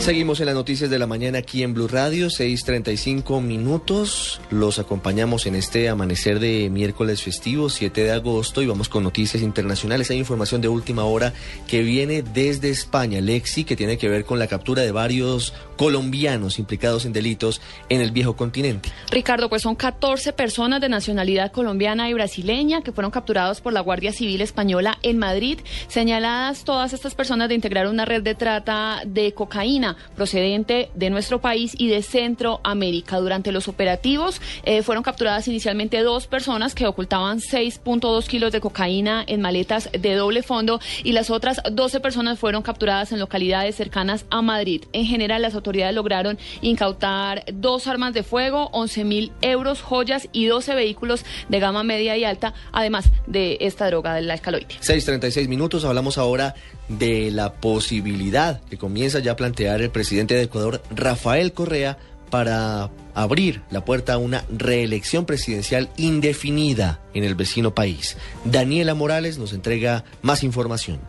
Seguimos 0.00 0.40
en 0.40 0.46
las 0.46 0.54
noticias 0.54 0.88
de 0.88 0.98
la 0.98 1.06
mañana 1.06 1.40
aquí 1.40 1.62
en 1.62 1.74
Blue 1.74 1.86
Radio, 1.86 2.28
6.35 2.28 3.42
minutos. 3.42 4.40
Los 4.48 4.78
acompañamos 4.78 5.44
en 5.44 5.54
este 5.54 5.90
amanecer 5.90 6.40
de 6.40 6.70
miércoles 6.70 7.22
festivo, 7.22 7.68
7 7.68 8.04
de 8.04 8.10
agosto, 8.10 8.62
y 8.62 8.66
vamos 8.66 8.88
con 8.88 9.04
noticias 9.04 9.42
internacionales. 9.42 10.10
Hay 10.10 10.16
información 10.16 10.62
de 10.62 10.68
última 10.68 11.04
hora 11.04 11.34
que 11.68 11.82
viene 11.82 12.22
desde 12.22 12.70
España, 12.70 13.20
Lexi, 13.20 13.64
que 13.64 13.76
tiene 13.76 13.98
que 13.98 14.08
ver 14.08 14.24
con 14.24 14.38
la 14.38 14.46
captura 14.46 14.80
de 14.80 14.90
varios 14.90 15.52
colombianos 15.76 16.58
implicados 16.58 17.04
en 17.04 17.12
delitos 17.12 17.60
en 17.90 18.00
el 18.00 18.10
viejo 18.10 18.36
continente. 18.36 18.90
Ricardo, 19.10 19.50
pues 19.50 19.62
son 19.62 19.76
14 19.76 20.32
personas 20.32 20.80
de 20.80 20.88
nacionalidad 20.88 21.52
colombiana 21.52 22.08
y 22.08 22.14
brasileña 22.14 22.80
que 22.80 22.92
fueron 22.92 23.10
capturados 23.10 23.60
por 23.60 23.74
la 23.74 23.80
Guardia 23.80 24.12
Civil 24.12 24.40
Española 24.40 24.98
en 25.02 25.18
Madrid, 25.18 25.58
señaladas 25.88 26.64
todas 26.64 26.94
estas 26.94 27.14
personas 27.14 27.50
de 27.50 27.54
integrar 27.54 27.86
una 27.86 28.06
red 28.06 28.22
de 28.22 28.34
trata 28.34 29.02
de 29.06 29.34
cocaína 29.34 29.90
procedente 30.14 30.90
de 30.94 31.10
nuestro 31.10 31.40
país 31.40 31.74
y 31.78 31.88
de 31.88 32.02
Centroamérica. 32.02 33.18
Durante 33.18 33.52
los 33.52 33.68
operativos 33.68 34.40
eh, 34.64 34.82
fueron 34.82 35.02
capturadas 35.02 35.48
inicialmente 35.48 36.00
dos 36.00 36.26
personas 36.26 36.74
que 36.74 36.86
ocultaban 36.86 37.40
6.2 37.40 38.26
kilos 38.26 38.52
de 38.52 38.60
cocaína 38.60 39.24
en 39.26 39.40
maletas 39.40 39.88
de 39.92 40.14
doble 40.14 40.42
fondo 40.42 40.80
y 41.04 41.12
las 41.12 41.30
otras 41.30 41.60
12 41.70 42.00
personas 42.00 42.38
fueron 42.38 42.62
capturadas 42.62 43.12
en 43.12 43.18
localidades 43.18 43.76
cercanas 43.76 44.24
a 44.30 44.42
Madrid. 44.42 44.84
En 44.92 45.06
general, 45.06 45.42
las 45.42 45.54
autoridades 45.54 45.94
lograron 45.94 46.38
incautar 46.60 47.44
dos 47.52 47.86
armas 47.86 48.14
de 48.14 48.22
fuego, 48.22 48.68
11 48.72 49.04
mil 49.04 49.32
euros, 49.42 49.82
joyas 49.82 50.28
y 50.32 50.46
12 50.46 50.74
vehículos 50.74 51.24
de 51.48 51.60
gama 51.60 51.82
media 51.82 52.16
y 52.16 52.24
alta, 52.24 52.54
además 52.72 53.10
de 53.26 53.58
esta 53.60 53.86
droga 53.86 54.14
de 54.14 54.22
la 54.22 54.34
escaloide. 54.34 54.68
6.36 54.80 55.48
minutos, 55.48 55.84
hablamos 55.84 56.18
ahora 56.18 56.54
de 56.98 57.30
la 57.30 57.54
posibilidad 57.54 58.60
que 58.64 58.76
comienza 58.76 59.20
ya 59.20 59.32
a 59.32 59.36
plantear 59.36 59.80
el 59.80 59.90
presidente 59.90 60.34
de 60.34 60.42
Ecuador, 60.42 60.82
Rafael 60.90 61.52
Correa, 61.52 61.98
para 62.30 62.90
abrir 63.14 63.62
la 63.70 63.84
puerta 63.84 64.14
a 64.14 64.18
una 64.18 64.44
reelección 64.50 65.26
presidencial 65.26 65.90
indefinida 65.96 67.00
en 67.14 67.24
el 67.24 67.34
vecino 67.34 67.74
país. 67.74 68.16
Daniela 68.44 68.94
Morales 68.94 69.38
nos 69.38 69.52
entrega 69.52 70.04
más 70.22 70.44
información. 70.44 71.00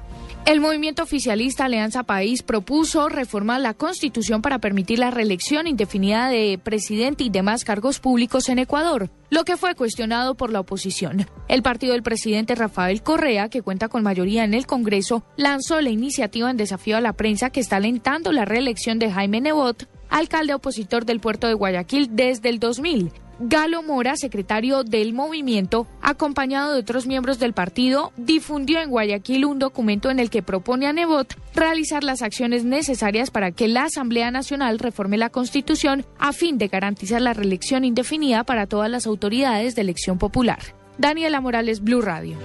El 0.45 0.59
movimiento 0.59 1.03
oficialista 1.03 1.65
Alianza 1.65 2.01
País 2.01 2.41
propuso 2.41 3.09
reformar 3.09 3.61
la 3.61 3.75
constitución 3.75 4.41
para 4.41 4.57
permitir 4.57 4.97
la 4.97 5.11
reelección 5.11 5.67
indefinida 5.67 6.29
de 6.29 6.59
presidente 6.61 7.23
y 7.23 7.29
demás 7.29 7.63
cargos 7.63 7.99
públicos 7.99 8.49
en 8.49 8.57
Ecuador, 8.57 9.09
lo 9.31 9.45
que 9.45 9.57
fue 9.57 9.73
cuestionado 9.73 10.35
por 10.35 10.51
la 10.51 10.59
oposición. 10.59 11.25
El 11.47 11.63
partido 11.63 11.93
del 11.93 12.03
presidente 12.03 12.53
Rafael 12.53 13.01
Correa, 13.01 13.49
que 13.49 13.61
cuenta 13.63 13.87
con 13.87 14.03
mayoría 14.03 14.43
en 14.43 14.53
el 14.53 14.67
Congreso, 14.67 15.23
lanzó 15.37 15.81
la 15.81 15.89
iniciativa 15.89 16.51
en 16.51 16.57
desafío 16.57 16.97
a 16.97 17.01
la 17.01 17.13
prensa 17.13 17.49
que 17.49 17.61
está 17.61 17.77
alentando 17.77 18.33
la 18.33 18.45
reelección 18.45 18.99
de 18.99 19.09
Jaime 19.09 19.39
Nebot, 19.41 19.87
alcalde 20.09 20.53
opositor 20.53 21.05
del 21.05 21.21
puerto 21.21 21.47
de 21.47 21.53
Guayaquil 21.53 22.09
desde 22.11 22.49
el 22.49 22.59
2000. 22.59 23.11
Galo 23.43 23.81
Mora, 23.81 24.17
secretario 24.17 24.83
del 24.83 25.13
movimiento, 25.13 25.87
acompañado 26.03 26.73
de 26.73 26.81
otros 26.81 27.07
miembros 27.07 27.39
del 27.39 27.53
partido, 27.53 28.11
difundió 28.15 28.79
en 28.79 28.91
Guayaquil 28.91 29.45
un 29.45 29.57
documento 29.57 30.11
en 30.11 30.19
el 30.19 30.29
que 30.29 30.43
propone 30.43 30.85
a 30.85 30.93
Nebot 30.93 31.35
realizar 31.55 32.03
las 32.03 32.21
acciones 32.21 32.65
necesarias 32.65 33.31
para 33.31 33.51
que 33.51 33.67
la 33.67 33.85
Asamblea 33.85 34.29
Nacional 34.29 34.77
reforme 34.77 35.17
la 35.17 35.31
Constitución 35.31 36.05
a 36.19 36.33
fin 36.33 36.59
de 36.59 36.67
garantizar 36.67 37.19
la 37.19 37.33
reelección 37.33 37.83
indefinida 37.83 38.43
para 38.43 38.67
todas 38.67 38.91
las 38.91 39.07
autoridades 39.07 39.20
de 39.29 39.81
elección 39.81 40.17
popular. 40.17 40.59
Daniela 40.97 41.41
Morales, 41.41 41.81
Blue 41.81 42.01
Radio. 42.01 42.37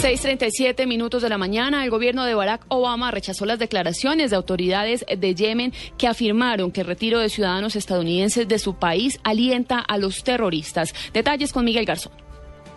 6.37 0.00 0.86
minutos 0.86 1.22
de 1.22 1.28
la 1.28 1.38
mañana, 1.38 1.84
el 1.84 1.90
gobierno 1.90 2.24
de 2.24 2.34
Barack 2.34 2.64
Obama 2.68 3.10
rechazó 3.10 3.44
las 3.44 3.58
declaraciones 3.58 4.30
de 4.30 4.36
autoridades 4.36 5.04
de 5.06 5.34
Yemen 5.34 5.72
que 5.98 6.06
afirmaron 6.06 6.70
que 6.70 6.80
el 6.82 6.86
retiro 6.86 7.18
de 7.18 7.28
ciudadanos 7.28 7.76
estadounidenses 7.76 8.48
de 8.48 8.58
su 8.58 8.74
país 8.74 9.20
alienta 9.22 9.78
a 9.78 9.98
los 9.98 10.24
terroristas. 10.24 10.94
Detalles 11.12 11.52
con 11.52 11.64
Miguel 11.64 11.84
Garzón. 11.86 12.25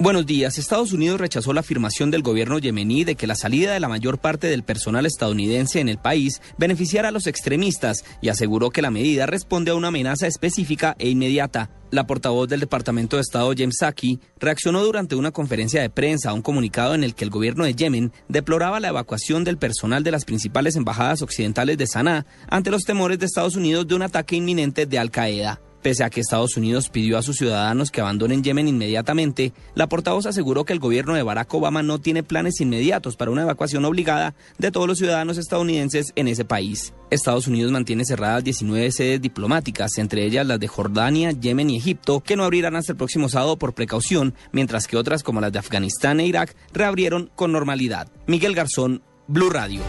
Buenos 0.01 0.25
días. 0.25 0.57
Estados 0.57 0.93
Unidos 0.93 1.19
rechazó 1.19 1.51
la 1.51 1.59
afirmación 1.59 2.09
del 2.09 2.21
gobierno 2.21 2.57
yemení 2.57 3.03
de 3.03 3.15
que 3.15 3.27
la 3.27 3.35
salida 3.35 3.73
de 3.73 3.81
la 3.81 3.89
mayor 3.89 4.17
parte 4.17 4.47
del 4.47 4.63
personal 4.63 5.05
estadounidense 5.05 5.81
en 5.81 5.89
el 5.89 5.97
país 5.97 6.41
beneficiará 6.57 7.09
a 7.09 7.11
los 7.11 7.27
extremistas 7.27 8.05
y 8.21 8.29
aseguró 8.29 8.69
que 8.69 8.81
la 8.81 8.91
medida 8.91 9.25
responde 9.25 9.71
a 9.71 9.75
una 9.75 9.89
amenaza 9.89 10.25
específica 10.25 10.95
e 10.99 11.09
inmediata. 11.09 11.69
La 11.91 12.07
portavoz 12.07 12.47
del 12.47 12.61
Departamento 12.61 13.17
de 13.17 13.23
Estado, 13.23 13.51
James 13.57 13.75
Saki, 13.77 14.21
reaccionó 14.39 14.81
durante 14.85 15.17
una 15.17 15.31
conferencia 15.31 15.81
de 15.81 15.89
prensa 15.89 16.29
a 16.29 16.33
un 16.33 16.43
comunicado 16.43 16.95
en 16.95 17.03
el 17.03 17.13
que 17.13 17.25
el 17.25 17.29
gobierno 17.29 17.65
de 17.65 17.73
Yemen 17.73 18.13
deploraba 18.29 18.79
la 18.79 18.87
evacuación 18.87 19.43
del 19.43 19.57
personal 19.57 20.01
de 20.01 20.11
las 20.11 20.23
principales 20.23 20.77
embajadas 20.77 21.21
occidentales 21.21 21.77
de 21.77 21.87
Sanaa 21.87 22.25
ante 22.47 22.71
los 22.71 22.83
temores 22.83 23.19
de 23.19 23.25
Estados 23.25 23.57
Unidos 23.57 23.85
de 23.85 23.95
un 23.95 24.03
ataque 24.03 24.37
inminente 24.37 24.85
de 24.85 24.97
Al 24.97 25.11
Qaeda. 25.11 25.59
Pese 25.81 26.03
a 26.03 26.09
que 26.09 26.19
Estados 26.19 26.57
Unidos 26.57 26.89
pidió 26.89 27.17
a 27.17 27.21
sus 27.21 27.37
ciudadanos 27.37 27.89
que 27.89 28.01
abandonen 28.01 28.43
Yemen 28.43 28.67
inmediatamente, 28.67 29.53
la 29.75 29.87
portavoz 29.87 30.25
aseguró 30.25 30.65
que 30.65 30.73
el 30.73 30.79
gobierno 30.79 31.13
de 31.13 31.23
Barack 31.23 31.53
Obama 31.53 31.83
no 31.83 31.99
tiene 31.99 32.21
planes 32.21 32.59
inmediatos 32.59 33.15
para 33.15 33.31
una 33.31 33.43
evacuación 33.43 33.85
obligada 33.85 34.35
de 34.57 34.71
todos 34.71 34.87
los 34.87 34.97
ciudadanos 34.97 35.37
estadounidenses 35.37 36.11
en 36.15 36.27
ese 36.27 36.43
país. 36.43 36.93
Estados 37.11 37.47
Unidos 37.47 37.71
mantiene 37.71 38.03
cerradas 38.05 38.43
19 38.43 38.91
sedes 38.91 39.21
diplomáticas, 39.21 39.97
entre 39.97 40.25
ellas 40.25 40.45
las 40.45 40.59
de 40.59 40.67
Jordania, 40.67 41.31
Yemen 41.31 41.69
y 41.69 41.77
Egipto, 41.77 42.19
que 42.19 42.35
no 42.35 42.43
abrirán 42.43 42.75
hasta 42.75 42.91
el 42.91 42.97
próximo 42.97 43.29
sábado 43.29 43.57
por 43.57 43.73
precaución, 43.73 44.35
mientras 44.51 44.85
que 44.85 44.97
otras 44.97 45.23
como 45.23 45.39
las 45.41 45.53
de 45.53 45.59
Afganistán 45.59 46.19
e 46.19 46.27
Irak 46.27 46.55
reabrieron 46.73 47.31
con 47.35 47.51
normalidad. 47.51 48.11
Miguel 48.27 48.53
Garzón, 48.53 49.01
Blue 49.27 49.49
Radio. 49.49 49.81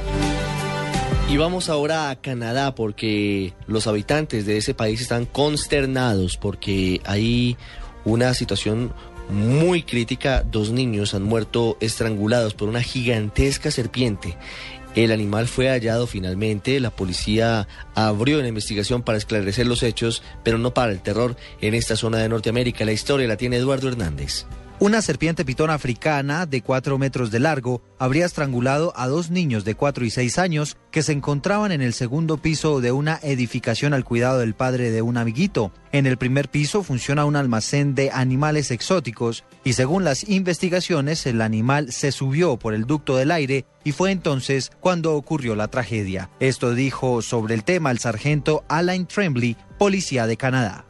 Y 1.31 1.37
vamos 1.37 1.69
ahora 1.69 2.11
a 2.11 2.17
Canadá 2.17 2.75
porque 2.75 3.55
los 3.69 3.87
habitantes 3.87 4.47
de 4.47 4.57
ese 4.57 4.75
país 4.75 5.01
están 5.01 5.27
consternados 5.27 6.37
porque 6.37 7.01
hay 7.05 7.57
una 8.05 8.35
situación 8.35 8.93
muy 9.29 9.85
crítica. 9.85 10.43
Dos 10.43 10.73
niños 10.73 11.15
han 11.15 11.23
muerto 11.23 11.77
estrangulados 11.79 12.55
por 12.55 12.69
una 12.69 12.83
gigantesca 12.83 13.71
serpiente. 13.71 14.37
El 14.97 15.13
animal 15.13 15.47
fue 15.47 15.69
hallado 15.69 16.09
finalmente, 16.09 16.81
la 16.81 16.91
policía 16.91 17.69
abrió 17.95 18.41
una 18.41 18.49
investigación 18.49 19.03
para 19.03 19.19
esclarecer 19.19 19.69
los 19.69 19.85
hechos, 19.85 20.25
pero 20.43 20.59
no 20.59 20.75
para 20.75 20.91
el 20.91 21.01
terror 21.01 21.37
en 21.61 21.75
esta 21.75 21.95
zona 21.95 22.19
de 22.19 22.29
Norteamérica. 22.29 22.85
La 22.85 22.91
historia 22.91 23.29
la 23.29 23.37
tiene 23.37 23.59
Eduardo 23.59 23.87
Hernández. 23.87 24.47
Una 24.83 25.03
serpiente 25.03 25.45
pitón 25.45 25.69
africana 25.69 26.47
de 26.47 26.63
4 26.63 26.97
metros 26.97 27.31
de 27.31 27.39
largo 27.39 27.83
habría 27.99 28.25
estrangulado 28.25 28.95
a 28.97 29.09
dos 29.09 29.31
niños 29.31 29.63
de 29.67 29.75
4 29.75 30.07
y 30.07 30.11
6 30.11 30.39
años 30.39 30.79
que 30.91 31.03
se 31.03 31.13
encontraban 31.13 31.71
en 31.71 31.83
el 31.83 31.93
segundo 31.93 32.39
piso 32.39 32.81
de 32.81 32.91
una 32.91 33.21
edificación 33.23 33.93
al 33.93 34.07
cuidado 34.07 34.39
del 34.39 34.55
padre 34.55 34.91
de 34.91 35.03
un 35.03 35.19
amiguito. 35.19 35.71
En 35.93 36.07
el 36.07 36.17
primer 36.17 36.49
piso 36.49 36.83
funciona 36.83 37.27
un 37.27 37.37
almacén 37.37 37.95
de 37.95 38.11
animales 38.11 38.71
exóticos 38.71 39.45
y 39.65 39.75
según 39.75 40.03
las 40.03 40.27
investigaciones 40.27 41.27
el 41.27 41.43
animal 41.43 41.93
se 41.93 42.11
subió 42.11 42.57
por 42.57 42.73
el 42.73 42.87
ducto 42.87 43.19
del 43.19 43.33
aire 43.33 43.67
y 43.85 43.93
fue 43.93 44.13
entonces 44.13 44.71
cuando 44.81 45.15
ocurrió 45.15 45.57
la 45.57 45.69
tragedia. 45.69 46.31
Esto 46.41 46.73
dijo 46.73 47.21
sobre 47.21 47.53
el 47.53 47.65
tema 47.65 47.91
el 47.91 47.99
sargento 47.99 48.65
Alain 48.69 49.07
Tremblay, 49.07 49.59
policía 49.81 50.27
de 50.27 50.37
Canadá. 50.37 50.85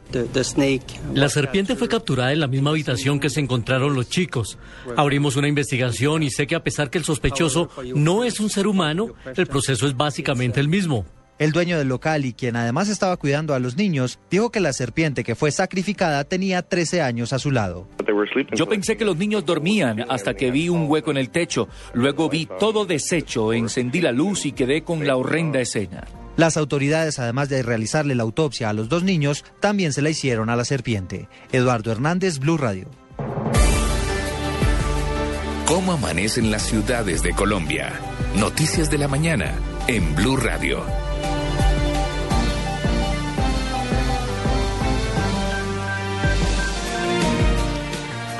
La 1.13 1.29
serpiente 1.29 1.77
fue 1.77 1.87
capturada 1.87 2.33
en 2.33 2.41
la 2.41 2.47
misma 2.47 2.71
habitación 2.71 3.21
que 3.21 3.29
se 3.29 3.39
encontraron 3.39 3.95
los 3.95 4.09
chicos. 4.09 4.57
Abrimos 4.97 5.37
una 5.37 5.47
investigación 5.47 6.23
y 6.23 6.29
sé 6.29 6.45
que 6.45 6.55
a 6.55 6.63
pesar 6.63 6.89
que 6.89 6.97
el 6.97 7.05
sospechoso 7.05 7.69
no 7.95 8.25
es 8.25 8.41
un 8.41 8.49
ser 8.49 8.67
humano, 8.67 9.13
el 9.33 9.47
proceso 9.47 9.87
es 9.87 9.95
básicamente 9.95 10.59
el 10.59 10.67
mismo. 10.67 11.05
El 11.39 11.53
dueño 11.53 11.77
del 11.77 11.87
local 11.87 12.25
y 12.25 12.33
quien 12.33 12.57
además 12.57 12.89
estaba 12.89 13.15
cuidando 13.15 13.55
a 13.55 13.59
los 13.59 13.77
niños 13.77 14.19
dijo 14.29 14.51
que 14.51 14.59
la 14.59 14.73
serpiente 14.73 15.23
que 15.23 15.35
fue 15.35 15.51
sacrificada 15.51 16.25
tenía 16.25 16.61
13 16.61 17.01
años 17.01 17.31
a 17.31 17.39
su 17.39 17.49
lado. 17.49 17.87
Yo 18.53 18.67
pensé 18.67 18.97
que 18.97 19.05
los 19.05 19.15
niños 19.15 19.45
dormían 19.45 20.05
hasta 20.09 20.33
que 20.33 20.51
vi 20.51 20.67
un 20.67 20.89
hueco 20.89 21.11
en 21.11 21.17
el 21.17 21.29
techo. 21.29 21.69
Luego 21.93 22.27
vi 22.27 22.45
todo 22.59 22.85
deshecho, 22.85 23.53
encendí 23.53 24.01
la 24.01 24.11
luz 24.11 24.45
y 24.45 24.51
quedé 24.51 24.83
con 24.83 25.07
la 25.07 25.15
horrenda 25.15 25.61
escena. 25.61 26.03
Las 26.41 26.57
autoridades, 26.57 27.19
además 27.19 27.49
de 27.49 27.61
realizarle 27.61 28.15
la 28.15 28.23
autopsia 28.23 28.67
a 28.67 28.73
los 28.73 28.89
dos 28.89 29.03
niños, 29.03 29.45
también 29.59 29.93
se 29.93 30.01
la 30.01 30.09
hicieron 30.09 30.49
a 30.49 30.55
la 30.55 30.65
serpiente. 30.65 31.29
Eduardo 31.51 31.91
Hernández, 31.91 32.39
Blue 32.39 32.57
Radio. 32.57 32.89
¿Cómo 35.67 35.91
amanecen 35.91 36.49
las 36.49 36.63
ciudades 36.63 37.21
de 37.21 37.33
Colombia? 37.33 37.93
Noticias 38.35 38.89
de 38.89 38.97
la 38.97 39.07
mañana 39.07 39.53
en 39.85 40.15
Blue 40.15 40.35
Radio. 40.35 40.83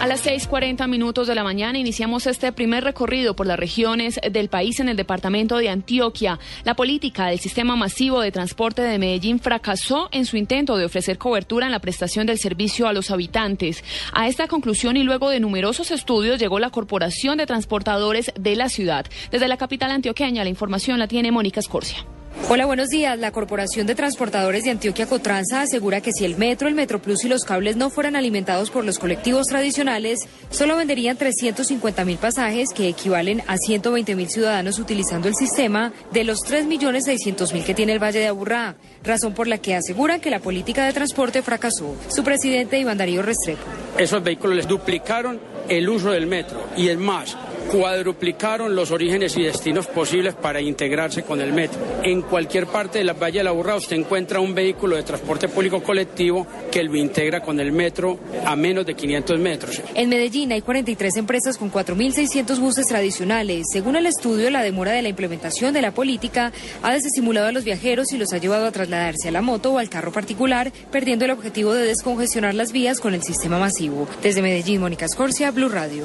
A 0.02 0.08
las 0.08 0.26
6:40 0.26 0.88
minutos 0.88 1.28
de 1.28 1.36
la 1.36 1.43
mañana 1.43 1.78
iniciamos 1.78 2.26
este 2.26 2.52
primer 2.52 2.84
recorrido 2.84 3.36
por 3.36 3.45
las 3.45 3.60
regiones 3.60 4.20
del 4.32 4.49
país 4.49 4.80
en 4.80 4.89
el 4.89 4.97
departamento 4.97 5.58
de 5.58 5.70
Antioquia. 5.70 6.39
La 6.64 6.74
política 6.74 7.28
del 7.28 7.38
sistema 7.38 7.76
masivo 7.76 8.20
de 8.20 8.32
transporte 8.32 8.82
de 8.82 8.97
Medellín 8.97 9.39
fracasó 9.39 10.10
en 10.12 10.26
su 10.26 10.38
intento 10.38 10.76
de 10.76 10.86
ofrecer 10.86 11.20
cobertura 11.20 11.68
en 11.68 11.72
la 11.72 11.78
prestación 11.78 12.26
del 12.26 12.39
servicio 12.39 12.88
a 12.88 12.93
los 12.93 13.12
habitantes. 13.12 13.84
A 14.12 14.28
esta 14.28 14.47
conclusión 14.47 14.97
y 14.97 15.04
luego 15.04 15.30
de 15.30 15.39
numerosos 15.39 15.91
estudios 15.91 16.39
llegó 16.39 16.58
la 16.58 16.72
Corporación 16.72 17.38
de 17.38 17.45
Transportadores 17.45 18.32
de 18.39 18.56
la 18.56 18.70
ciudad. 18.70 19.06
Desde 19.30 19.47
la 19.47 19.58
capital 19.58 19.91
antioqueña 19.91 20.43
la 20.43 20.49
información 20.49 20.97
la 20.97 21.08
tiene 21.08 21.32
Mónica 21.32 21.60
Escorcia. 21.60 22.04
Hola, 22.50 22.66
buenos 22.66 22.90
días. 22.90 23.18
La 23.20 23.32
Corporación 23.32 23.88
de 23.88 23.96
Transportadores 23.96 24.64
de 24.64 24.72
Antioquia 24.72 25.06
Cotranza 25.06 25.62
asegura 25.62 26.02
que 26.02 26.12
si 26.12 26.26
el 26.26 26.38
metro, 26.38 26.68
el 26.68 26.76
Metroplus 26.76 27.24
y 27.26 27.30
los 27.30 27.44
cables 27.44 27.76
no 27.76 27.90
fueran 27.90 28.16
alimentados 28.16 28.72
por 28.72 28.86
los 28.86 29.00
colectivos 29.00 29.48
tradicionales, 29.48 30.20
solo 30.50 30.76
venderían 30.76 31.18
350 31.18 32.06
mil 32.06 32.18
pasajes 32.18 32.70
que 32.74 32.88
equivalen 32.88 33.42
a 33.48 33.58
120 33.58 34.16
mil 34.16 34.30
ciudadanos 34.30 34.80
utilizando 34.80 35.28
el 35.28 35.36
sistema 35.36 35.94
de 36.12 36.24
los 36.24 36.40
3 36.42 36.66
millones 36.66 37.06
600 37.06 37.54
mil 37.54 37.64
que 37.64 37.74
tiene 37.74 37.94
el 37.94 38.04
Valle 38.04 38.20
de 38.20 38.28
Aburrá, 38.28 38.76
razón 39.04 39.34
por 39.34 39.48
la 39.48 39.58
que 39.58 39.76
aseguran 39.76 40.20
que 40.22 40.30
la 40.30 40.40
política 40.40 40.86
de 40.86 40.94
transporte 40.94 41.42
fracasó. 41.42 41.96
Su 42.10 42.24
presidente 42.24 42.80
Iván 42.80 42.98
Darío 42.98 43.22
Restrepo. 43.22 43.64
Esos 43.98 44.24
vehículos 44.24 44.56
les 44.56 44.68
duplicaron 44.68 45.40
el 45.70 45.88
uso 45.88 46.12
del 46.12 46.28
metro 46.28 46.68
y 46.76 46.90
es 46.90 46.98
más, 46.98 47.38
cuadruplicaron 47.72 48.76
los 48.76 48.92
orígenes 48.92 49.38
y 49.38 49.44
destinos 49.44 49.88
posibles 49.88 50.36
para 50.36 50.60
integrarse 50.60 51.24
con 51.24 51.40
el 51.40 51.54
metro. 51.54 51.80
En 52.04 52.22
cualquier 52.22 52.68
parte 52.68 53.00
de 53.00 53.06
la 53.06 53.14
Valle 53.14 53.40
de 53.40 53.46
la 53.46 53.52
Burra 53.52 53.76
usted 53.76 53.96
encuentra 53.96 54.42
un 54.42 54.54
vehículo 54.54 54.98
de 54.98 55.04
transporte 55.04 55.48
público 55.48 55.82
colectivo 55.82 56.46
que 56.70 56.84
lo 56.84 56.96
integra 56.98 57.42
con 57.42 57.60
el 57.60 57.72
metro 57.72 58.20
a 58.46 58.56
menos 58.56 58.86
de 58.86 58.96
500 58.96 59.40
metros. 59.40 59.82
En 59.96 60.10
Medellín 60.10 60.52
hay 60.52 60.62
43 60.62 61.16
empresas 61.18 61.58
con 61.58 61.72
4.600 61.72 62.60
buses 62.60 62.88
tradicionales. 62.88 63.68
Según 63.72 63.96
el 63.96 64.06
estudio, 64.06 64.50
la 64.50 64.64
demora 64.64 64.92
de 64.92 65.02
la 65.02 65.10
implementación 65.10 65.74
de 65.74 65.82
la 65.82 65.92
política 65.92 66.52
ha 66.84 66.92
desestimulado 66.92 67.48
a 67.48 67.52
los 67.52 67.64
viajeros 67.64 68.12
y 68.12 68.18
los 68.18 68.34
ha 68.34 68.38
llevado 68.38 68.66
a 68.66 68.72
trasladarse 68.72 69.30
a 69.30 69.32
la 69.32 69.42
moto 69.42 69.72
o 69.74 69.78
al 69.78 69.90
carro 69.90 70.12
particular, 70.12 70.74
perdiendo 70.92 71.26
el 71.26 71.32
objetivo 71.32 71.74
de 71.74 71.86
descongestionar 71.86 72.54
las 72.54 72.74
vías 72.74 73.00
con 73.00 73.14
el 73.14 73.24
sistema 73.24 73.60
masivo. 73.60 74.08
Desde 74.22 74.42
Medellín, 74.42 74.82
Mónica 74.82 75.06
Escorcia, 75.06 75.52
Blue 75.52 75.70
Radio. 75.70 76.04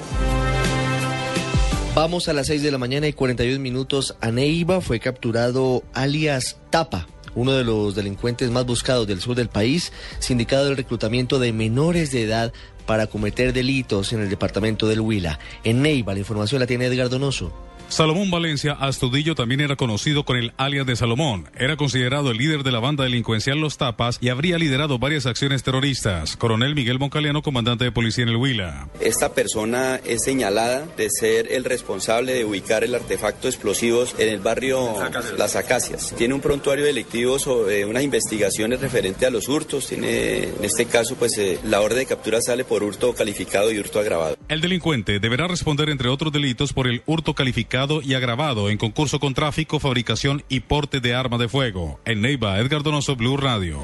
Vamos 1.97 2.29
a 2.29 2.35
las 2.35 2.49
6 2.49 2.63
de 2.63 2.71
la 2.71 2.77
mañana 2.77 3.09
y 3.09 3.15
41 3.15 3.59
minutos. 3.59 4.17
A 4.21 4.31
Neiva 4.31 4.83
fue 4.83 5.01
capturado 5.01 5.83
alias 5.95 6.59
Tapa, 6.69 7.07
uno 7.35 7.53
de 7.53 7.65
los 7.65 7.95
delincuentes 7.95 8.51
más 8.51 8.67
buscados 8.67 9.07
del 9.07 9.23
sur 9.23 9.35
del 9.35 9.49
país, 9.49 9.95
sindicado 10.19 10.67
del 10.67 10.77
reclutamiento 10.77 11.39
de 11.39 11.55
menores 11.55 12.13
de 12.13 12.25
edad 12.25 12.53
para 12.85 13.07
cometer 13.07 13.55
delitos 13.55 14.13
en 14.13 14.21
el 14.21 14.29
departamento 14.29 14.87
del 14.89 15.01
Huila. 15.01 15.39
En 15.65 15.81
Neiva, 15.81 16.13
la 16.13 16.19
información 16.19 16.61
la 16.61 16.67
tiene 16.67 16.85
Edgar 16.85 17.09
Donoso. 17.09 17.66
Salomón 17.89 18.33
Valencia 18.33 18.73
Astudillo 18.73 19.37
también 19.37 19.61
era 19.61 19.77
conocido 19.77 20.25
con 20.25 20.37
el 20.37 20.53
alias 20.57 20.87
de 20.87 20.97
Salomón. 20.97 21.49
Era 21.57 21.77
considerado 21.77 22.33
el 22.33 22.37
líder 22.37 22.65
de 22.65 22.73
la 22.73 22.81
banda 22.81 23.05
delincuencial 23.05 23.61
Los 23.61 23.79
Tapas 23.79 24.19
y 24.21 24.29
habría 24.29 24.59
liderado 24.59 24.99
varias 24.99 25.25
acciones 25.25 25.63
terroristas. 25.63 26.37
Coronel 26.37 26.75
Miguel 26.75 26.99
Moncaliano, 26.99 27.43
comandante 27.43 27.85
de 27.85 27.93
policía 27.93 28.25
en 28.25 28.31
el 28.31 28.37
Huila. 28.37 28.89
Esta 29.01 29.33
persona 29.33 30.01
es 30.05 30.25
señalada 30.25 30.85
de 30.97 31.09
ser 31.11 31.53
el 31.53 31.65
responsable 31.65 32.35
de 32.35 32.45
ubicar 32.45 32.83
el 32.83 32.95
artefacto 32.95 33.47
explosivos 33.47 34.17
en 34.19 34.31
el 34.31 34.41
barrio 34.41 34.95
Las 35.39 35.55
Acacias. 35.55 36.13
Tiene 36.19 36.35
un 36.35 36.41
prontuario 36.41 36.85
delictivo 36.85 37.39
sobre 37.39 37.85
unas 37.85 38.03
investigaciones 38.03 38.81
referente 38.81 39.27
a 39.27 39.31
los 39.31 39.49
hurtos. 39.49 39.87
Tiene, 39.87 40.43
en 40.43 40.65
este 40.65 40.87
caso, 40.87 41.15
pues 41.15 41.39
eh, 41.39 41.61
la 41.65 41.81
orden 41.81 41.99
de 41.99 42.07
captura 42.07 42.41
sale 42.43 42.65
por 42.65 42.83
hurto 42.83 43.15
calificado 43.15 43.71
y 43.71 43.79
hurto 43.79 44.01
agravado. 44.01 44.37
El 44.49 44.61
delincuente 44.61 45.21
deberá 45.21 45.47
responder, 45.47 45.89
entre 45.89 46.09
otros 46.09 46.33
delitos, 46.33 46.73
por 46.73 46.89
el 46.89 47.03
hurto 47.07 47.35
calificado 47.35 47.76
y 48.03 48.15
agravado 48.15 48.71
en 48.71 48.79
concurso 48.79 49.21
con 49.21 49.35
tráfico, 49.35 49.79
fabricación 49.79 50.43
y 50.49 50.61
porte 50.61 51.01
de 51.01 51.15
arma 51.15 51.37
de 51.37 51.47
fuego. 51.47 52.01
En 52.07 52.23
Neiva, 52.23 52.59
Edgar 52.59 52.83
Donoso, 52.83 53.17
Blue 53.17 53.37
Radio. 53.37 53.79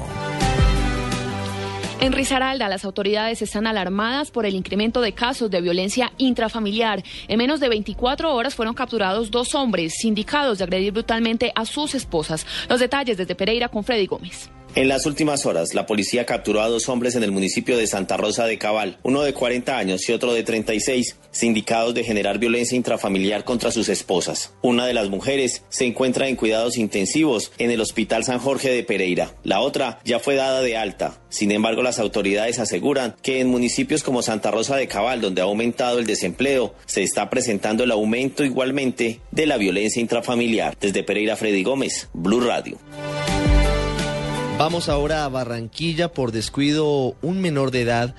En 1.99 2.11
Risaralda, 2.11 2.67
las 2.69 2.85
autoridades 2.85 3.43
están 3.43 3.67
alarmadas 3.67 4.31
por 4.31 4.47
el 4.47 4.55
incremento 4.55 4.99
de 4.99 5.13
casos 5.13 5.51
de 5.51 5.61
violencia 5.61 6.11
intrafamiliar. 6.17 7.03
En 7.27 7.37
menos 7.37 7.59
de 7.59 7.69
24 7.69 8.33
horas 8.33 8.55
fueron 8.55 8.73
capturados 8.73 9.29
dos 9.29 9.53
hombres 9.53 9.93
sindicados 9.99 10.57
de 10.57 10.63
agredir 10.63 10.91
brutalmente 10.91 11.51
a 11.55 11.65
sus 11.65 11.93
esposas. 11.93 12.47
Los 12.67 12.79
detalles 12.79 13.17
desde 13.17 13.35
Pereira 13.35 13.69
con 13.69 13.83
Freddy 13.83 14.07
Gómez. 14.07 14.49
En 14.75 14.87
las 14.87 15.05
últimas 15.05 15.45
horas, 15.45 15.75
la 15.75 15.85
policía 15.85 16.25
capturó 16.25 16.63
a 16.63 16.67
dos 16.67 16.89
hombres 16.89 17.15
en 17.15 17.21
el 17.21 17.31
municipio 17.31 17.77
de 17.77 17.85
Santa 17.85 18.17
Rosa 18.17 18.45
de 18.45 18.57
Cabal, 18.57 18.97
uno 19.03 19.21
de 19.21 19.31
40 19.31 19.77
años 19.77 20.09
y 20.09 20.13
otro 20.13 20.33
de 20.33 20.41
36, 20.41 21.15
sindicados 21.29 21.93
de 21.93 22.03
generar 22.03 22.39
violencia 22.39 22.75
intrafamiliar 22.75 23.43
contra 23.43 23.69
sus 23.69 23.87
esposas. 23.87 24.51
Una 24.63 24.87
de 24.87 24.95
las 24.95 25.09
mujeres 25.09 25.61
se 25.69 25.85
encuentra 25.85 26.27
en 26.27 26.35
cuidados 26.35 26.77
intensivos 26.77 27.51
en 27.59 27.69
el 27.69 27.81
Hospital 27.81 28.23
San 28.23 28.39
Jorge 28.39 28.71
de 28.71 28.83
Pereira. 28.83 29.35
La 29.43 29.59
otra 29.59 29.99
ya 30.05 30.17
fue 30.17 30.33
dada 30.33 30.63
de 30.63 30.75
alta. 30.75 31.21
Sin 31.29 31.51
embargo, 31.51 31.83
las 31.83 31.99
autoridades 31.99 32.57
aseguran 32.57 33.15
que 33.21 33.41
en 33.41 33.49
municipios 33.49 34.01
como 34.01 34.23
Santa 34.23 34.49
Rosa 34.49 34.75
de 34.75 34.87
Cabal, 34.87 35.21
donde 35.21 35.41
ha 35.41 35.45
aumentado 35.45 35.99
el 35.99 36.07
desempleo, 36.07 36.73
se 36.87 37.03
está 37.03 37.29
presentando 37.29 37.83
el 37.83 37.91
aumento 37.91 38.43
igualmente 38.43 39.19
de 39.29 39.45
la 39.45 39.57
violencia 39.57 40.01
intrafamiliar. 40.01 40.75
Desde 40.81 41.03
Pereira, 41.03 41.35
Freddy 41.35 41.61
Gómez, 41.61 42.09
Blue 42.11 42.41
Radio. 42.41 42.79
Vamos 44.57 44.87
ahora 44.87 45.25
a 45.25 45.29
Barranquilla. 45.29 46.13
Por 46.13 46.31
descuido, 46.31 47.15
un 47.21 47.41
menor 47.41 47.71
de 47.71 47.81
edad 47.81 48.15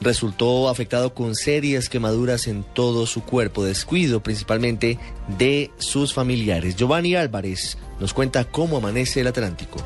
resultó 0.00 0.68
afectado 0.68 1.14
con 1.14 1.34
serias 1.34 1.88
quemaduras 1.88 2.48
en 2.48 2.64
todo 2.64 3.06
su 3.06 3.22
cuerpo. 3.22 3.64
Descuido 3.64 4.20
principalmente 4.20 4.98
de 5.38 5.70
sus 5.78 6.12
familiares. 6.12 6.76
Giovanni 6.76 7.14
Álvarez 7.14 7.78
nos 8.00 8.12
cuenta 8.12 8.44
cómo 8.44 8.78
amanece 8.78 9.20
el 9.20 9.28
Atlántico. 9.28 9.78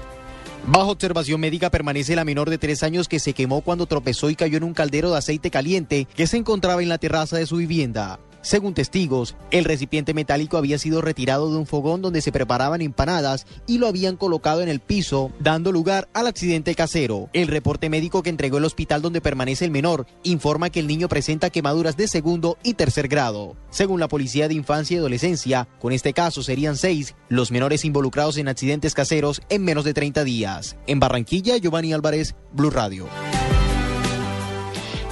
Bajo 0.66 0.90
observación 0.90 1.40
médica 1.40 1.70
permanece 1.70 2.16
la 2.16 2.24
menor 2.24 2.50
de 2.50 2.58
tres 2.58 2.82
años 2.82 3.06
que 3.06 3.20
se 3.20 3.34
quemó 3.34 3.60
cuando 3.60 3.86
tropezó 3.86 4.30
y 4.30 4.36
cayó 4.36 4.56
en 4.56 4.64
un 4.64 4.74
caldero 4.74 5.10
de 5.10 5.18
aceite 5.18 5.50
caliente 5.50 6.06
que 6.16 6.26
se 6.26 6.38
encontraba 6.38 6.82
en 6.82 6.88
la 6.88 6.98
terraza 6.98 7.36
de 7.36 7.46
su 7.46 7.56
vivienda. 7.56 8.18
Según 8.42 8.72
testigos, 8.72 9.36
el 9.50 9.64
recipiente 9.64 10.14
metálico 10.14 10.56
había 10.56 10.78
sido 10.78 11.02
retirado 11.02 11.50
de 11.50 11.58
un 11.58 11.66
fogón 11.66 12.00
donde 12.00 12.22
se 12.22 12.32
preparaban 12.32 12.80
empanadas 12.80 13.46
y 13.66 13.78
lo 13.78 13.86
habían 13.86 14.16
colocado 14.16 14.62
en 14.62 14.68
el 14.68 14.80
piso, 14.80 15.30
dando 15.40 15.72
lugar 15.72 16.08
al 16.14 16.26
accidente 16.26 16.74
casero. 16.74 17.28
El 17.32 17.48
reporte 17.48 17.90
médico 17.90 18.22
que 18.22 18.30
entregó 18.30 18.58
el 18.58 18.64
hospital 18.64 19.02
donde 19.02 19.20
permanece 19.20 19.66
el 19.66 19.70
menor 19.70 20.06
informa 20.22 20.70
que 20.70 20.80
el 20.80 20.86
niño 20.86 21.08
presenta 21.08 21.50
quemaduras 21.50 21.96
de 21.96 22.08
segundo 22.08 22.56
y 22.62 22.74
tercer 22.74 23.08
grado. 23.08 23.56
Según 23.70 24.00
la 24.00 24.08
Policía 24.08 24.48
de 24.48 24.54
Infancia 24.54 24.94
y 24.94 24.98
Adolescencia, 24.98 25.68
con 25.78 25.92
este 25.92 26.14
caso 26.14 26.42
serían 26.42 26.76
seis 26.76 27.14
los 27.28 27.50
menores 27.50 27.84
involucrados 27.84 28.38
en 28.38 28.48
accidentes 28.48 28.94
caseros 28.94 29.42
en 29.50 29.64
menos 29.64 29.84
de 29.84 29.94
30 29.94 30.24
días. 30.24 30.76
En 30.86 30.98
Barranquilla, 30.98 31.58
Giovanni 31.58 31.92
Álvarez, 31.92 32.34
Blue 32.52 32.70
Radio. 32.70 33.06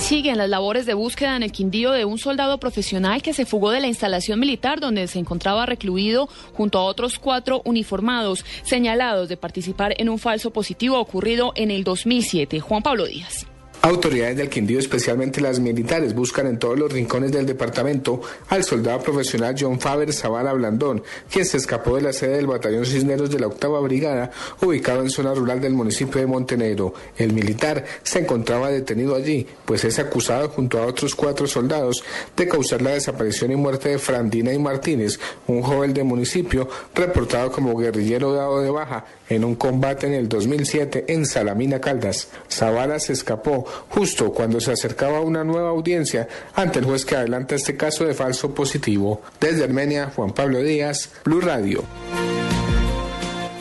Siguen 0.08 0.38
las 0.38 0.48
labores 0.48 0.86
de 0.86 0.94
búsqueda 0.94 1.36
en 1.36 1.42
el 1.42 1.52
Quindío 1.52 1.92
de 1.92 2.06
un 2.06 2.16
soldado 2.16 2.58
profesional 2.58 3.20
que 3.20 3.34
se 3.34 3.44
fugó 3.44 3.70
de 3.72 3.80
la 3.80 3.88
instalación 3.88 4.40
militar 4.40 4.80
donde 4.80 5.06
se 5.06 5.18
encontraba 5.18 5.66
recluido 5.66 6.30
junto 6.54 6.78
a 6.78 6.84
otros 6.84 7.18
cuatro 7.18 7.60
uniformados 7.66 8.42
señalados 8.62 9.28
de 9.28 9.36
participar 9.36 9.94
en 9.98 10.08
un 10.08 10.18
falso 10.18 10.50
positivo 10.50 10.98
ocurrido 10.98 11.52
en 11.56 11.70
el 11.70 11.84
2007. 11.84 12.58
Juan 12.58 12.82
Pablo 12.82 13.04
Díaz. 13.04 13.46
Autoridades 13.80 14.36
del 14.36 14.48
Quindío, 14.48 14.80
especialmente 14.80 15.40
las 15.40 15.60
militares, 15.60 16.12
buscan 16.12 16.48
en 16.48 16.58
todos 16.58 16.76
los 16.76 16.92
rincones 16.92 17.30
del 17.30 17.46
departamento 17.46 18.20
al 18.48 18.64
soldado 18.64 19.00
profesional 19.00 19.54
John 19.58 19.78
Faber 19.78 20.12
Zavala 20.12 20.52
Blandón, 20.52 21.04
quien 21.30 21.46
se 21.46 21.58
escapó 21.58 21.94
de 21.94 22.02
la 22.02 22.12
sede 22.12 22.36
del 22.36 22.48
Batallón 22.48 22.84
Cisneros 22.84 23.30
de 23.30 23.38
la 23.38 23.46
Octava 23.46 23.78
Brigada, 23.80 24.32
ubicado 24.62 25.02
en 25.02 25.10
zona 25.10 25.32
rural 25.32 25.60
del 25.60 25.74
municipio 25.74 26.20
de 26.20 26.26
Montenegro. 26.26 26.92
El 27.16 27.32
militar 27.32 27.84
se 28.02 28.18
encontraba 28.18 28.68
detenido 28.68 29.14
allí, 29.14 29.46
pues 29.64 29.84
es 29.84 30.00
acusado 30.00 30.48
junto 30.48 30.78
a 30.78 30.86
otros 30.86 31.14
cuatro 31.14 31.46
soldados 31.46 32.02
de 32.36 32.48
causar 32.48 32.82
la 32.82 32.90
desaparición 32.90 33.52
y 33.52 33.56
muerte 33.56 33.90
de 33.90 33.98
Frandina 33.98 34.52
y 34.52 34.58
Martínez, 34.58 35.20
un 35.46 35.62
joven 35.62 35.94
del 35.94 36.04
municipio 36.04 36.68
reportado 36.96 37.52
como 37.52 37.76
guerrillero 37.76 38.32
dado 38.32 38.60
de 38.60 38.70
baja 38.70 39.04
en 39.28 39.44
un 39.44 39.54
combate 39.54 40.08
en 40.08 40.14
el 40.14 40.28
2007 40.28 41.04
en 41.08 41.26
Salamina 41.26 41.80
Caldas. 41.80 42.28
Zavala 42.50 42.98
se 42.98 43.12
escapó 43.12 43.67
justo 43.88 44.32
cuando 44.32 44.60
se 44.60 44.72
acercaba 44.72 45.20
una 45.20 45.44
nueva 45.44 45.70
audiencia 45.70 46.28
ante 46.54 46.78
el 46.78 46.84
juez 46.84 47.04
que 47.04 47.16
adelanta 47.16 47.54
este 47.54 47.76
caso 47.76 48.04
de 48.04 48.14
falso 48.14 48.54
positivo. 48.54 49.22
Desde 49.40 49.64
Armenia, 49.64 50.12
Juan 50.14 50.32
Pablo 50.32 50.62
Díaz, 50.62 51.10
Blue 51.24 51.40
Radio. 51.40 51.84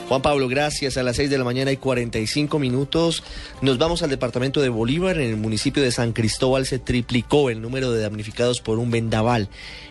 Juan 0.07 0.21
Pablo, 0.21 0.47
gracias. 0.47 0.95
A 0.95 1.03
las 1.03 1.17
6 1.17 1.29
de 1.29 1.37
la 1.37 1.43
mañana 1.43 1.69
y 1.69 1.77
45 1.77 2.59
minutos 2.59 3.23
nos 3.61 3.77
vamos 3.77 4.03
al 4.03 4.09
departamento 4.09 4.61
de 4.61 4.69
Bolívar. 4.69 5.17
En 5.17 5.29
el 5.29 5.35
municipio 5.35 5.83
de 5.83 5.91
San 5.91 6.13
Cristóbal 6.13 6.65
se 6.65 6.79
triplicó 6.79 7.49
el 7.49 7.61
número 7.61 7.91
de 7.91 8.01
damnificados 8.01 8.61
por 8.61 8.79
un 8.79 8.89
vendaval. 8.89 9.49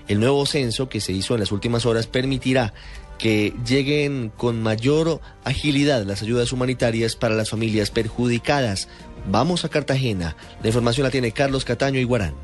El 0.08 0.20
nuevo 0.20 0.46
censo 0.46 0.88
que 0.88 1.02
se 1.02 1.12
hizo 1.12 1.34
en 1.34 1.40
las 1.40 1.52
últimas 1.52 1.84
horas 1.84 2.06
permitirá 2.06 2.72
que 3.18 3.52
lleguen 3.66 4.30
con 4.34 4.62
mayor 4.62 5.20
agilidad 5.44 6.04
las 6.04 6.22
ayudas 6.22 6.50
humanitarias 6.52 7.14
para 7.14 7.34
las 7.34 7.50
familias 7.50 7.90
perjudicadas. 7.90 8.88
Vamos 9.28 9.64
a 9.64 9.68
Cartagena. 9.68 10.36
La 10.62 10.68
información 10.68 11.04
la 11.04 11.10
tiene 11.10 11.32
Carlos 11.32 11.64
Cataño 11.64 11.98
y 11.98 12.04
Guarán. 12.04 12.34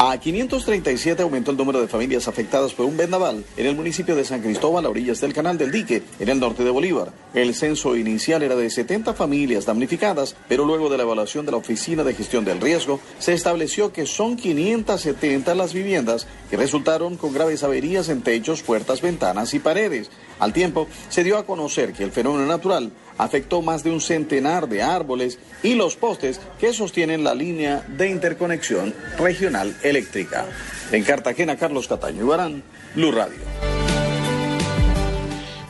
A 0.00 0.16
537 0.16 1.22
aumentó 1.22 1.50
el 1.50 1.56
número 1.56 1.80
de 1.80 1.88
familias 1.88 2.28
afectadas 2.28 2.72
por 2.72 2.86
un 2.86 2.96
vendaval 2.96 3.44
en 3.56 3.66
el 3.66 3.74
municipio 3.74 4.14
de 4.14 4.24
San 4.24 4.42
Cristóbal, 4.42 4.86
a 4.86 4.90
orillas 4.90 5.20
del 5.20 5.32
Canal 5.32 5.58
del 5.58 5.72
Dique, 5.72 6.04
en 6.20 6.28
el 6.28 6.38
norte 6.38 6.62
de 6.62 6.70
Bolívar. 6.70 7.12
El 7.34 7.52
censo 7.52 7.96
inicial 7.96 8.44
era 8.44 8.54
de 8.54 8.70
70 8.70 9.14
familias 9.14 9.66
damnificadas, 9.66 10.36
pero 10.46 10.64
luego 10.64 10.88
de 10.88 10.98
la 10.98 11.02
evaluación 11.02 11.46
de 11.46 11.50
la 11.50 11.58
Oficina 11.58 12.04
de 12.04 12.14
Gestión 12.14 12.44
del 12.44 12.60
Riesgo, 12.60 13.00
se 13.18 13.32
estableció 13.32 13.92
que 13.92 14.06
son 14.06 14.36
570 14.36 15.52
las 15.56 15.72
viviendas 15.72 16.28
que 16.48 16.56
resultaron 16.56 17.16
con 17.16 17.32
graves 17.32 17.64
averías 17.64 18.08
en 18.08 18.22
techos, 18.22 18.62
puertas, 18.62 19.02
ventanas 19.02 19.52
y 19.52 19.58
paredes. 19.58 20.12
Al 20.38 20.52
tiempo, 20.52 20.88
se 21.08 21.24
dio 21.24 21.38
a 21.38 21.46
conocer 21.46 21.92
que 21.92 22.04
el 22.04 22.12
fenómeno 22.12 22.46
natural 22.46 22.92
afectó 23.16 23.62
más 23.62 23.82
de 23.82 23.90
un 23.90 24.00
centenar 24.00 24.68
de 24.68 24.82
árboles 24.82 25.38
y 25.62 25.74
los 25.74 25.96
postes 25.96 26.40
que 26.60 26.72
sostienen 26.72 27.24
la 27.24 27.34
línea 27.34 27.84
de 27.88 28.08
interconexión 28.08 28.94
regional 29.18 29.76
eléctrica. 29.82 30.46
En 30.92 31.02
Cartagena, 31.02 31.56
Carlos 31.56 31.88
Cataño 31.88 32.24
Ibarán, 32.24 32.62
Blue 32.94 33.12
Radio. 33.12 33.38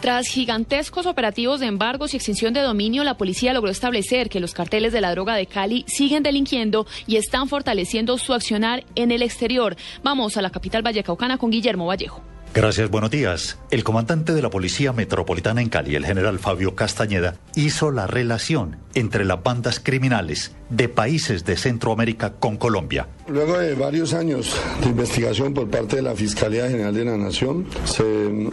Tras 0.01 0.29
gigantescos 0.29 1.07
operativos 1.07 1.59
de 1.59 1.66
embargos 1.66 2.14
y 2.14 2.16
extinción 2.16 2.55
de 2.55 2.61
dominio, 2.61 3.03
la 3.03 3.16
policía 3.16 3.53
logró 3.53 3.71
establecer 3.71 4.31
que 4.31 4.39
los 4.39 4.55
carteles 4.55 4.93
de 4.93 5.01
la 5.01 5.11
droga 5.11 5.35
de 5.35 5.47
Cali 5.47 5.85
siguen 5.89 6.23
delinquiendo 6.23 6.87
y 7.07 7.16
están 7.16 7.49
fortaleciendo 7.49 8.16
su 8.16 8.33
accionar 8.33 8.85
en 8.95 9.11
el 9.11 9.23
exterior. 9.23 9.77
Vamos 10.05 10.37
a 10.37 10.43
la 10.43 10.51
capital 10.51 10.83
vallecaucana 10.83 11.37
con 11.37 11.51
Guillermo 11.51 11.87
Vallejo. 11.87 12.23
Gracias, 12.61 12.91
buenos 12.91 13.13
días. 13.13 13.57
El 13.71 13.85
comandante 13.85 14.35
de 14.35 14.43
la 14.43 14.51
Policía 14.51 14.93
Metropolitana 14.93 15.63
en 15.63 15.69
Cali, 15.69 15.95
el 15.95 16.05
general 16.05 16.41
Fabio 16.41 16.75
Castañeda, 16.75 17.37
hizo 17.55 17.93
la 17.93 18.09
relación 18.09 18.79
entre 18.99 19.25
las 19.25 19.41
bandas 19.43 19.79
criminales 19.79 20.51
de 20.71 20.89
países 20.89 21.45
de 21.45 21.57
Centroamérica 21.57 22.35
con 22.35 22.57
Colombia. 22.57 23.07
Luego 23.29 23.59
de 23.59 23.75
varios 23.75 24.13
años 24.13 24.57
de 24.83 24.89
investigación 24.89 25.55
por 25.55 25.69
parte 25.71 25.97
de 25.97 26.03
la 26.03 26.15
Fiscalía 26.15 26.69
General 26.69 26.93
de 26.93 27.05
la 27.05 27.17
Nación, 27.17 27.67
se 27.85 28.05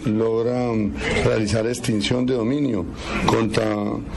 logra 0.05 0.71
realizar 1.23 1.65
extinción 1.65 2.25
de 2.25 2.35
dominio 2.35 2.85
contra 3.25 3.65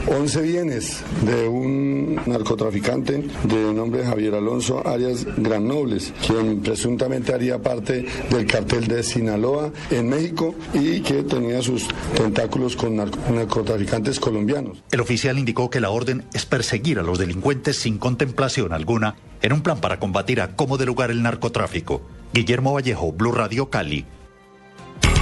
11 0.06 0.42
bienes 0.42 1.02
de 1.22 1.48
un 1.48 2.20
narcotraficante 2.26 3.24
de 3.44 3.72
nombre 3.72 4.04
Javier 4.04 4.34
Alonso 4.34 4.86
Arias 4.86 5.26
Granobles, 5.36 6.12
quien 6.26 6.60
presuntamente 6.60 7.32
haría 7.32 7.62
parte 7.62 8.04
del 8.30 8.46
cartel 8.46 8.86
de 8.86 9.02
Sinaloa 9.02 9.72
en 9.90 10.08
México 10.08 10.54
y 10.74 11.00
que 11.00 11.22
tenía 11.22 11.62
sus 11.62 11.88
tentáculos 12.14 12.76
con 12.76 12.96
narcotraficantes 12.96 14.20
colombianos. 14.20 14.82
El 14.90 15.00
oficial 15.00 15.38
indicó 15.38 15.70
que 15.70 15.80
la 15.80 15.90
orden 15.90 16.17
es 16.32 16.46
perseguir 16.46 16.98
a 16.98 17.02
los 17.02 17.18
delincuentes 17.18 17.78
sin 17.78 17.98
contemplación 17.98 18.72
alguna 18.72 19.16
en 19.42 19.52
un 19.52 19.62
plan 19.62 19.80
para 19.80 19.98
combatir 19.98 20.40
a 20.40 20.56
cómo 20.56 20.78
de 20.78 20.86
lugar 20.86 21.10
el 21.10 21.22
narcotráfico. 21.22 22.02
Guillermo 22.32 22.72
Vallejo, 22.74 23.12
Blue 23.12 23.32
Radio 23.32 23.70
Cali. 23.70 24.04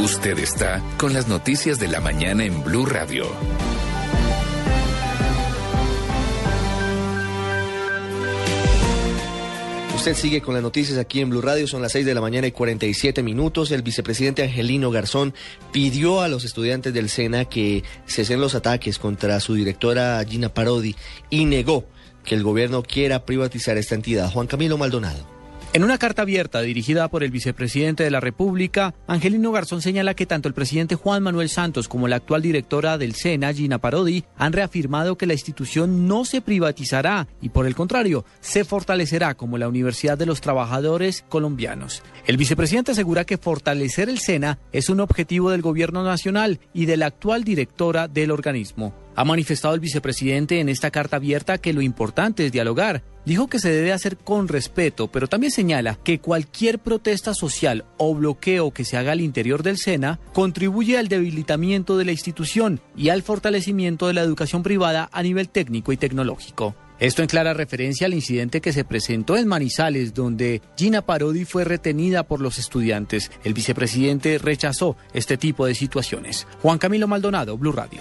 Usted 0.00 0.38
está 0.38 0.80
con 0.96 1.12
las 1.12 1.26
noticias 1.26 1.80
de 1.80 1.88
la 1.88 2.00
mañana 2.00 2.44
en 2.44 2.62
Blue 2.62 2.86
Radio. 2.86 3.26
Usted 9.96 10.14
sigue 10.14 10.40
con 10.40 10.54
las 10.54 10.62
noticias 10.62 10.98
aquí 10.98 11.20
en 11.20 11.30
Blue 11.30 11.40
Radio, 11.40 11.66
son 11.66 11.82
las 11.82 11.90
6 11.90 12.06
de 12.06 12.14
la 12.14 12.20
mañana 12.20 12.46
y 12.46 12.52
47 12.52 13.24
minutos. 13.24 13.72
El 13.72 13.82
vicepresidente 13.82 14.44
Angelino 14.44 14.92
Garzón 14.92 15.34
pidió 15.72 16.20
a 16.20 16.28
los 16.28 16.44
estudiantes 16.44 16.94
del 16.94 17.08
SENA 17.08 17.46
que 17.46 17.82
cesen 18.06 18.40
los 18.40 18.54
ataques 18.54 19.00
contra 19.00 19.40
su 19.40 19.54
directora 19.54 20.24
Gina 20.24 20.54
Parodi 20.54 20.94
y 21.28 21.44
negó 21.44 21.86
que 22.24 22.36
el 22.36 22.44
gobierno 22.44 22.84
quiera 22.84 23.24
privatizar 23.24 23.76
esta 23.76 23.96
entidad. 23.96 24.30
Juan 24.30 24.46
Camilo 24.46 24.78
Maldonado. 24.78 25.37
En 25.78 25.84
una 25.84 25.96
carta 25.96 26.22
abierta 26.22 26.60
dirigida 26.60 27.06
por 27.06 27.22
el 27.22 27.30
vicepresidente 27.30 28.02
de 28.02 28.10
la 28.10 28.18
República, 28.18 28.96
Angelino 29.06 29.52
Garzón 29.52 29.80
señala 29.80 30.14
que 30.14 30.26
tanto 30.26 30.48
el 30.48 30.54
presidente 30.54 30.96
Juan 30.96 31.22
Manuel 31.22 31.48
Santos 31.48 31.86
como 31.86 32.08
la 32.08 32.16
actual 32.16 32.42
directora 32.42 32.98
del 32.98 33.14
SENA, 33.14 33.54
Gina 33.54 33.78
Parodi, 33.78 34.24
han 34.36 34.52
reafirmado 34.52 35.16
que 35.16 35.26
la 35.26 35.34
institución 35.34 36.08
no 36.08 36.24
se 36.24 36.40
privatizará 36.40 37.28
y 37.40 37.50
por 37.50 37.64
el 37.64 37.76
contrario, 37.76 38.24
se 38.40 38.64
fortalecerá 38.64 39.34
como 39.34 39.56
la 39.56 39.68
Universidad 39.68 40.18
de 40.18 40.26
los 40.26 40.40
Trabajadores 40.40 41.24
Colombianos. 41.28 42.02
El 42.26 42.38
vicepresidente 42.38 42.90
asegura 42.90 43.24
que 43.24 43.38
fortalecer 43.38 44.08
el 44.08 44.18
SENA 44.18 44.58
es 44.72 44.88
un 44.88 44.98
objetivo 44.98 45.52
del 45.52 45.62
gobierno 45.62 46.02
nacional 46.02 46.58
y 46.74 46.86
de 46.86 46.96
la 46.96 47.06
actual 47.06 47.44
directora 47.44 48.08
del 48.08 48.32
organismo. 48.32 48.94
Ha 49.18 49.24
manifestado 49.24 49.74
el 49.74 49.80
vicepresidente 49.80 50.60
en 50.60 50.68
esta 50.68 50.92
carta 50.92 51.16
abierta 51.16 51.58
que 51.58 51.72
lo 51.72 51.82
importante 51.82 52.46
es 52.46 52.52
dialogar. 52.52 53.02
Dijo 53.24 53.48
que 53.48 53.58
se 53.58 53.72
debe 53.72 53.92
hacer 53.92 54.16
con 54.16 54.46
respeto, 54.46 55.08
pero 55.08 55.26
también 55.26 55.50
señala 55.50 55.98
que 56.04 56.20
cualquier 56.20 56.78
protesta 56.78 57.34
social 57.34 57.84
o 57.96 58.14
bloqueo 58.14 58.70
que 58.70 58.84
se 58.84 58.96
haga 58.96 59.10
al 59.10 59.20
interior 59.20 59.64
del 59.64 59.76
SENA 59.76 60.20
contribuye 60.32 60.98
al 60.98 61.08
debilitamiento 61.08 61.98
de 61.98 62.04
la 62.04 62.12
institución 62.12 62.80
y 62.96 63.08
al 63.08 63.24
fortalecimiento 63.24 64.06
de 64.06 64.14
la 64.14 64.20
educación 64.20 64.62
privada 64.62 65.08
a 65.10 65.20
nivel 65.24 65.48
técnico 65.48 65.90
y 65.90 65.96
tecnológico. 65.96 66.76
Esto 67.00 67.22
en 67.22 67.28
clara 67.28 67.54
referencia 67.54 68.06
al 68.06 68.14
incidente 68.14 68.60
que 68.60 68.72
se 68.72 68.84
presentó 68.84 69.36
en 69.36 69.48
Manizales, 69.48 70.14
donde 70.14 70.62
Gina 70.76 71.02
Parodi 71.02 71.44
fue 71.44 71.64
retenida 71.64 72.22
por 72.22 72.40
los 72.40 72.56
estudiantes. 72.58 73.32
El 73.42 73.54
vicepresidente 73.54 74.38
rechazó 74.38 74.96
este 75.12 75.36
tipo 75.36 75.66
de 75.66 75.74
situaciones. 75.74 76.46
Juan 76.62 76.78
Camilo 76.78 77.08
Maldonado, 77.08 77.58
Blue 77.58 77.72
Radio. 77.72 78.00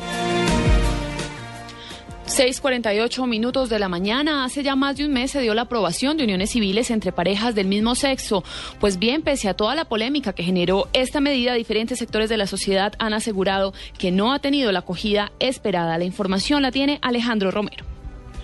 6:48 2.28 3.26
minutos 3.26 3.70
de 3.70 3.80
la 3.80 3.88
mañana. 3.88 4.44
Hace 4.44 4.62
ya 4.62 4.76
más 4.76 4.98
de 4.98 5.06
un 5.06 5.14
mes 5.14 5.32
se 5.32 5.40
dio 5.40 5.54
la 5.54 5.64
aprobación 5.64 6.18
de 6.18 6.26
uniones 6.26 6.52
civiles 6.52 6.92
entre 6.92 7.14
parejas 7.14 7.56
del 7.56 7.68
mismo 7.68 7.96
sexo. 7.96 8.44
Pues 8.82 9.00
bien, 9.00 9.22
pese 9.22 9.48
a 9.48 9.54
toda 9.54 9.76
la 9.76 9.86
polémica 9.86 10.34
que 10.34 10.44
generó 10.44 10.90
esta 10.92 11.22
medida, 11.22 11.54
diferentes 11.54 11.98
sectores 11.98 12.30
de 12.30 12.36
la 12.36 12.46
sociedad 12.46 12.94
han 13.00 13.14
asegurado 13.14 13.74
que 13.98 14.12
no 14.12 14.34
ha 14.34 14.40
tenido 14.40 14.74
la 14.74 14.80
acogida 14.80 15.32
esperada. 15.40 15.98
La 15.98 16.04
información 16.04 16.62
la 16.62 16.72
tiene 16.72 17.00
Alejandro 17.02 17.50
Romero. 17.50 17.97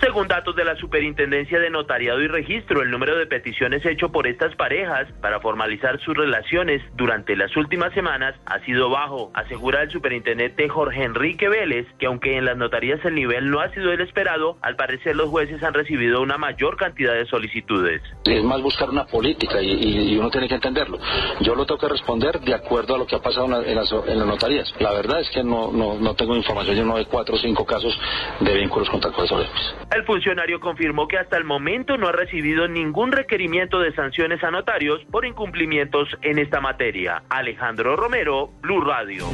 Según 0.03 0.27
datos 0.27 0.53
de 0.57 0.65
la 0.65 0.75
Superintendencia 0.75 1.61
de 1.61 1.69
Notariado 1.69 2.21
y 2.21 2.27
Registro, 2.27 2.81
el 2.81 2.91
número 2.91 3.15
de 3.15 3.25
peticiones 3.25 3.85
hecho 3.85 4.11
por 4.11 4.27
estas 4.27 4.53
parejas 4.53 5.07
para 5.21 5.39
formalizar 5.39 5.97
sus 6.01 6.13
relaciones 6.13 6.81
durante 6.93 7.37
las 7.37 7.55
últimas 7.55 7.93
semanas 7.93 8.35
ha 8.45 8.59
sido 8.65 8.89
bajo, 8.89 9.31
asegura 9.33 9.81
el 9.81 9.91
superintendente 9.91 10.67
Jorge 10.67 11.05
Enrique 11.05 11.47
Vélez, 11.47 11.87
que 11.99 12.07
aunque 12.07 12.35
en 12.35 12.43
las 12.43 12.57
notarías 12.57 12.99
el 13.05 13.15
nivel 13.15 13.49
no 13.49 13.61
ha 13.61 13.69
sido 13.69 13.93
el 13.93 14.01
esperado, 14.01 14.57
al 14.61 14.75
parecer 14.75 15.15
los 15.15 15.29
jueces 15.29 15.63
han 15.63 15.73
recibido 15.73 16.21
una 16.21 16.37
mayor 16.37 16.75
cantidad 16.75 17.13
de 17.13 17.25
solicitudes. 17.25 18.01
Es 18.25 18.43
más 18.43 18.61
buscar 18.61 18.89
una 18.89 19.05
política 19.05 19.61
y, 19.61 20.17
uno 20.17 20.29
tiene 20.29 20.49
que 20.49 20.55
entenderlo. 20.55 20.99
Yo 21.39 21.55
lo 21.55 21.65
tengo 21.65 21.79
que 21.79 21.87
responder 21.87 22.41
de 22.41 22.53
acuerdo 22.53 22.95
a 22.95 22.97
lo 22.97 23.07
que 23.07 23.15
ha 23.15 23.21
pasado 23.21 23.45
en, 23.45 23.73
las, 23.73 23.89
notarías. 23.89 24.69
La 24.79 24.91
verdad 24.91 25.21
es 25.21 25.29
que 25.29 25.45
no, 25.45 25.71
no, 25.71 26.13
tengo 26.15 26.35
información, 26.35 26.75
yo 26.75 26.83
no 26.83 26.97
hay 26.97 27.05
cuatro 27.05 27.35
o 27.35 27.37
cinco 27.37 27.65
casos 27.65 27.97
de 28.41 28.53
vínculos 28.53 28.89
contractuales 28.89 29.47
el 29.95 30.05
funcionario 30.05 30.59
confirmó 30.59 31.07
que 31.07 31.17
hasta 31.17 31.37
el 31.37 31.43
momento 31.43 31.97
no 31.97 32.07
ha 32.07 32.11
recibido 32.11 32.67
ningún 32.67 33.11
requerimiento 33.11 33.79
de 33.79 33.93
sanciones 33.93 34.43
a 34.43 34.51
notarios 34.51 35.03
por 35.11 35.25
incumplimientos 35.25 36.09
en 36.21 36.39
esta 36.39 36.61
materia. 36.61 37.23
Alejandro 37.29 37.95
Romero, 37.95 38.51
Blue 38.61 38.81
Radio. 38.81 39.25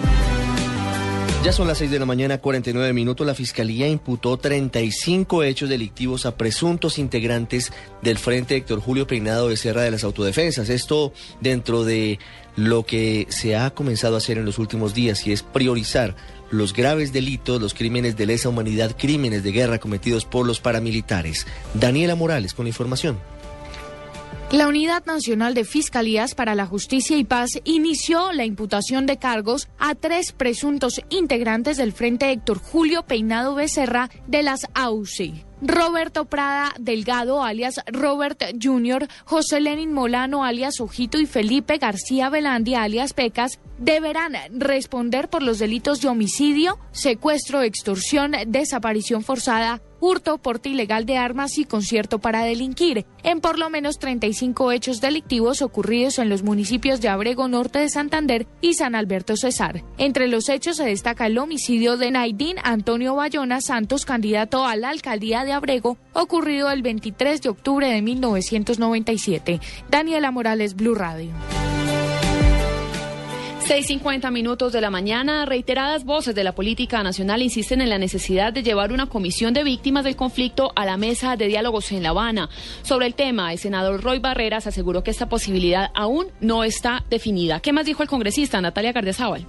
Ya 1.42 1.54
son 1.54 1.70
las 1.70 1.78
6 1.78 1.90
de 1.92 2.00
la 2.00 2.06
mañana, 2.06 2.40
49 2.40 2.92
minutos. 2.92 3.26
La 3.26 3.34
Fiscalía 3.34 3.88
imputó 3.88 4.36
35 4.36 5.44
hechos 5.44 5.70
delictivos 5.70 6.26
a 6.26 6.36
presuntos 6.36 7.00
integrantes 7.00 7.72
del 8.02 8.18
Frente 8.18 8.58
Héctor 8.58 8.82
Julio 8.82 9.08
Peinado 9.08 9.48
de 9.48 9.56
Sierra 9.56 9.84
de 9.84 9.92
las 9.92 10.04
Autodefensas. 10.04 10.68
Esto 10.68 11.14
dentro 11.40 11.86
de 11.86 12.20
lo 12.58 12.86
que 12.86 13.26
se 13.30 13.56
ha 13.56 13.70
comenzado 13.70 14.16
a 14.16 14.18
hacer 14.18 14.38
en 14.38 14.44
los 14.44 14.60
últimos 14.60 14.94
días 14.94 15.26
y 15.26 15.32
es 15.32 15.42
priorizar 15.42 16.18
los 16.52 16.74
graves 16.74 17.14
delitos, 17.14 17.62
los 17.62 17.74
crímenes 17.74 18.18
de 18.18 18.26
lesa 18.26 18.50
humanidad, 18.50 18.98
crímenes 18.98 19.42
de 19.42 19.54
guerra 19.54 19.80
cometidos 19.80 20.26
por 20.26 20.46
los 20.46 20.60
paramilitares. 20.60 21.48
Daniela 21.74 22.16
Morales 22.16 22.54
con 22.54 22.66
la 22.66 22.70
información. 22.70 23.18
La 24.52 24.68
Unidad 24.68 25.06
Nacional 25.06 25.54
de 25.54 25.64
Fiscalías 25.64 26.34
para 26.34 26.56
la 26.56 26.66
Justicia 26.66 27.16
y 27.16 27.24
Paz 27.24 27.52
inició 27.66 28.32
la 28.32 28.46
imputación 28.46 29.06
de 29.06 29.18
cargos 29.18 29.68
a 29.78 29.94
tres 29.94 30.32
presuntos 30.32 31.02
integrantes 31.10 31.78
del 31.78 31.94
Frente 31.94 32.32
Héctor 32.32 32.58
Julio 32.58 33.04
Peinado 33.04 33.54
Becerra 33.54 34.10
de 34.26 34.42
las 34.42 34.62
AUCI. 34.74 35.46
Roberto 35.62 36.26
Prada 36.26 36.74
Delgado, 36.80 37.44
alias 37.44 37.82
Robert 37.86 38.42
Jr., 38.60 39.08
José 39.26 39.60
Lenin 39.60 39.94
Molano, 39.94 40.44
alias 40.44 40.80
Ojito, 40.80 41.20
y 41.20 41.28
Felipe 41.28 41.78
García 41.78 42.30
Velandia, 42.30 42.82
alias 42.82 43.14
Pecas, 43.14 43.60
deberán 43.78 44.34
responder 44.52 45.30
por 45.30 45.44
los 45.44 45.60
delitos 45.60 46.02
de 46.02 46.08
homicidio, 46.08 46.80
secuestro, 46.92 47.62
extorsión, 47.62 48.32
desaparición 48.48 49.22
forzada, 49.22 49.82
hurto, 50.00 50.38
porte 50.38 50.70
ilegal 50.70 51.06
de 51.06 51.18
armas 51.18 51.58
y 51.58 51.66
concierto 51.66 52.20
para 52.20 52.44
delinquir, 52.44 53.06
en 53.24 53.42
por 53.42 53.60
lo 53.60 53.70
menos 53.70 54.00
35 54.00 54.72
hechos 54.72 55.02
delictivos 55.02 55.62
ocurridos 55.62 56.20
en 56.20 56.30
los 56.30 56.44
municipios 56.44 57.02
de 57.02 57.10
Abrego 57.10 57.48
Norte 57.48 57.80
de 57.80 57.90
Santander 57.90 58.48
y 58.62 58.74
San 58.74 58.96
Alberto 58.96 59.36
Cesar. 59.36 59.84
Entre 59.98 60.28
los 60.28 60.50
hechos 60.50 60.78
se 60.78 60.86
destaca 60.86 61.28
el 61.28 61.38
homicidio 61.38 61.98
de 61.98 62.12
Naidín 62.12 62.58
Antonio 62.64 63.16
Bayona 63.16 63.62
Santos, 63.62 64.06
candidato 64.06 64.66
a 64.66 64.76
la 64.76 64.90
alcaldía 64.90 65.44
de 65.44 65.54
Abrego, 65.54 65.98
ocurrido 66.14 66.72
el 66.72 66.82
23 66.82 67.42
de 67.42 67.50
octubre 67.50 67.88
de 67.88 68.02
1997. 68.02 69.60
Daniela 69.90 70.32
Morales, 70.32 70.76
Blue 70.76 70.96
Radio. 70.96 71.32
6.50 73.70 74.32
minutos 74.32 74.74
de 74.74 74.82
la 74.82 74.90
mañana, 74.90 75.46
reiteradas 75.46 76.04
voces 76.04 76.34
de 76.34 76.44
la 76.44 76.56
política 76.56 77.04
nacional 77.04 77.44
insisten 77.44 77.82
en 77.82 77.90
la 77.90 78.00
necesidad 78.00 78.52
de 78.52 78.64
llevar 78.64 78.92
una 78.92 79.06
comisión 79.06 79.54
de 79.54 79.64
víctimas 79.64 80.04
del 80.04 80.16
conflicto 80.16 80.72
a 80.76 80.86
la 80.86 80.98
mesa 80.98 81.36
de 81.36 81.46
diálogos 81.46 81.92
en 81.92 82.02
La 82.02 82.10
Habana. 82.10 82.50
Sobre 82.82 83.06
el 83.06 83.14
tema, 83.14 83.54
el 83.54 83.60
senador 83.60 84.02
Roy 84.02 84.18
Barreras 84.18 84.66
aseguró 84.66 85.04
que 85.04 85.12
esta 85.12 85.30
posibilidad 85.30 85.92
aún 85.94 86.30
no 86.42 86.64
está 86.64 87.04
definida. 87.12 87.60
¿Qué 87.60 87.72
más 87.72 87.86
dijo 87.86 88.02
el 88.02 88.10
congresista 88.10 88.60
Natalia 88.60 88.92
Gardezábal? 88.92 89.46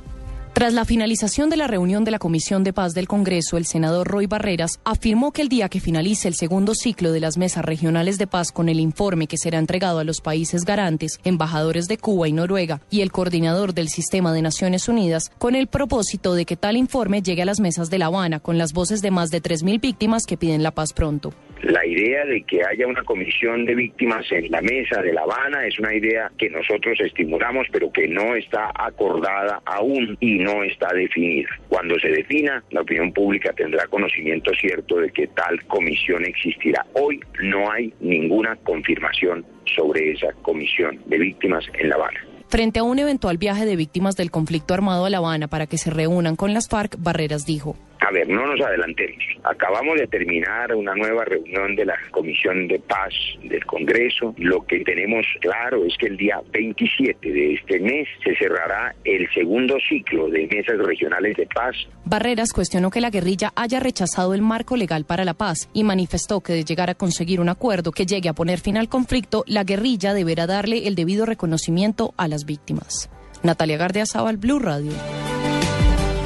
Tras 0.53 0.75
la 0.75 0.85
finalización 0.85 1.49
de 1.49 1.57
la 1.57 1.69
reunión 1.69 2.05
de 2.05 2.11
la 2.11 2.19
Comisión 2.19 2.65
de 2.65 2.73
Paz 2.73 2.93
del 2.93 3.07
Congreso, 3.07 3.57
el 3.57 3.67
senador 3.67 4.09
Roy 4.09 4.27
Barreras 4.27 4.81
afirmó 4.85 5.31
que 5.33 5.43
el 5.43 5.49
día 5.49 5.69
que 5.69 5.81
finalice 5.81 6.27
el 6.27 6.35
segundo 6.35 6.75
ciclo 6.75 7.13
de 7.13 7.21
las 7.21 7.39
mesas 7.39 7.65
regionales 7.65 8.19
de 8.19 8.27
paz 8.27 8.51
con 8.51 8.69
el 8.69 8.81
informe 8.81 9.29
que 9.29 9.39
será 9.39 9.59
entregado 9.59 10.01
a 10.01 10.05
los 10.05 10.21
países 10.21 10.65
garantes, 10.65 11.21
embajadores 11.25 11.87
de 11.87 11.99
Cuba 11.99 12.29
y 12.29 12.33
Noruega 12.33 12.83
y 12.91 13.01
el 13.01 13.13
coordinador 13.13 13.75
del 13.75 13.89
sistema 13.89 14.33
de 14.33 14.43
Naciones 14.43 14.89
Unidas, 14.89 15.31
con 15.39 15.55
el 15.55 15.69
propósito 15.69 16.35
de 16.35 16.45
que 16.45 16.57
tal 16.57 16.77
informe 16.77 17.23
llegue 17.23 17.43
a 17.43 17.47
las 17.47 17.61
mesas 17.61 17.89
de 17.89 17.99
La 17.99 18.07
Habana 18.07 18.41
con 18.41 18.59
las 18.59 18.73
voces 18.73 19.03
de 19.03 19.13
más 19.13 19.31
de 19.31 19.41
3.000 19.41 19.81
víctimas 19.81 20.27
que 20.27 20.37
piden 20.37 20.65
la 20.65 20.73
paz 20.73 20.93
pronto. 20.93 21.33
La 21.63 21.85
idea 21.85 22.25
de 22.25 22.43
que 22.43 22.65
haya 22.65 22.87
una 22.87 23.03
comisión 23.03 23.67
de 23.67 23.75
víctimas 23.75 24.25
en 24.33 24.51
la 24.51 24.63
mesa 24.63 25.03
de 25.03 25.13
La 25.13 25.23
Habana 25.23 25.67
es 25.67 25.79
una 25.79 25.95
idea 25.95 26.33
que 26.39 26.49
nosotros 26.49 26.99
estimulamos, 27.01 27.67
pero 27.71 27.93
que 27.93 28.09
no 28.09 28.35
está 28.35 28.71
acordada 28.75 29.61
aún 29.67 30.17
y 30.21 30.39
no 30.39 30.63
está 30.65 30.93
definida. 30.95 31.51
Cuando 31.69 31.99
se 31.99 32.09
defina, 32.09 32.65
la 32.71 32.81
opinión 32.81 33.13
pública 33.13 33.53
tendrá 33.53 33.87
conocimiento 33.89 34.53
cierto 34.55 34.97
de 34.97 35.11
que 35.11 35.27
tal 35.27 35.63
comisión 35.67 36.25
existirá. 36.25 36.87
Hoy 36.95 37.21
no 37.43 37.71
hay 37.71 37.93
ninguna 38.01 38.57
confirmación 38.57 39.45
sobre 39.77 40.13
esa 40.13 40.33
comisión 40.41 40.99
de 41.07 41.19
víctimas 41.19 41.65
en 41.75 41.91
La 41.91 41.97
Habana. 41.97 42.21
Frente 42.49 42.79
a 42.81 42.85
un 42.85 42.99
eventual 42.99 43.37
viaje 43.37 43.67
de 43.67 43.77
víctimas 43.77 44.17
del 44.17 44.31
conflicto 44.31 44.73
armado 44.73 45.05
a 45.05 45.11
La 45.11 45.19
Habana 45.19 45.47
para 45.47 45.67
que 45.67 45.77
se 45.77 45.91
reúnan 45.91 46.37
con 46.37 46.55
las 46.55 46.69
FARC, 46.69 46.97
Barreras 46.99 47.45
dijo. 47.45 47.77
A 48.01 48.11
ver, 48.13 48.29
no 48.29 48.47
nos 48.47 48.61
adelantemos. 48.61 49.23
Acabamos 49.45 49.99
de 49.99 50.07
terminar 50.07 50.75
una 50.75 50.95
nueva 50.95 51.25
reunión 51.25 51.77
de 51.77 51.85
la 51.85 51.97
Comisión 52.11 52.67
de 52.67 52.79
Paz 52.79 53.13
del 53.45 53.65
Congreso. 53.67 54.35
Lo 54.39 54.65
que 54.67 54.81
tenemos 54.81 55.27
claro 55.41 55.85
es 55.85 55.97
que 55.99 56.07
el 56.07 56.17
día 56.17 56.41
27 56.53 57.31
de 57.31 57.55
este 57.55 57.79
mes 57.79 58.09
se 58.25 58.35
cerrará 58.37 58.95
el 59.05 59.29
segundo 59.33 59.77
ciclo 59.89 60.29
de 60.29 60.47
mesas 60.47 60.79
regionales 60.79 61.37
de 61.37 61.47
paz. 61.47 61.77
Barreras 62.05 62.53
cuestionó 62.53 62.91
que 62.91 63.01
la 63.01 63.11
guerrilla 63.11 63.53
haya 63.55 63.81
rechazado 63.81 64.35
el 64.35 64.43
marco 64.43 64.77
legal 64.77 65.05
para 65.05 65.25
la 65.25 65.35
paz 65.35 65.69
y 65.73 65.85
manifestó 65.85 66.41
que 66.41 66.55
de 66.55 66.65
llegar 66.65 66.91
a 66.91 66.95
conseguir 66.95 67.41
un 67.41 67.49
acuerdo 67.51 67.93
que 67.93 68.07
llegue 68.07 68.29
a 68.29 68.35
poner 68.35 68.61
fin 68.61 68.79
al 68.79 68.89
conflicto, 68.89 69.45
la 69.47 69.65
guerrilla 69.65 70.15
deberá 70.15 70.47
darle 70.47 70.89
el 70.89 70.95
debido 70.95 71.27
reconocimiento 71.27 72.15
a 72.17 72.29
las 72.29 72.47
víctimas. 72.47 73.11
Natalia 73.43 73.77
Gardia 73.77 74.05
Blue 74.39 74.59
Radio. 74.59 74.93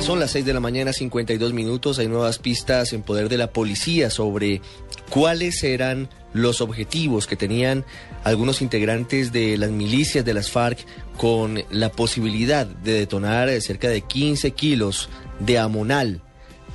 Son 0.04 0.20
las 0.20 0.32
6 0.32 0.44
de 0.44 0.52
la 0.52 0.60
mañana, 0.60 0.92
52 0.92 1.54
minutos. 1.54 1.98
Hay 1.98 2.08
nuevas 2.08 2.38
pistas 2.38 2.92
en 2.92 3.00
poder 3.00 3.30
de 3.30 3.38
la 3.38 3.54
policía 3.54 4.10
sobre 4.10 4.60
cuáles 5.08 5.64
eran 5.64 6.10
los 6.34 6.60
objetivos 6.60 7.26
que 7.26 7.36
tenían 7.36 7.86
algunos 8.22 8.60
integrantes 8.60 9.32
de 9.32 9.56
las 9.56 9.70
milicias 9.70 10.22
de 10.22 10.34
las 10.34 10.50
FARC 10.50 10.84
con 11.16 11.64
la 11.70 11.90
posibilidad 11.90 12.66
de 12.66 12.92
detonar 12.92 13.48
cerca 13.62 13.88
de 13.88 14.02
15 14.02 14.50
kilos 14.50 15.08
de 15.40 15.58
amonal 15.58 16.20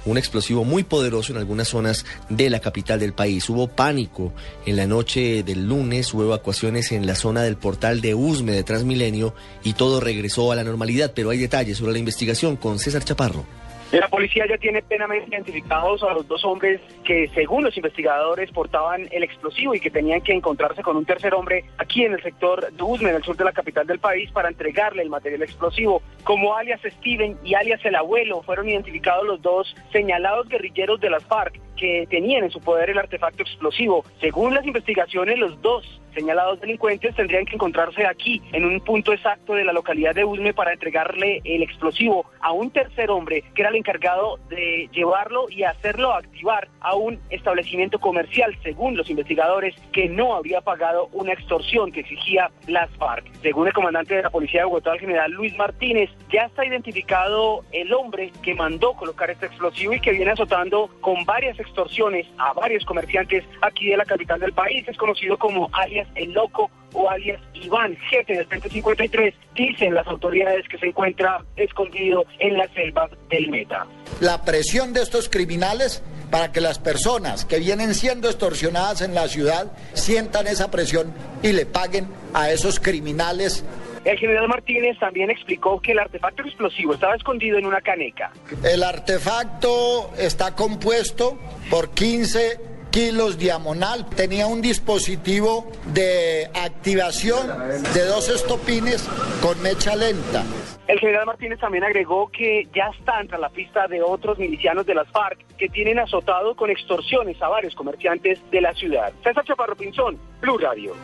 un 0.06 0.18
explosivo 0.18 0.64
muy 0.64 0.84
poderoso 0.84 1.32
en 1.34 1.40
algunas 1.40 1.68
zonas 1.68 2.06
de 2.30 2.50
la 2.50 2.60
capital 2.60 3.00
del 3.00 3.14
país. 3.14 3.50
Hubo 3.50 3.68
pánico 3.68 4.34
en 4.66 4.76
la 4.76 4.88
noche 4.88 5.44
del 5.44 5.68
lunes, 5.68 6.14
hubo 6.14 6.24
evacuaciones 6.24 6.92
en 6.92 7.06
la 7.06 7.16
zona 7.16 7.44
del 7.44 7.58
portal 7.58 8.02
de 8.02 8.16
Usme 8.16 8.54
de 8.54 8.64
Transmilenio 8.64 9.34
y 9.64 9.74
todo 9.74 10.00
regresó 10.00 10.52
a 10.52 10.56
la 10.56 10.64
normalidad, 10.64 11.12
pero 11.16 11.30
hay 11.30 11.38
detalles 11.38 11.78
sobre 11.78 11.94
la 11.94 12.00
investigación 12.00 12.56
con 12.56 12.80
César 12.80 13.04
Chaparro. 13.04 13.59
La 13.92 14.08
policía 14.08 14.46
ya 14.48 14.58
tiene 14.60 14.84
plenamente 14.84 15.30
identificados 15.30 16.04
a 16.04 16.14
los 16.14 16.28
dos 16.28 16.46
hombres 16.46 16.80
que, 17.04 17.28
según 17.30 17.64
los 17.64 17.76
investigadores, 17.76 18.52
portaban 18.52 19.08
el 19.12 19.24
explosivo 19.24 19.74
y 19.74 19.80
que 19.80 19.90
tenían 19.90 20.22
que 20.22 20.32
encontrarse 20.32 20.84
con 20.84 20.96
un 20.96 21.06
tercer 21.06 21.34
hombre 21.34 21.66
aquí 21.80 22.04
en 22.04 22.14
el 22.14 22.22
sector 22.22 22.72
de 22.72 22.84
Usme, 22.84 23.10
en 23.10 23.16
el 23.16 23.24
sur 23.24 23.36
de 23.36 23.46
la 23.46 23.52
capital 23.52 23.88
del 23.88 23.98
país, 23.98 24.32
para 24.32 24.50
entregarle 24.50 25.02
el 25.02 25.10
material 25.10 25.42
explosivo. 25.42 26.04
Como 26.24 26.56
alias 26.56 26.82
Steven 27.00 27.40
y 27.44 27.56
alias 27.56 27.84
el 27.84 27.96
abuelo, 27.96 28.44
fueron 28.44 28.70
identificados 28.70 29.26
los 29.26 29.42
dos 29.42 29.76
señalados 29.92 30.48
guerrilleros 30.48 31.00
de 31.00 31.10
las 31.10 31.24
FARC 31.26 31.60
que 31.80 32.06
tenían 32.10 32.44
en 32.44 32.52
su 32.52 32.60
poder 32.60 32.90
el 32.90 32.98
artefacto 32.98 33.44
explosivo. 33.44 34.04
Según 34.20 34.54
las 34.54 34.66
investigaciones, 34.66 35.40
los 35.40 35.62
dos 35.62 36.00
señalados 36.14 36.60
delincuentes 36.60 37.16
tendrían 37.16 37.46
que 37.46 37.56
encontrarse 37.56 38.06
aquí, 38.06 38.42
en 38.52 38.66
un 38.66 38.82
punto 38.82 39.14
exacto 39.14 39.54
de 39.54 39.64
la 39.64 39.74
localidad 39.74 40.16
de 40.16 40.26
Usme, 40.26 40.54
para 40.54 40.74
entregarle 40.74 41.42
el 41.44 41.64
explosivo 41.64 42.26
a 42.42 42.52
un 42.52 42.72
tercer 42.72 43.10
hombre 43.12 43.44
que 43.54 43.62
era 43.62 43.70
el 43.70 43.76
encargado 43.76 44.38
de 44.50 44.90
llevarlo 44.92 45.50
y 45.50 45.64
hacerlo 45.64 46.14
activar 46.14 46.68
a 46.82 46.96
un 46.96 47.20
establecimiento 47.30 48.00
comercial, 48.00 48.58
según 48.64 48.98
los 48.98 49.10
investigadores, 49.10 49.76
que 49.92 50.10
no 50.10 50.36
habría 50.36 50.62
pagado 50.62 51.10
una 51.14 51.34
extorsión 51.34 51.92
que 51.92 52.02
exigía 52.02 52.52
las 52.68 52.90
FARC. 52.98 53.26
Según 53.42 53.68
el 53.68 53.74
comandante 53.74 54.16
de 54.16 54.24
la 54.24 54.30
Policía 54.30 54.62
de 54.62 54.66
Bogotá, 54.66 54.94
el 54.94 55.00
general 55.00 55.32
Luis 55.32 55.56
Martínez, 55.58 56.10
ya 56.32 56.44
está 56.44 56.66
identificado 56.66 57.64
el 57.72 57.94
hombre 57.94 58.32
que 58.44 58.56
mandó 58.56 58.94
colocar 58.94 59.30
este 59.30 59.46
explosivo 59.46 59.94
y 59.94 60.02
que 60.02 60.12
viene 60.12 60.32
azotando 60.32 60.90
con 61.02 61.24
varias 61.26 61.60
extorsiones 61.70 62.28
a 62.38 62.54
varios 62.54 62.84
comerciantes 62.86 63.46
aquí 63.62 63.90
de 63.90 63.98
la 63.98 64.06
capital 64.06 64.40
del 64.40 64.54
país. 64.54 64.88
Es 64.88 64.98
conocido 64.98 65.38
como 65.38 65.70
alias 65.74 66.08
El 66.16 66.34
Loco 66.34 66.70
o 66.94 67.10
alias 67.10 67.42
Iván, 67.54 67.96
jefe 68.10 68.34
del 68.34 68.48
Frente 68.48 68.70
53, 68.70 69.34
dicen 69.56 69.94
las 69.94 70.08
autoridades 70.08 70.68
que 70.68 70.78
se 70.78 70.88
encuentra 70.88 71.44
escondido 71.56 72.26
en 72.40 72.58
la 72.58 72.68
selva 72.70 73.10
del 73.30 73.50
Meta. 73.50 73.86
La 74.20 74.44
presión 74.44 74.94
de 74.94 75.02
estos 75.02 75.30
criminales 75.30 76.04
para 76.32 76.52
que 76.52 76.62
las 76.62 76.80
personas 76.80 77.46
que 77.46 77.60
vienen 77.60 77.96
siendo 77.96 78.28
extorsionadas 78.28 79.02
en 79.02 79.16
la 79.16 79.28
ciudad 79.28 79.72
sientan 79.94 80.48
esa 80.48 80.70
presión 80.70 81.14
y 81.42 81.54
le 81.54 81.66
paguen 81.66 82.08
a 82.34 82.52
esos 82.52 82.80
criminales 82.80 83.64
el 84.06 84.18
general 84.18 84.48
Martínez 84.48 84.98
también 85.00 85.30
explicó 85.30 85.82
que 85.82 85.92
el 85.92 86.00
artefacto 86.00 86.44
explosivo 86.44 86.94
estaba 86.94 87.16
escondido 87.16 87.58
en 87.58 87.66
una 87.66 87.82
caneca. 87.82 88.32
El 88.64 88.84
artefacto 88.84 90.12
está 90.18 90.56
compuesto 90.56 91.38
por 91.70 91.92
15 91.92 92.70
kilos 92.92 93.38
diamonal. 93.38 94.10
Tenía 94.10 94.48
un 94.48 94.62
dispositivo 94.62 95.72
de 95.94 96.50
activación 96.54 97.48
de 97.94 98.06
dos 98.06 98.30
estopines 98.30 99.08
con 99.42 99.62
mecha 99.62 99.96
lenta. 99.96 100.44
El 100.88 101.00
general 101.00 101.28
Martínez 101.28 101.60
también 101.60 101.84
agregó 101.84 102.30
que 102.32 102.68
ya 102.74 102.90
está 103.00 103.22
entre 103.22 103.38
la 103.38 103.50
pista 103.50 103.88
de 103.88 104.02
otros 104.02 104.40
milicianos 104.40 104.86
de 104.88 104.96
las 104.96 105.08
FARC 105.10 105.38
que 105.58 105.70
tienen 105.70 106.00
azotado 106.00 106.56
con 106.56 106.72
extorsiones 106.72 107.40
a 107.42 107.48
varios 107.48 107.76
comerciantes 107.76 108.40
de 108.50 108.62
la 108.62 108.74
ciudad. 108.74 109.14
César 109.24 109.46
Chaparro 109.46 109.76
Pinzón, 109.76 110.18
Blue 110.42 110.58
Radio. 110.58 110.96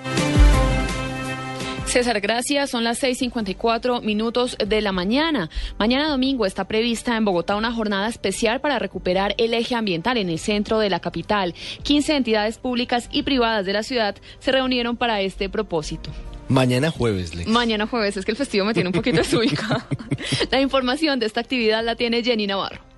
César, 1.96 2.20
gracias. 2.20 2.72
Son 2.72 2.84
las 2.84 3.02
6:54 3.02 4.02
minutos 4.02 4.58
de 4.58 4.82
la 4.82 4.92
mañana. 4.92 5.50
Mañana 5.80 6.10
domingo 6.10 6.46
está 6.46 6.66
prevista 6.66 7.16
en 7.16 7.24
Bogotá 7.24 7.56
una 7.56 7.72
jornada 7.72 8.10
especial 8.10 8.60
para 8.60 8.80
recuperar 8.80 9.34
el 9.38 9.54
eje 9.54 9.76
ambiental 9.76 10.18
en 10.18 10.30
el 10.30 10.38
centro 10.38 10.80
de 10.80 10.90
la 10.90 11.00
capital. 11.00 11.54
15 11.84 12.18
entidades 12.18 12.58
públicas 12.58 13.08
y 13.14 13.24
privadas 13.24 13.66
de 13.66 13.72
la 13.72 13.82
ciudad 13.82 14.18
se 14.40 14.52
reunieron 14.52 14.98
para 14.98 15.22
este 15.22 15.48
propósito. 15.48 16.10
Mañana 16.50 16.92
jueves, 16.92 17.34
Lex. 17.34 17.48
Mañana 17.48 17.88
jueves, 17.88 18.18
es 18.18 18.26
que 18.26 18.32
el 18.32 18.38
festivo 18.38 18.66
me 18.66 18.74
tiene 18.74 18.90
un 18.90 18.94
poquito 18.94 19.18
desubicado. 19.24 19.82
la 20.52 20.60
información 20.60 21.18
de 21.22 21.28
esta 21.28 21.40
actividad 21.40 21.82
la 21.82 21.96
tiene 21.96 22.22
Jenny 22.24 22.46
Navarro. 22.46 22.95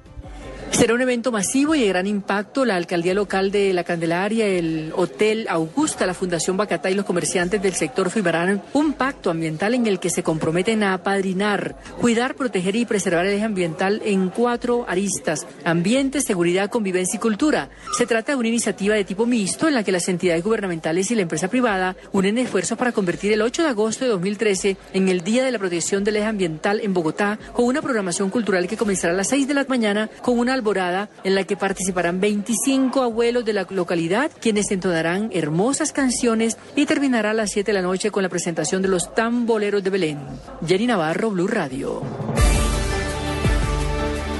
Será 0.71 0.93
un 0.93 1.01
evento 1.01 1.31
masivo 1.31 1.73
y 1.73 1.81
de 1.81 1.87
gran 1.87 2.05
impacto. 2.05 2.63
La 2.63 2.75
alcaldía 2.75 3.15
local 3.15 3.51
de 3.51 3.73
La 3.73 3.83
Candelaria, 3.83 4.45
el 4.45 4.91
Hotel 4.95 5.47
Augusta, 5.49 6.05
la 6.05 6.13
Fundación 6.13 6.55
Bacatá 6.55 6.91
y 6.91 6.93
los 6.93 7.05
comerciantes 7.05 7.61
del 7.61 7.73
sector 7.73 8.11
firmarán 8.11 8.61
un 8.73 8.93
pacto 8.93 9.31
ambiental 9.31 9.73
en 9.73 9.87
el 9.87 9.99
que 9.99 10.11
se 10.11 10.21
comprometen 10.21 10.83
a 10.83 10.93
apadrinar, 10.93 11.77
cuidar, 11.99 12.35
proteger 12.35 12.75
y 12.75 12.85
preservar 12.85 13.25
el 13.25 13.33
eje 13.33 13.43
ambiental 13.43 14.01
en 14.05 14.29
cuatro 14.29 14.85
aristas: 14.87 15.47
ambiente, 15.65 16.21
seguridad, 16.21 16.69
convivencia 16.69 17.17
y 17.17 17.21
cultura. 17.21 17.69
Se 17.97 18.05
trata 18.05 18.33
de 18.33 18.37
una 18.37 18.49
iniciativa 18.49 18.93
de 18.93 19.03
tipo 19.03 19.25
mixto 19.25 19.67
en 19.67 19.73
la 19.73 19.83
que 19.83 19.91
las 19.91 20.07
entidades 20.09 20.43
gubernamentales 20.43 21.09
y 21.09 21.15
la 21.15 21.23
empresa 21.23 21.47
privada 21.47 21.95
unen 22.11 22.37
esfuerzos 22.37 22.77
para 22.77 22.91
convertir 22.91 23.31
el 23.31 23.41
8 23.41 23.63
de 23.63 23.69
agosto 23.69 24.05
de 24.05 24.11
2013 24.11 24.77
en 24.93 25.09
el 25.09 25.21
Día 25.21 25.43
de 25.43 25.51
la 25.51 25.59
Protección 25.59 26.03
del 26.03 26.17
Eje 26.17 26.27
Ambiental 26.27 26.81
en 26.81 26.93
Bogotá, 26.93 27.39
con 27.53 27.65
una 27.65 27.81
programación 27.81 28.29
cultural 28.29 28.67
que 28.67 28.77
comenzará 28.77 29.13
a 29.13 29.17
las 29.17 29.29
6 29.29 29.47
de 29.47 29.53
la 29.55 29.65
mañana 29.67 30.09
con 30.21 30.37
una 30.37 30.56
alborada 30.57 31.09
en 31.23 31.35
la 31.35 31.45
que 31.45 31.55
participarán 31.55 32.19
25 32.19 33.01
abuelos 33.01 33.45
de 33.45 33.53
la 33.53 33.65
localidad, 33.69 34.31
quienes 34.41 34.71
entonarán 34.71 35.29
hermosas 35.33 35.91
canciones 35.93 36.57
y 36.75 36.85
terminará 36.85 37.31
a 37.31 37.33
las 37.33 37.51
7 37.51 37.71
de 37.71 37.73
la 37.73 37.81
noche 37.81 38.11
con 38.11 38.23
la 38.23 38.29
presentación 38.29 38.81
de 38.81 38.89
los 38.89 39.13
tamboleros 39.15 39.83
de 39.83 39.89
Belén. 39.89 40.19
Jenny 40.65 40.87
Navarro, 40.87 41.31
Blue 41.31 41.47
Radio. 41.47 42.01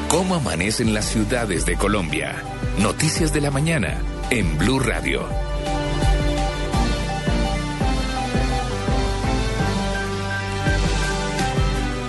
¿Cómo 0.10 0.36
amanecen 0.36 0.94
las 0.94 1.06
ciudades 1.06 1.66
de 1.66 1.76
Colombia? 1.76 2.36
Noticias 2.82 3.34
de 3.34 3.42
la 3.42 3.52
mañana 3.52 3.98
en 4.30 4.58
Blue 4.58 4.80
Radio. 4.80 5.47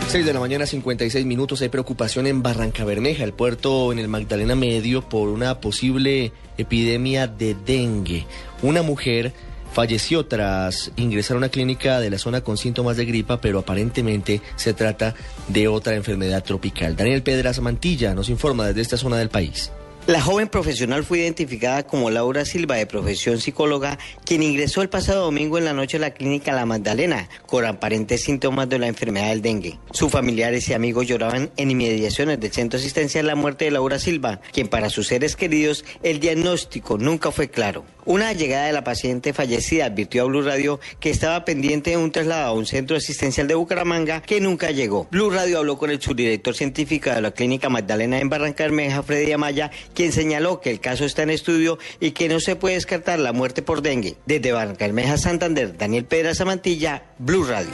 6 0.09 0.25
de 0.25 0.33
la 0.33 0.41
mañana, 0.41 0.65
56 0.65 1.27
minutos. 1.27 1.61
Hay 1.61 1.69
preocupación 1.69 2.27
en 2.27 2.43
Barranca 2.43 2.83
Bermeja, 2.83 3.25
el 3.25 3.35
puerto 3.35 3.93
en 3.93 3.99
el 3.99 4.09
Magdalena 4.09 4.55
Medio, 4.55 5.07
por 5.07 5.29
una 5.29 5.61
posible 5.61 6.33
epidemia 6.57 7.27
de 7.27 7.55
dengue. 7.55 8.25
Una 8.63 8.81
mujer 8.81 9.35
falleció 9.71 10.25
tras 10.25 10.93
ingresar 10.97 11.35
a 11.35 11.39
una 11.39 11.51
clínica 11.51 12.01
de 12.01 12.09
la 12.09 12.17
zona 12.17 12.41
con 12.41 12.57
síntomas 12.57 12.97
de 12.97 13.05
gripa, 13.05 13.43
pero 13.43 13.59
aparentemente 13.59 14.41
se 14.57 14.73
trata 14.73 15.15
de 15.49 15.69
otra 15.69 15.95
enfermedad 15.95 16.43
tropical. 16.43 16.97
Daniel 16.97 17.23
Pedras 17.23 17.61
Mantilla 17.61 18.15
nos 18.15 18.31
informa 18.31 18.69
desde 18.69 18.81
esta 18.81 18.97
zona 18.97 19.19
del 19.19 19.29
país. 19.29 19.71
La 20.09 20.23
joven 20.23 20.49
profesional 20.49 21.05
fue 21.05 21.19
identificada 21.19 21.83
como 21.83 22.09
Laura 22.09 22.47
Silva, 22.47 22.77
de 22.77 22.87
profesión 22.87 23.43
psicóloga, 23.43 23.99
quien 24.25 24.43
ingresó 24.43 24.81
el 24.81 24.89
pasado 24.89 25.27
domingo 25.27 25.59
en 25.59 25.67
la 25.67 25.75
noche 25.75 25.99
a 25.99 26.01
la 26.01 26.15
clínica 26.15 26.55
La 26.55 26.65
Magdalena 26.65 27.29
con 27.45 27.67
aparentes 27.67 28.23
síntomas 28.23 28.71
de 28.71 28.79
la 28.79 28.87
enfermedad 28.87 29.29
del 29.29 29.43
dengue. 29.43 29.79
Sus 29.91 30.11
familiares 30.11 30.67
y 30.71 30.73
amigos 30.73 31.07
lloraban 31.07 31.51
en 31.59 31.71
inmediaciones 31.71 32.41
del 32.41 32.51
centro 32.51 32.79
asistencial 32.79 33.27
la 33.27 33.35
muerte 33.35 33.67
de 33.67 33.73
Laura 33.73 33.99
Silva, 33.99 34.41
quien 34.51 34.69
para 34.69 34.89
sus 34.89 35.09
seres 35.09 35.37
queridos 35.37 35.85
el 36.03 36.21
diagnóstico 36.21 36.97
nunca 36.97 37.31
fue 37.31 37.51
claro. 37.51 37.85
Una 38.09 38.33
llegada 38.33 38.65
de 38.65 38.73
la 38.73 38.85
paciente 38.85 39.35
fallecida 39.35 39.85
advirtió 39.85 40.23
a 40.23 40.25
Blue 40.25 40.41
Radio 40.41 40.81
que 40.99 41.11
estaba 41.11 41.45
pendiente 41.45 41.91
de 41.91 41.99
un 41.99 42.11
traslado 42.11 42.47
a 42.47 42.53
un 42.53 42.65
centro 42.65 42.97
asistencial 42.97 43.47
de 43.47 43.55
Bucaramanga 43.55 44.23
que 44.23 44.41
nunca 44.41 44.71
llegó. 44.71 45.07
Blue 45.11 45.29
Radio 45.29 45.59
habló 45.59 45.77
con 45.77 45.91
el 45.91 46.01
subdirector 46.01 46.55
científico 46.55 47.11
de 47.11 47.21
la 47.21 47.33
clínica 47.33 47.69
Magdalena 47.69 48.19
en 48.19 48.31
Barranca 48.31 48.65
Bermeja, 48.65 49.03
Freddy 49.03 49.33
Amaya, 49.33 49.71
quien 49.93 50.13
señaló 50.13 50.63
que 50.63 50.71
el 50.71 50.81
caso 50.81 51.05
está 51.05 51.25
en 51.25 51.29
estudio 51.29 51.79
y 52.01 52.13
que 52.13 52.31
no 52.31 52.41
se 52.41 52.57
puede 52.57 52.77
descartar 52.77 53.19
la 53.19 53.35
muerte 53.35 53.61
por 53.61 53.83
dengue. 53.83 54.17
Desde 54.25 54.53
Barranca 54.53 54.87
Bermeja, 54.87 55.19
Santander, 55.19 55.77
Daniel 55.77 56.07
Pedra 56.07 56.35
Samantilla, 56.35 57.03
Blue 57.19 57.45
Radio. 57.45 57.73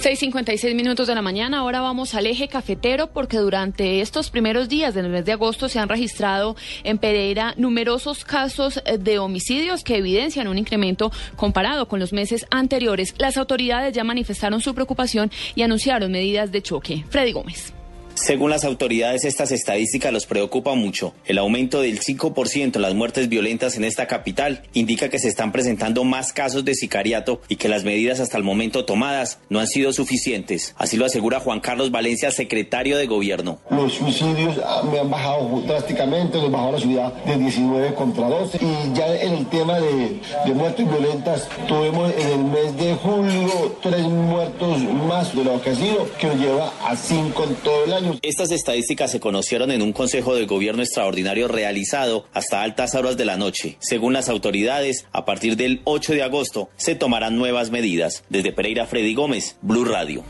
6.56 0.00 0.76
minutos 0.76 1.08
de 1.08 1.14
la 1.16 1.22
mañana, 1.22 1.58
ahora 1.58 1.80
vamos 1.80 2.14
al 2.14 2.26
eje 2.26 2.46
cafetero 2.46 3.08
porque 3.08 3.38
durante 3.38 4.00
estos 4.00 4.30
primeros 4.30 4.68
días 4.68 4.94
del 4.94 5.08
mes 5.08 5.24
de 5.24 5.32
agosto 5.32 5.68
se 5.68 5.80
han 5.80 5.88
registrado 5.88 6.54
en 6.84 6.98
Pereira 6.98 7.54
numerosos 7.56 8.24
casos 8.24 8.80
de 8.98 9.18
homicidios 9.18 9.82
que 9.82 9.96
evidencian 9.96 10.46
un 10.46 10.56
incremento 10.56 11.10
comparado 11.34 11.88
con 11.88 11.98
los 11.98 12.12
meses 12.12 12.46
anteriores. 12.50 13.16
Las 13.18 13.36
autoridades 13.36 13.92
ya 13.92 14.04
manifestaron 14.04 14.60
su 14.60 14.72
preocupación 14.72 15.32
y 15.56 15.62
anunciaron 15.62 16.12
medidas 16.12 16.52
de 16.52 16.62
choque. 16.62 17.04
Freddy 17.10 17.32
Gómez. 17.32 17.77
Según 18.20 18.50
las 18.50 18.64
autoridades, 18.64 19.24
estas 19.24 19.52
estadísticas 19.52 20.12
los 20.12 20.26
preocupan 20.26 20.76
mucho. 20.76 21.14
El 21.24 21.38
aumento 21.38 21.80
del 21.80 22.00
5% 22.00 22.74
en 22.74 22.82
las 22.82 22.94
muertes 22.94 23.28
violentas 23.28 23.76
en 23.76 23.84
esta 23.84 24.08
capital 24.08 24.64
indica 24.72 25.08
que 25.08 25.20
se 25.20 25.28
están 25.28 25.52
presentando 25.52 26.02
más 26.02 26.32
casos 26.32 26.64
de 26.64 26.74
sicariato 26.74 27.40
y 27.48 27.56
que 27.56 27.68
las 27.68 27.84
medidas 27.84 28.18
hasta 28.18 28.36
el 28.36 28.42
momento 28.42 28.84
tomadas 28.84 29.38
no 29.48 29.60
han 29.60 29.68
sido 29.68 29.92
suficientes. 29.92 30.74
Así 30.76 30.96
lo 30.96 31.06
asegura 31.06 31.38
Juan 31.38 31.60
Carlos 31.60 31.92
Valencia, 31.92 32.32
secretario 32.32 32.98
de 32.98 33.06
Gobierno. 33.06 33.60
Los 33.70 33.94
suicidios 33.94 34.56
me 34.90 34.98
han 34.98 35.10
bajado 35.10 35.62
drásticamente, 35.66 36.38
nos 36.38 36.50
bajó 36.50 36.72
la 36.72 36.80
ciudad 36.80 37.12
de 37.24 37.36
19 37.36 37.94
contra 37.94 38.28
12. 38.28 38.58
Y 38.60 38.96
ya 38.96 39.14
en 39.14 39.34
el 39.34 39.46
tema 39.46 39.78
de, 39.78 40.20
de 40.44 40.54
muertes 40.54 40.90
violentas, 40.90 41.48
tuvimos 41.68 42.12
en 42.18 42.28
el 42.30 42.44
mes 42.44 42.76
de 42.76 42.94
julio 42.96 43.78
tres 43.80 44.02
muertos 44.02 44.78
más 45.06 45.34
de 45.36 45.44
lo 45.44 45.62
que 45.62 45.70
ha 45.70 45.74
sido, 45.76 46.08
que 46.18 46.26
nos 46.26 46.36
lleva 46.36 46.72
a 46.84 46.96
cinco 46.96 47.44
en 47.44 47.54
todo 47.56 47.84
el 47.84 47.92
año. 47.92 48.07
Estas 48.22 48.50
estadísticas 48.50 49.10
se 49.10 49.20
conocieron 49.20 49.70
en 49.70 49.82
un 49.82 49.92
Consejo 49.92 50.34
de 50.34 50.46
Gobierno 50.46 50.82
extraordinario 50.82 51.48
realizado 51.48 52.26
hasta 52.32 52.62
altas 52.62 52.94
horas 52.94 53.16
de 53.16 53.24
la 53.24 53.36
noche. 53.36 53.76
Según 53.80 54.12
las 54.12 54.28
autoridades, 54.28 55.06
a 55.12 55.24
partir 55.24 55.56
del 55.56 55.80
8 55.84 56.12
de 56.12 56.22
agosto 56.22 56.70
se 56.76 56.94
tomarán 56.94 57.36
nuevas 57.36 57.70
medidas. 57.70 58.24
Desde 58.28 58.52
Pereira, 58.52 58.86
Freddy 58.86 59.14
Gómez, 59.14 59.56
Blue 59.62 59.84
Radio. 59.84 60.24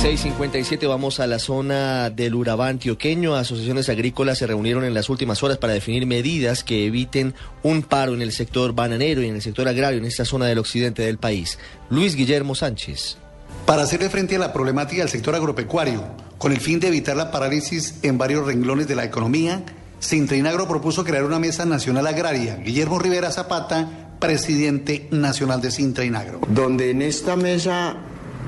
657 0.00 0.86
vamos 0.86 1.20
a 1.20 1.26
la 1.26 1.38
zona 1.38 2.08
del 2.08 2.34
Urabá 2.34 2.68
antioqueño. 2.68 3.34
Asociaciones 3.34 3.90
agrícolas 3.90 4.38
se 4.38 4.46
reunieron 4.46 4.84
en 4.84 4.94
las 4.94 5.10
últimas 5.10 5.42
horas 5.42 5.58
para 5.58 5.74
definir 5.74 6.06
medidas 6.06 6.64
que 6.64 6.86
eviten 6.86 7.34
un 7.62 7.82
paro 7.82 8.14
en 8.14 8.22
el 8.22 8.32
sector 8.32 8.72
bananero 8.72 9.22
y 9.22 9.28
en 9.28 9.34
el 9.34 9.42
sector 9.42 9.68
agrario 9.68 9.98
en 9.98 10.06
esta 10.06 10.24
zona 10.24 10.46
del 10.46 10.58
occidente 10.58 11.02
del 11.02 11.18
país. 11.18 11.58
Luis 11.90 12.16
Guillermo 12.16 12.54
Sánchez. 12.54 13.18
Para 13.66 13.82
hacerle 13.82 14.08
frente 14.10 14.36
a 14.36 14.38
la 14.38 14.52
problemática 14.52 15.02
del 15.02 15.10
sector 15.10 15.34
agropecuario, 15.34 16.02
con 16.38 16.52
el 16.52 16.60
fin 16.60 16.80
de 16.80 16.88
evitar 16.88 17.16
la 17.16 17.30
parálisis 17.30 17.96
en 18.02 18.18
varios 18.18 18.46
renglones 18.46 18.88
de 18.88 18.96
la 18.96 19.04
economía, 19.04 19.62
Sintrainagro 20.00 20.66
propuso 20.66 21.04
crear 21.04 21.24
una 21.24 21.38
mesa 21.38 21.66
nacional 21.66 22.06
agraria. 22.06 22.56
Guillermo 22.56 22.98
Rivera 22.98 23.30
Zapata, 23.30 24.16
presidente 24.18 25.06
nacional 25.10 25.60
de 25.60 25.70
Sintrainagro. 25.70 26.40
Donde 26.48 26.90
en 26.90 27.02
esta 27.02 27.36
mesa 27.36 27.96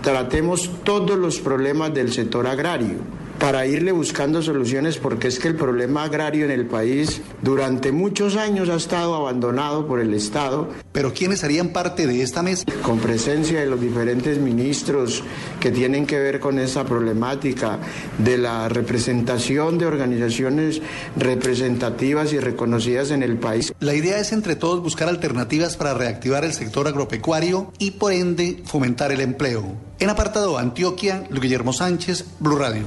tratemos 0.03 0.71
todos 0.83 1.19
los 1.19 1.39
problemas 1.41 1.93
del 1.93 2.13
sector 2.13 2.47
agrario 2.47 2.99
para 3.43 3.67
irle 3.67 3.91
buscando 3.91 4.41
soluciones 4.41 4.99
porque 4.99 5.27
es 5.27 5.41
que 5.41 5.49
el 5.49 5.57
problema 5.57 6.05
agrario 6.05 6.45
en 6.45 6.53
el 6.53 6.65
país 6.65 7.21
durante 7.43 7.91
muchos 7.91 8.37
años 8.37 8.69
ha 8.69 8.77
estado 8.77 9.17
abandonado 9.17 9.89
por 9.89 9.99
el 9.99 10.15
Estado. 10.15 10.69
Pero 10.93 11.13
¿quiénes 11.13 11.43
harían 11.43 11.71
parte 11.71 12.07
de 12.07 12.23
esta 12.23 12.45
mesa? 12.45 12.65
Con 12.83 13.01
presencia 13.01 13.59
de 13.59 13.67
los 13.67 13.81
diferentes 13.81 14.39
ministros 14.39 15.25
que 15.59 15.73
tienen 15.73 16.07
que 16.07 16.21
ver 16.21 16.39
con 16.39 16.61
esa 16.61 16.85
problemática, 16.85 17.81
de 18.19 18.39
la 18.39 18.69
representación 18.69 19.77
de 19.77 19.87
organizaciones 19.87 20.81
representativas 21.17 22.33
y 22.33 22.39
reconocidas 22.39 23.11
en 23.11 23.25
el 23.25 23.39
país. 23.39 23.75
La 23.81 23.95
idea 23.95 24.21
es 24.21 24.31
entre 24.31 24.55
todos 24.55 24.81
buscar 24.81 25.09
alternativas 25.09 25.77
para 25.77 25.95
reactivar 25.95 26.45
el 26.45 26.53
sector 26.53 26.87
agropecuario 26.87 27.73
y 27.81 27.91
por 27.91 28.13
ende 28.13 28.63
fomentar 28.67 29.11
el 29.11 29.21
empleo. 29.21 29.65
En 29.99 30.11
apartado 30.11 30.59
Antioquia, 30.59 31.25
Luis 31.29 31.43
Guillermo 31.43 31.73
Sánchez, 31.73 32.25
Blue 32.39 32.57
Radio. 32.57 32.85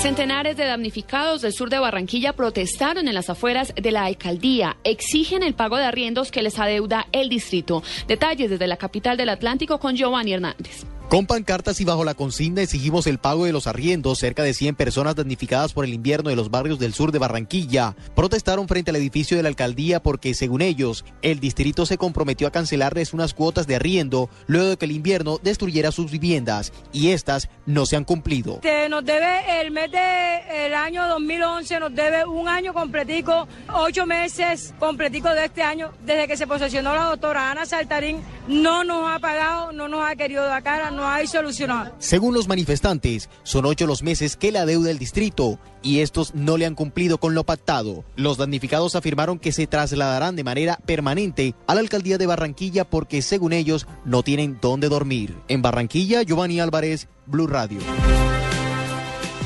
Centenares 0.00 0.56
de 0.56 0.66
damnificados 0.66 1.42
del 1.42 1.52
sur 1.52 1.68
de 1.68 1.78
Barranquilla 1.78 2.32
protestaron 2.32 3.08
en 3.08 3.14
las 3.14 3.28
afueras 3.28 3.74
de 3.74 3.90
la 3.90 4.04
alcaldía. 4.04 4.76
Exigen 4.84 5.42
el 5.42 5.54
pago 5.54 5.76
de 5.76 5.84
arriendos 5.84 6.30
que 6.30 6.42
les 6.42 6.58
adeuda 6.58 7.06
el 7.12 7.28
distrito. 7.28 7.82
Detalles 8.06 8.50
desde 8.50 8.66
la 8.66 8.76
capital 8.76 9.16
del 9.16 9.30
Atlántico 9.30 9.80
con 9.80 9.96
Giovanni 9.96 10.34
Hernández. 10.34 10.86
Con 11.08 11.26
pancartas 11.26 11.80
y 11.80 11.84
bajo 11.84 12.04
la 12.04 12.14
consigna 12.14 12.62
exigimos 12.62 13.06
el 13.06 13.18
pago 13.18 13.44
de 13.44 13.52
los 13.52 13.68
arriendos. 13.68 14.18
Cerca 14.18 14.42
de 14.42 14.52
100 14.52 14.74
personas 14.74 15.14
damnificadas 15.14 15.72
por 15.72 15.84
el 15.84 15.94
invierno 15.94 16.30
de 16.30 16.36
los 16.36 16.50
barrios 16.50 16.80
del 16.80 16.94
sur 16.94 17.12
de 17.12 17.20
Barranquilla 17.20 17.94
protestaron 18.16 18.66
frente 18.66 18.90
al 18.90 18.96
edificio 18.96 19.36
de 19.36 19.44
la 19.44 19.48
alcaldía 19.48 20.02
porque, 20.02 20.34
según 20.34 20.62
ellos, 20.62 21.04
el 21.22 21.38
distrito 21.38 21.86
se 21.86 21.96
comprometió 21.96 22.48
a 22.48 22.50
cancelarles 22.50 23.14
unas 23.14 23.34
cuotas 23.34 23.68
de 23.68 23.76
arriendo 23.76 24.28
luego 24.48 24.70
de 24.70 24.76
que 24.78 24.86
el 24.86 24.90
invierno 24.90 25.38
destruyera 25.40 25.92
sus 25.92 26.10
viviendas 26.10 26.72
y 26.92 27.10
estas 27.10 27.48
no 27.66 27.86
se 27.86 27.94
han 27.94 28.04
cumplido. 28.04 28.60
Nos 28.90 29.04
debe 29.04 29.60
el 29.60 29.70
mes 29.70 29.92
del 29.92 30.74
año 30.74 31.06
2011, 31.06 31.80
nos 31.80 31.94
debe 31.94 32.24
un 32.26 32.48
año 32.48 32.74
completico, 32.74 33.46
ocho 33.72 34.06
meses 34.06 34.74
completico 34.80 35.28
de 35.28 35.44
este 35.44 35.62
año, 35.62 35.92
desde 36.04 36.26
que 36.26 36.36
se 36.36 36.48
posesionó 36.48 36.96
la 36.96 37.04
doctora 37.04 37.52
Ana 37.52 37.64
Saltarín, 37.64 38.20
no 38.48 38.82
nos 38.82 39.08
ha 39.08 39.20
pagado, 39.20 39.70
no 39.70 39.86
nos 39.86 40.04
ha 40.04 40.16
querido 40.16 40.44
dar 40.44 40.64
cara 40.64 40.90
no 40.96 41.06
hay 41.06 41.26
solucionado. 41.26 41.94
Según 41.98 42.34
los 42.34 42.48
manifestantes, 42.48 43.28
son 43.42 43.66
ocho 43.66 43.86
los 43.86 44.02
meses 44.02 44.36
que 44.36 44.50
la 44.50 44.66
deuda 44.66 44.90
el 44.90 44.98
distrito 44.98 45.60
y 45.82 46.00
estos 46.00 46.34
no 46.34 46.56
le 46.56 46.66
han 46.66 46.74
cumplido 46.74 47.18
con 47.18 47.34
lo 47.34 47.44
pactado. 47.44 48.04
Los 48.16 48.38
damnificados 48.38 48.96
afirmaron 48.96 49.38
que 49.38 49.52
se 49.52 49.66
trasladarán 49.66 50.34
de 50.34 50.44
manera 50.44 50.78
permanente 50.84 51.54
a 51.66 51.74
la 51.74 51.80
alcaldía 51.80 52.18
de 52.18 52.26
Barranquilla 52.26 52.84
porque, 52.84 53.22
según 53.22 53.52
ellos, 53.52 53.86
no 54.04 54.22
tienen 54.22 54.58
dónde 54.60 54.88
dormir. 54.88 55.36
En 55.48 55.62
Barranquilla, 55.62 56.22
Giovanni 56.22 56.58
Álvarez, 56.58 57.08
Blue 57.26 57.46
Radio. 57.46 57.78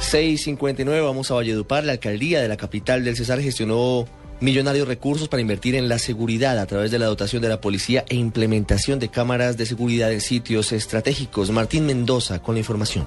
659, 0.00 1.00
vamos 1.02 1.30
a 1.30 1.34
Valledupar. 1.34 1.84
La 1.84 1.92
alcaldía 1.92 2.40
de 2.40 2.48
la 2.48 2.56
capital 2.56 3.04
del 3.04 3.16
Cesar 3.16 3.40
gestionó 3.40 4.06
millonarios 4.40 4.88
recursos 4.88 5.28
para 5.28 5.40
invertir 5.40 5.74
en 5.74 5.88
la 5.88 5.98
seguridad 5.98 6.58
a 6.58 6.66
través 6.66 6.90
de 6.90 6.98
la 6.98 7.06
dotación 7.06 7.42
de 7.42 7.48
la 7.48 7.60
policía 7.60 8.04
e 8.08 8.16
implementación 8.16 8.98
de 8.98 9.08
cámaras 9.08 9.56
de 9.56 9.66
seguridad 9.66 10.12
en 10.12 10.20
sitios 10.20 10.72
estratégicos. 10.72 11.50
Martín 11.50 11.86
Mendoza 11.86 12.40
con 12.40 12.54
la 12.54 12.60
información. 12.60 13.06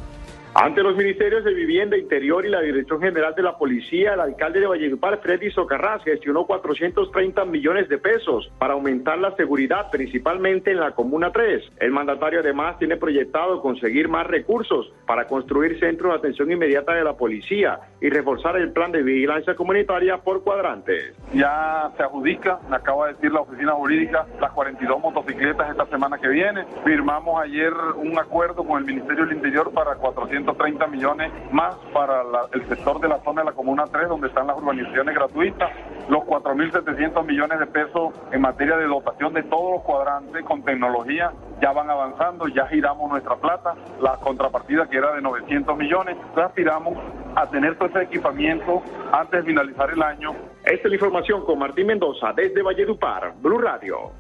Ante 0.55 0.83
los 0.83 0.95
ministerios 0.95 1.43
de 1.43 1.51
Vivienda, 1.51 1.97
Interior 1.97 2.45
y 2.45 2.49
la 2.49 2.61
Dirección 2.61 3.01
General 3.01 3.33
de 3.33 3.41
la 3.41 3.57
Policía, 3.57 4.13
el 4.13 4.19
alcalde 4.19 4.59
de 4.59 4.67
Valledupar, 4.67 5.19
Freddy 5.19 5.49
Socarrás, 5.49 6.03
gestionó 6.03 6.45
430 6.45 7.43
millones 7.45 7.89
de 7.89 7.97
pesos 7.97 8.51
para 8.59 8.73
aumentar 8.73 9.17
la 9.17 9.35
seguridad, 9.35 9.89
principalmente 9.89 10.69
en 10.69 10.79
la 10.79 10.91
Comuna 10.91 11.31
3. 11.31 11.71
El 11.79 11.89
mandatario 11.89 12.41
además 12.41 12.77
tiene 12.77 12.97
proyectado 12.97 13.63
conseguir 13.63 14.09
más 14.09 14.27
recursos 14.27 14.93
para 15.07 15.25
construir 15.25 15.79
centros 15.79 16.13
de 16.13 16.19
atención 16.19 16.51
inmediata 16.51 16.93
de 16.93 17.03
la 17.03 17.17
policía 17.17 17.79
y 17.99 18.11
reforzar 18.11 18.55
el 18.57 18.71
plan 18.71 18.91
de 18.91 19.01
vigilancia 19.01 19.55
comunitaria 19.55 20.17
por 20.17 20.43
cuadrantes. 20.43 21.15
Ya 21.33 21.89
se 21.97 22.03
adjudica, 22.03 22.59
me 22.69 22.75
acaba 22.75 23.07
de 23.07 23.13
decir 23.13 23.31
la 23.31 23.41
oficina 23.41 23.71
jurídica, 23.71 24.27
las 24.39 24.51
42 24.51 25.01
motocicletas 25.01 25.71
esta 25.71 25.87
semana 25.87 26.19
que 26.19 26.27
viene. 26.27 26.63
Firmamos 26.85 27.41
ayer 27.41 27.73
un 27.95 28.19
acuerdo 28.19 28.63
con 28.63 28.77
el 28.77 28.85
Ministerio 28.85 29.25
del 29.25 29.37
Interior 29.37 29.71
para 29.73 29.95
400 29.95 30.42
130 30.43 30.87
millones 30.87 31.31
más 31.51 31.75
para 31.93 32.23
el 32.51 32.67
sector 32.67 32.99
de 32.99 33.07
la 33.07 33.19
zona 33.23 33.41
de 33.41 33.45
la 33.45 33.53
Comuna 33.53 33.85
3, 33.91 34.09
donde 34.09 34.27
están 34.27 34.47
las 34.47 34.57
urbanizaciones 34.57 35.15
gratuitas, 35.15 35.71
los 36.09 36.23
4.700 36.23 37.25
millones 37.25 37.59
de 37.59 37.67
pesos 37.67 38.13
en 38.31 38.41
materia 38.41 38.77
de 38.77 38.85
dotación 38.85 39.33
de 39.33 39.43
todos 39.43 39.71
los 39.71 39.81
cuadrantes 39.83 40.43
con 40.45 40.63
tecnología 40.63 41.31
ya 41.61 41.71
van 41.71 41.89
avanzando, 41.89 42.47
ya 42.49 42.67
giramos 42.67 43.09
nuestra 43.09 43.35
plata, 43.37 43.75
la 44.01 44.17
contrapartida 44.17 44.89
que 44.89 44.97
era 44.97 45.13
de 45.13 45.21
900 45.21 45.77
millones, 45.77 46.17
ya 46.35 46.45
aspiramos 46.45 46.97
a 47.35 47.49
tener 47.49 47.77
todo 47.77 47.87
ese 47.87 48.01
equipamiento 48.01 48.83
antes 49.11 49.43
de 49.43 49.47
finalizar 49.47 49.89
el 49.89 50.01
año. 50.01 50.33
Esta 50.65 50.87
es 50.87 50.89
la 50.89 50.95
información 50.95 51.45
con 51.45 51.59
Martín 51.59 51.87
Mendoza 51.87 52.33
desde 52.33 52.61
Valledupar, 52.61 53.33
Blue 53.41 53.59
Radio. 53.59 54.11